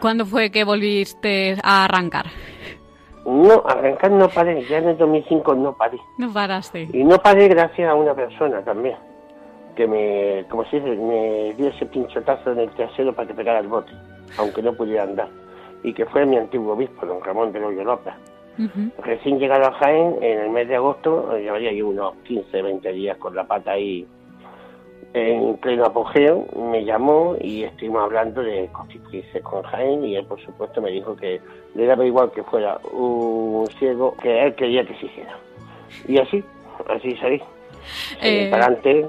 ¿Cuándo 0.00 0.26
fue 0.26 0.50
que 0.50 0.64
volviste 0.64 1.56
a 1.62 1.84
arrancar? 1.84 2.26
No, 3.24 3.62
arrancar 3.66 4.10
no 4.10 4.28
paré, 4.28 4.64
ya 4.64 4.78
en 4.78 4.88
el 4.88 4.98
2005 4.98 5.54
no 5.54 5.76
paré. 5.76 5.98
No 6.18 6.32
paraste. 6.32 6.88
Y 6.92 7.04
no 7.04 7.18
paré 7.18 7.46
gracias 7.48 7.88
a 7.88 7.94
una 7.94 8.14
persona 8.14 8.62
también, 8.62 8.96
que 9.76 9.86
me, 9.86 10.44
como 10.48 10.64
se 10.66 10.80
dice, 10.80 10.96
me 10.96 11.54
dio 11.54 11.68
ese 11.68 11.86
pinchotazo 11.86 12.52
en 12.52 12.60
el 12.60 12.70
trasero 12.70 13.12
para 13.14 13.28
que 13.28 13.34
pegara 13.34 13.60
el 13.60 13.68
bote, 13.68 13.92
aunque 14.38 14.62
no 14.62 14.74
pudiera 14.74 15.04
andar 15.04 15.28
y 15.82 15.92
que 15.92 16.06
fue 16.06 16.24
mi 16.26 16.36
antiguo 16.36 16.74
obispo, 16.74 17.06
don 17.06 17.22
Ramón 17.22 17.52
de 17.52 17.60
Loyo 17.60 17.84
López. 17.84 18.14
Recién 19.02 19.38
llegado 19.38 19.66
a 19.66 19.72
Jaén, 19.72 20.16
en 20.20 20.40
el 20.40 20.50
mes 20.50 20.68
de 20.68 20.76
agosto, 20.76 21.34
eh, 21.34 21.42
llevaría 21.42 21.72
yo 21.72 21.88
unos 21.88 22.14
15, 22.24 22.62
20 22.62 22.92
días 22.92 23.16
con 23.16 23.34
la 23.34 23.44
pata 23.44 23.72
ahí 23.72 24.06
en 25.14 25.56
pleno 25.58 25.84
apogeo, 25.86 26.46
me 26.70 26.84
llamó 26.84 27.36
y 27.40 27.64
estuvimos 27.64 28.02
hablando 28.02 28.42
de 28.42 28.68
constituirse 28.72 29.40
con 29.40 29.62
Jaén 29.62 30.04
y 30.04 30.16
él, 30.16 30.24
por 30.24 30.40
supuesto, 30.40 30.80
me 30.80 30.90
dijo 30.90 31.16
que 31.16 31.40
le 31.74 31.86
daba 31.86 32.06
igual 32.06 32.30
que 32.30 32.42
fuera 32.42 32.78
un 32.92 33.66
ciego 33.78 34.16
que 34.22 34.44
él 34.44 34.54
quería 34.54 34.84
que 34.86 34.94
se 34.96 35.06
hiciera. 35.06 35.36
Y 36.08 36.18
así, 36.18 36.42
así 36.88 37.16
salí. 37.16 37.42
Eh, 38.22 38.48
para 38.50 38.66
adelante 38.66 39.06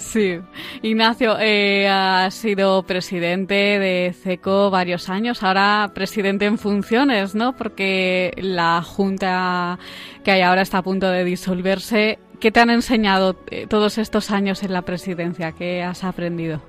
Sí, 0.00 0.40
Ignacio, 0.80 1.36
eh, 1.38 1.86
ha 1.86 2.30
sido 2.30 2.82
presidente 2.84 3.54
de 3.54 4.12
CECO 4.14 4.70
varios 4.70 5.10
años, 5.10 5.42
ahora 5.42 5.90
presidente 5.94 6.46
en 6.46 6.56
funciones, 6.56 7.34
¿no? 7.34 7.52
Porque 7.52 8.32
la 8.38 8.80
junta 8.82 9.78
que 10.24 10.30
hay 10.30 10.40
ahora 10.40 10.62
está 10.62 10.78
a 10.78 10.82
punto 10.82 11.10
de 11.10 11.22
disolverse. 11.24 12.18
¿Qué 12.40 12.50
te 12.50 12.60
han 12.60 12.70
enseñado 12.70 13.36
eh, 13.50 13.66
todos 13.68 13.98
estos 13.98 14.30
años 14.30 14.62
en 14.62 14.72
la 14.72 14.82
presidencia? 14.82 15.52
¿Qué 15.52 15.82
has 15.82 16.02
aprendido? 16.02 16.60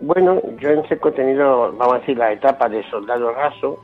Bueno, 0.00 0.40
yo 0.60 0.68
en 0.68 0.86
CECO 0.88 1.08
he 1.08 1.12
tenido, 1.12 1.72
vamos 1.72 1.94
a 1.94 1.98
decir, 2.00 2.18
la 2.18 2.32
etapa 2.32 2.68
de 2.68 2.84
soldado 2.90 3.32
raso, 3.32 3.82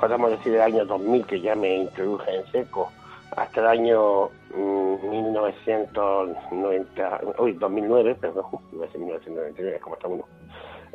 podemos 0.00 0.30
decir 0.30 0.54
el 0.54 0.62
año 0.62 0.86
2000 0.86 1.26
que 1.26 1.40
ya 1.42 1.54
me 1.54 1.76
introduje 1.76 2.34
en 2.34 2.44
CECO, 2.46 2.90
hasta 3.36 3.60
el 3.60 3.66
año 3.66 4.30
1990, 4.54 7.20
uy, 7.38 7.52
2009, 7.52 8.14
perdón, 8.16 8.46
1999, 8.72 9.78
como 9.80 9.94
está 9.96 10.08
uno. 10.08 10.24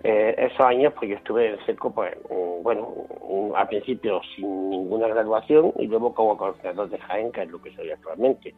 Eh, 0.03 0.35
esos 0.37 0.59
años, 0.59 0.91
pues 0.97 1.11
yo 1.11 1.15
estuve 1.15 1.51
en 1.51 1.65
seco, 1.65 1.93
pues, 1.93 2.13
mm, 2.29 2.63
bueno, 2.63 2.89
mm, 3.29 3.55
al 3.55 3.67
principio 3.67 4.21
sin 4.35 4.69
ninguna 4.69 5.07
graduación 5.07 5.71
y 5.77 5.87
luego 5.87 6.13
como 6.13 6.37
coordinador 6.37 6.89
de 6.89 6.97
Jaén, 6.97 7.31
que 7.31 7.43
es 7.43 7.49
lo 7.49 7.61
que 7.61 7.73
soy 7.75 7.91
actualmente. 7.91 8.53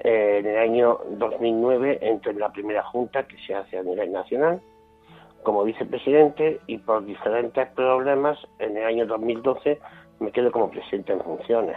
Eh, 0.00 0.38
en 0.38 0.46
el 0.46 0.58
año 0.58 0.98
2009 1.10 1.98
entro 2.02 2.30
en 2.30 2.38
la 2.38 2.52
primera 2.52 2.84
junta 2.84 3.26
que 3.26 3.36
se 3.46 3.54
hace 3.54 3.78
a 3.78 3.82
nivel 3.82 4.12
nacional 4.12 4.60
como 5.42 5.64
vicepresidente 5.64 6.60
y 6.66 6.78
por 6.78 7.04
diferentes 7.04 7.68
problemas 7.70 8.38
en 8.58 8.76
el 8.76 8.84
año 8.84 9.06
2012 9.06 9.80
me 10.20 10.32
quedo 10.32 10.52
como 10.52 10.70
presidente 10.70 11.12
en 11.12 11.20
funciones. 11.20 11.76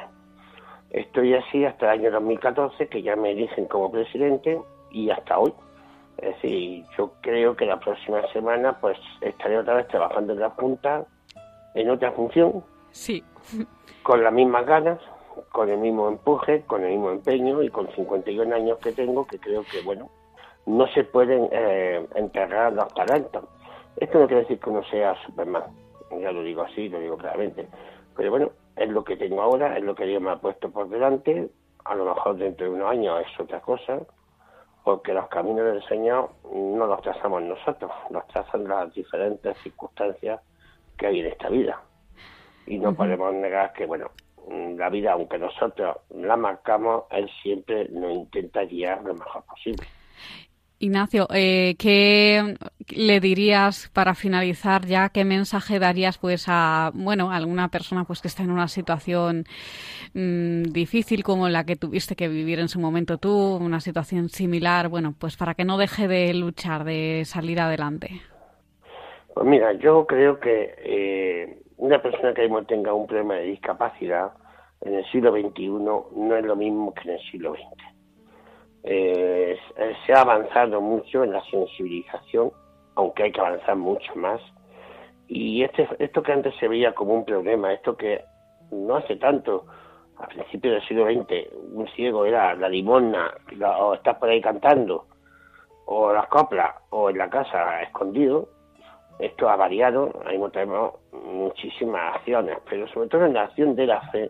Estoy 0.96 1.34
así 1.34 1.66
hasta 1.66 1.92
el 1.92 2.00
año 2.00 2.12
2014, 2.12 2.88
que 2.88 3.02
ya 3.02 3.18
me 3.18 3.32
eligen 3.32 3.66
como 3.66 3.92
presidente, 3.92 4.62
y 4.92 5.10
hasta 5.10 5.38
hoy. 5.38 5.54
Es 6.18 6.36
decir, 6.36 6.86
yo 6.98 7.12
creo 7.20 7.54
que 7.54 7.66
la 7.66 7.78
próxima 7.78 8.26
semana 8.32 8.80
pues 8.80 8.98
estaré 9.20 9.58
otra 9.58 9.74
vez 9.74 9.90
trabajando 9.90 10.32
en 10.32 10.40
la 10.40 10.52
Junta, 10.52 11.06
en 11.74 11.90
otra 11.90 12.14
función. 12.14 12.64
Sí. 12.92 13.22
Con 14.04 14.24
las 14.24 14.32
mismas 14.32 14.66
ganas, 14.66 15.02
con 15.52 15.70
el 15.70 15.80
mismo 15.80 16.08
empuje, 16.08 16.62
con 16.62 16.86
el 16.86 16.92
mismo 16.92 17.12
empeño 17.12 17.62
y 17.62 17.68
con 17.68 17.92
51 17.94 18.56
años 18.56 18.78
que 18.78 18.94
tengo, 18.94 19.28
que 19.28 19.38
creo 19.38 19.64
que, 19.70 19.82
bueno, 19.82 20.10
no 20.66 20.88
se 20.94 21.04
pueden 21.04 21.50
eh, 21.52 22.08
enterrar 22.16 22.72
los 22.72 22.88
talentos. 22.94 23.44
Esto 23.98 24.20
no 24.20 24.28
quiere 24.28 24.44
decir 24.44 24.62
que 24.62 24.70
uno 24.70 24.82
sea 24.86 25.14
Superman, 25.26 25.64
ya 26.22 26.32
lo 26.32 26.42
digo 26.42 26.62
así, 26.62 26.88
lo 26.88 27.02
digo 27.02 27.18
claramente. 27.18 27.68
Pero 28.16 28.32
bueno, 28.32 28.52
es 28.76 28.90
lo 28.90 29.04
que 29.04 29.18
tengo 29.18 29.42
ahora, 29.42 29.78
es 29.78 29.84
lo 29.84 29.96
que 29.96 30.06
Dios 30.06 30.22
me 30.22 30.32
ha 30.32 30.38
puesto 30.38 30.70
por 30.72 30.90
delante, 30.90 31.50
a 31.84 31.96
lo 31.96 32.06
mejor 32.06 32.38
dentro 32.38 32.66
de 32.66 32.74
unos 32.74 32.92
años 32.92 33.22
es 33.26 33.40
otra 33.40 33.62
cosa, 33.62 34.00
porque 34.84 35.14
los 35.14 35.28
caminos 35.30 35.66
del 35.66 35.84
Señor 35.88 36.32
no 36.54 36.86
los 36.86 37.02
trazamos 37.02 37.42
nosotros, 37.44 37.92
los 38.10 38.28
trazan 38.28 38.68
las 38.68 38.94
diferentes 38.94 39.58
circunstancias 39.60 40.42
que 40.98 41.08
hay 41.08 41.20
en 41.22 41.28
esta 41.28 41.50
vida. 41.50 41.82
Y 42.68 42.78
no 42.78 42.96
podemos 42.96 43.34
negar 43.34 43.74
que, 43.74 43.86
bueno, 43.86 44.12
la 44.48 44.90
vida, 44.90 45.14
aunque 45.14 45.38
nosotros 45.38 45.98
la 46.10 46.36
marcamos, 46.36 47.06
Él 47.12 47.30
siempre 47.42 47.88
nos 47.90 48.12
intenta 48.12 48.66
guiar 48.66 49.04
lo 49.04 49.14
mejor 49.14 49.44
posible. 49.46 49.88
Ignacio, 50.78 51.28
eh, 51.34 51.76
¿qué 51.80 52.56
le 52.94 53.20
dirías 53.22 53.90
para 53.94 54.14
finalizar 54.14 54.86
ya? 54.86 55.08
¿Qué 55.08 55.24
mensaje 55.24 55.80
darías 55.80 56.18
pues 56.18 56.48
a 56.50 56.92
bueno 56.94 57.32
alguna 57.32 57.70
persona 57.70 58.04
pues 58.04 58.22
que 58.22 58.28
está 58.28 58.44
en 58.44 58.52
una 58.52 58.68
situación 58.68 59.46
mm, 60.14 60.64
difícil 60.64 61.24
como 61.24 61.48
la 61.48 61.64
que 61.64 61.78
tuviste 61.78 62.18
que 62.18 62.28
vivir 62.28 62.60
en 62.60 62.68
su 62.68 62.82
momento 62.82 63.18
tú, 63.18 63.56
una 63.56 63.80
situación 63.80 64.28
similar, 64.28 64.90
bueno, 64.90 65.14
pues 65.18 65.38
para 65.38 65.54
que 65.54 65.64
no 65.64 65.78
deje 65.78 66.10
de 66.10 66.34
luchar, 66.34 66.84
de 66.84 67.24
salir 67.24 67.62
adelante? 67.62 68.10
Pues 69.34 69.48
mira, 69.48 69.72
yo 69.74 70.06
creo 70.06 70.40
que 70.42 70.76
eh, 70.78 71.58
una 71.78 72.02
persona 72.02 72.34
que 72.34 72.50
tenga 72.68 72.94
un 72.94 73.08
problema 73.08 73.36
de 73.36 73.44
discapacidad 73.44 74.34
en 74.82 74.96
el 74.96 75.06
siglo 75.10 75.32
XXI 75.32 75.68
no 75.70 76.36
es 76.36 76.44
lo 76.44 76.58
mismo 76.58 76.94
que 76.94 77.10
en 77.10 77.16
el 77.16 77.22
siglo 77.32 77.54
XX 77.54 77.95
eh, 78.88 79.58
se 80.06 80.14
ha 80.14 80.22
avanzado 80.22 80.80
mucho 80.80 81.24
en 81.24 81.34
la 81.34 81.44
sensibilización, 81.46 82.52
aunque 82.96 83.24
hay 83.24 83.32
que 83.32 83.42
avanzar 83.42 83.76
mucho 83.76 84.16
más. 84.16 84.40
Y 85.28 85.64
este, 85.64 85.88
esto 86.00 86.22
que 86.22 86.32
antes 86.32 86.56
se 86.60 86.68
veía 86.68 86.94
como 86.94 87.16
un 87.16 87.26
problema, 87.26 87.74
esto 87.74 87.98
que 87.98 88.24
no 88.72 88.96
hace 88.96 89.16
tanto, 89.16 89.66
a 90.18 90.28
principios 90.28 90.76
del 90.76 90.88
siglo 90.88 91.06
XX, 91.06 91.52
un 91.74 91.88
ciego 91.90 92.26
era 92.26 92.54
la 92.56 92.70
limona, 92.70 93.34
o 93.80 93.96
estás 93.96 94.18
por 94.18 94.30
ahí 94.30 94.40
cantando, 94.40 95.08
o 95.86 96.14
las 96.14 96.28
coplas, 96.28 96.76
o 96.92 97.10
en 97.10 97.18
la 97.18 97.30
casa 97.30 97.82
escondido, 97.82 98.50
esto 99.20 99.50
ha 99.50 99.56
variado, 99.56 100.12
ahí 100.26 100.40
tenemos 100.52 100.94
muchísimas 101.12 102.16
acciones, 102.18 102.58
pero 102.70 102.88
sobre 102.90 103.10
todo 103.10 103.26
en 103.26 103.34
la 103.34 103.44
acción 103.44 103.76
de 103.76 103.88
la 103.88 104.02
fe, 104.12 104.30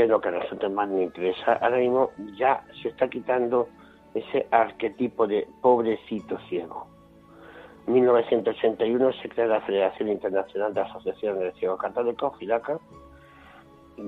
que 0.00 0.04
es 0.04 0.08
lo 0.10 0.18
que 0.18 0.28
a 0.28 0.32
nosotros 0.32 0.72
más 0.72 0.88
nos 0.88 1.02
interesa, 1.02 1.52
ahora 1.60 1.76
mismo 1.76 2.10
ya 2.34 2.64
se 2.80 2.88
está 2.88 3.06
quitando 3.10 3.68
ese 4.14 4.46
arquetipo 4.50 5.26
de 5.26 5.46
pobrecito 5.60 6.38
ciego. 6.48 6.86
En 7.86 7.92
1981 7.92 9.12
se 9.20 9.28
crea 9.28 9.44
la 9.44 9.60
Federación 9.60 10.08
Internacional 10.08 10.72
de 10.72 10.80
Asociaciones 10.80 11.42
de 11.42 11.52
Ciegos 11.52 11.78
Católicos, 11.78 12.32
FIDACA. 12.38 12.78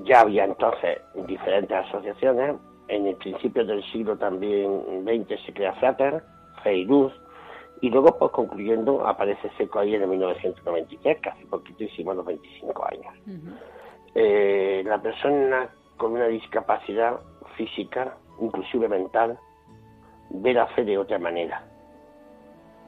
Ya 0.05 0.21
había 0.21 0.45
entonces 0.45 0.97
diferentes 1.27 1.77
asociaciones. 1.77 2.55
en 2.87 3.05
el 3.05 3.15
principio 3.17 3.63
del 3.63 3.83
siglo 3.91 4.17
también 4.17 5.05
20 5.05 5.37
se 5.45 5.53
crea 5.53 5.73
Frater, 5.73 6.23
Feiruz, 6.63 7.13
y 7.81 7.91
luego, 7.91 8.17
pues 8.17 8.31
concluyendo, 8.31 9.05
aparece 9.07 9.51
Seco 9.57 9.79
ahí 9.79 9.93
en 9.93 10.09
1993, 10.09 11.19
casi 11.21 11.45
poquito 11.45 11.83
hicimos 11.83 12.15
los 12.15 12.25
25 12.25 12.85
años. 12.85 13.13
Eh, 14.15 14.83
la 14.85 15.01
persona 15.01 15.69
con 15.97 16.13
una 16.13 16.27
discapacidad 16.27 17.19
física, 17.55 18.17
inclusive 18.39 18.87
mental, 18.87 19.37
ve 20.29 20.53
la 20.53 20.67
fe 20.67 20.83
de 20.83 20.97
otra 20.97 21.19
manera. 21.19 21.63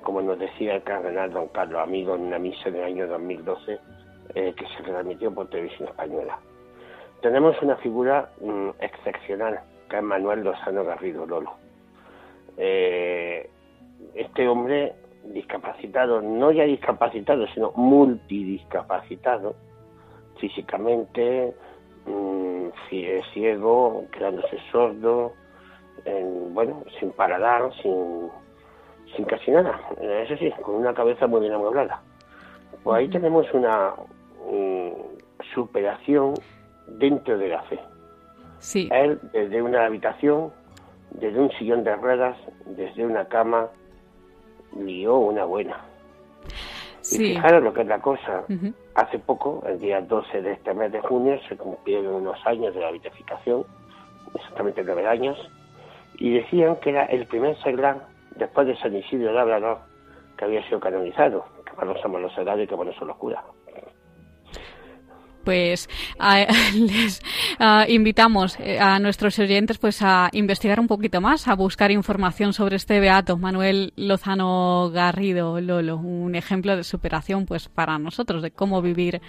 Como 0.03 0.21
nos 0.21 0.37
decía 0.39 0.75
el 0.75 0.83
cardenal 0.83 1.31
don 1.31 1.47
Carlos 1.49 1.81
Amigo 1.81 2.15
en 2.15 2.21
una 2.21 2.39
misa 2.39 2.69
del 2.69 2.83
año 2.83 3.07
2012 3.07 3.79
eh, 4.35 4.53
que 4.55 4.65
se 4.67 4.83
transmitió 4.83 5.33
por 5.33 5.49
televisión 5.49 5.89
española. 5.89 6.39
Tenemos 7.21 7.59
una 7.61 7.75
figura 7.77 8.29
mm, 8.41 8.69
excepcional, 8.79 9.61
que 9.89 9.97
es 9.97 10.03
Manuel 10.03 10.43
Lozano 10.43 10.83
Garrido 10.83 11.25
Lolo. 11.25 11.53
Eh, 12.57 13.49
este 14.13 14.47
hombre 14.47 14.93
discapacitado, 15.25 16.21
no 16.21 16.51
ya 16.51 16.63
discapacitado, 16.63 17.47
sino 17.47 17.71
multidiscapacitado, 17.75 19.55
físicamente, 20.39 21.55
mmm, 22.05 22.69
ciego, 23.33 24.05
quedándose 24.11 24.57
sordo, 24.71 25.33
bueno, 26.51 26.83
sin 26.99 27.11
paradar, 27.11 27.71
sin, 27.81 28.29
sin 29.15 29.25
casi 29.25 29.51
nada. 29.51 29.79
Eso 29.99 30.37
sí, 30.37 30.51
con 30.61 30.75
una 30.75 30.93
cabeza 30.93 31.27
muy 31.27 31.41
bien 31.41 31.53
amueblada. 31.53 32.01
Pues 32.83 32.97
ahí 32.97 33.09
tenemos 33.09 33.51
una 33.53 33.93
superación 35.53 36.35
dentro 36.87 37.37
de 37.37 37.49
la 37.49 37.61
fe. 37.63 37.79
Sí. 38.59 38.89
Él, 38.91 39.19
desde 39.33 39.61
una 39.61 39.85
habitación, 39.85 40.51
desde 41.11 41.39
un 41.39 41.51
sillón 41.51 41.83
de 41.83 41.95
ruedas, 41.95 42.37
desde 42.65 43.05
una 43.05 43.25
cama, 43.25 43.69
lió 44.77 45.17
una 45.17 45.45
buena. 45.45 45.83
Sí. 47.05 47.23
Y 47.23 47.35
fijaros 47.35 47.63
lo 47.63 47.71
que 47.71 47.81
es 47.81 47.87
la 47.87 47.99
cosa. 47.99 48.43
Hace 48.95 49.19
poco, 49.19 49.63
el 49.67 49.79
día 49.79 50.01
12 50.01 50.41
de 50.41 50.53
este 50.53 50.73
mes 50.73 50.91
de 50.91 51.01
junio, 51.01 51.39
se 51.47 51.55
cumplieron 51.55 52.15
unos 52.15 52.43
años 52.47 52.73
de 52.73 52.81
la 52.81 52.89
beatificación, 52.89 53.63
exactamente 54.33 54.83
nueve 54.83 55.07
años, 55.07 55.37
y 56.15 56.33
decían 56.33 56.77
que 56.77 56.89
era 56.89 57.05
el 57.05 57.27
primer 57.27 57.55
sagrán, 57.59 58.01
después 58.35 58.65
de 58.65 58.75
San 58.77 58.95
Isidro 58.95 59.33
Labrador, 59.33 59.79
que 60.35 60.45
había 60.45 60.65
sido 60.67 60.79
canonizado. 60.79 61.45
Que 61.63 61.73
bueno 61.75 61.95
somos 62.01 62.21
los 62.21 62.33
sagrados 62.33 62.63
y 62.63 62.67
que 62.67 62.75
bueno 62.75 62.91
son 62.93 63.09
los 63.09 63.17
curas 63.17 63.43
pues 65.45 65.87
les 66.73 67.21
invitamos 67.87 68.59
eh, 68.59 68.79
a 68.79 68.99
nuestros 68.99 69.39
oyentes 69.39 69.77
pues 69.77 70.01
a 70.01 70.29
investigar 70.33 70.79
un 70.79 70.87
poquito 70.87 71.21
más, 71.21 71.47
a 71.47 71.55
buscar 71.55 71.91
información 71.91 72.51
sobre 72.51 72.75
este 72.75 72.99
beato 72.99 73.37
Manuel 73.37 73.93
Lozano 73.95 74.89
Garrido 74.91 75.61
Lolo, 75.61 75.97
un 75.97 76.35
ejemplo 76.35 76.75
de 76.75 76.83
superación 76.83 77.45
pues 77.45 77.69
para 77.69 77.97
nosotros 77.97 78.41
de 78.41 78.51
cómo 78.51 78.81
vivir 78.81 79.21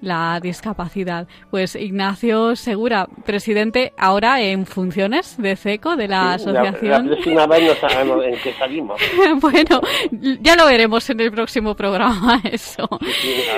la 0.00 0.40
discapacidad. 0.40 1.28
Pues 1.50 1.76
Ignacio 1.76 2.56
Segura, 2.56 3.06
presidente 3.24 3.92
ahora 3.98 4.40
en 4.40 4.66
funciones 4.66 5.36
de 5.40 5.56
CECO 5.56 5.96
de 5.96 6.08
la 6.08 6.34
asociación. 6.34 7.08
La, 7.08 7.14
próxima 7.14 7.46
vez 7.46 7.62
no 7.62 7.88
sabemos 7.88 8.24
en 8.24 8.34
qué 8.42 8.52
salimos. 8.54 9.00
bueno, 9.40 9.80
ya 10.40 10.56
lo 10.56 10.66
veremos 10.66 11.08
en 11.10 11.20
el 11.20 11.30
próximo 11.30 11.74
programa 11.74 12.40
eso. 12.50 12.88
Sí, 13.20 13.32
sí, 13.32 13.54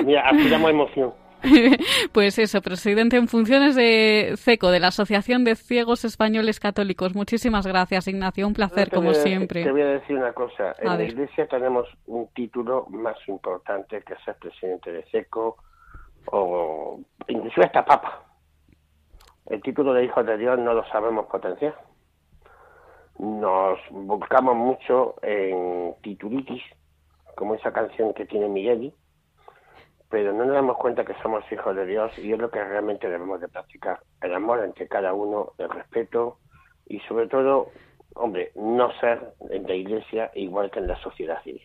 emoción. 0.68 1.12
pues 2.12 2.38
eso, 2.38 2.60
presidente 2.60 3.16
en 3.16 3.28
funciones 3.28 3.74
de 3.74 4.34
CECO, 4.36 4.70
de 4.70 4.80
la 4.80 4.88
Asociación 4.88 5.44
de 5.44 5.56
Ciegos 5.56 6.04
Españoles 6.04 6.60
Católicos. 6.60 7.14
Muchísimas 7.14 7.66
gracias, 7.66 8.08
Ignacio. 8.08 8.46
Un 8.46 8.54
placer, 8.54 8.90
como 8.90 9.14
siempre. 9.14 9.64
Te 9.64 9.70
voy 9.70 9.82
a 9.82 9.88
decir 9.88 10.16
una 10.16 10.32
cosa. 10.32 10.74
en 10.78 10.98
la 10.98 11.02
Iglesia 11.02 11.46
tenemos 11.46 11.86
un 12.06 12.28
título 12.28 12.86
más 12.90 13.16
importante 13.28 14.02
que 14.02 14.14
ser 14.24 14.36
presidente 14.36 14.92
de 14.92 15.02
CECO 15.10 15.56
o 16.26 17.00
incluso 17.28 17.60
hasta 17.62 17.84
Papa. 17.84 18.24
El 19.46 19.62
título 19.62 19.92
de 19.92 20.04
Hijo 20.04 20.22
de 20.22 20.38
Dios 20.38 20.58
no 20.58 20.74
lo 20.74 20.84
sabemos 20.88 21.26
potenciar. 21.26 21.74
Nos 23.18 23.78
volcamos 23.90 24.56
mucho 24.56 25.16
en 25.22 25.94
titulitis, 26.02 26.62
como 27.36 27.54
esa 27.54 27.72
canción 27.72 28.14
que 28.14 28.24
tiene 28.26 28.48
Migueli, 28.48 28.94
pero 30.10 30.32
no 30.32 30.44
nos 30.44 30.54
damos 30.54 30.76
cuenta 30.76 31.04
que 31.04 31.14
somos 31.22 31.44
hijos 31.52 31.74
de 31.76 31.86
Dios 31.86 32.12
y 32.18 32.32
es 32.32 32.38
lo 32.38 32.50
que 32.50 32.62
realmente 32.62 33.08
debemos 33.08 33.40
de 33.40 33.48
practicar. 33.48 34.00
El 34.20 34.34
amor 34.34 34.62
entre 34.64 34.88
cada 34.88 35.14
uno, 35.14 35.52
el 35.58 35.70
respeto 35.70 36.38
y 36.86 36.98
sobre 37.00 37.28
todo, 37.28 37.68
hombre, 38.14 38.50
no 38.56 38.90
ser 38.98 39.34
en 39.50 39.62
la 39.66 39.74
iglesia 39.74 40.30
igual 40.34 40.70
que 40.70 40.80
en 40.80 40.88
la 40.88 41.00
sociedad 41.00 41.40
civil. 41.44 41.62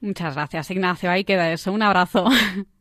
Muchas 0.00 0.36
gracias, 0.36 0.70
Ignacio. 0.70 1.10
Ahí 1.10 1.24
queda 1.24 1.50
eso. 1.50 1.72
Un 1.72 1.82
abrazo. 1.82 2.24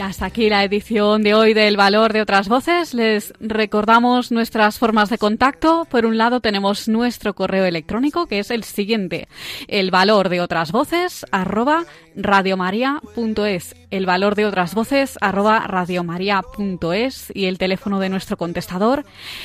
hasta 0.00 0.26
aquí 0.26 0.48
la 0.48 0.64
edición 0.64 1.22
de 1.22 1.34
hoy 1.34 1.54
del 1.54 1.76
Valor 1.76 2.12
de 2.12 2.22
otras 2.22 2.48
voces. 2.48 2.94
Les 2.94 3.32
recordamos 3.40 4.32
nuestras 4.32 4.78
formas 4.78 5.10
de 5.10 5.18
contacto. 5.18 5.86
Por 5.90 6.06
un 6.06 6.16
lado 6.16 6.40
tenemos 6.40 6.88
nuestro 6.88 7.34
correo 7.34 7.64
electrónico 7.64 8.26
que 8.26 8.38
es 8.38 8.50
el 8.50 8.62
siguiente, 8.64 9.28
el 9.68 9.90
valor 9.90 10.28
de 10.28 10.40
otras 10.40 10.72
voces 10.72 11.26
arroba 11.30 11.84
radiomaria.es, 12.16 13.76
el 13.90 14.06
valor 14.06 14.34
de 14.34 14.46
otras 14.46 14.74
voces 14.74 15.18
arroba 15.20 15.60
radiomaria.es 15.66 17.32
y 17.34 17.44
el 17.46 17.58
teléfono 17.58 18.00
de 18.00 18.08
nuestro 18.08 18.36
contestador, 18.36 19.04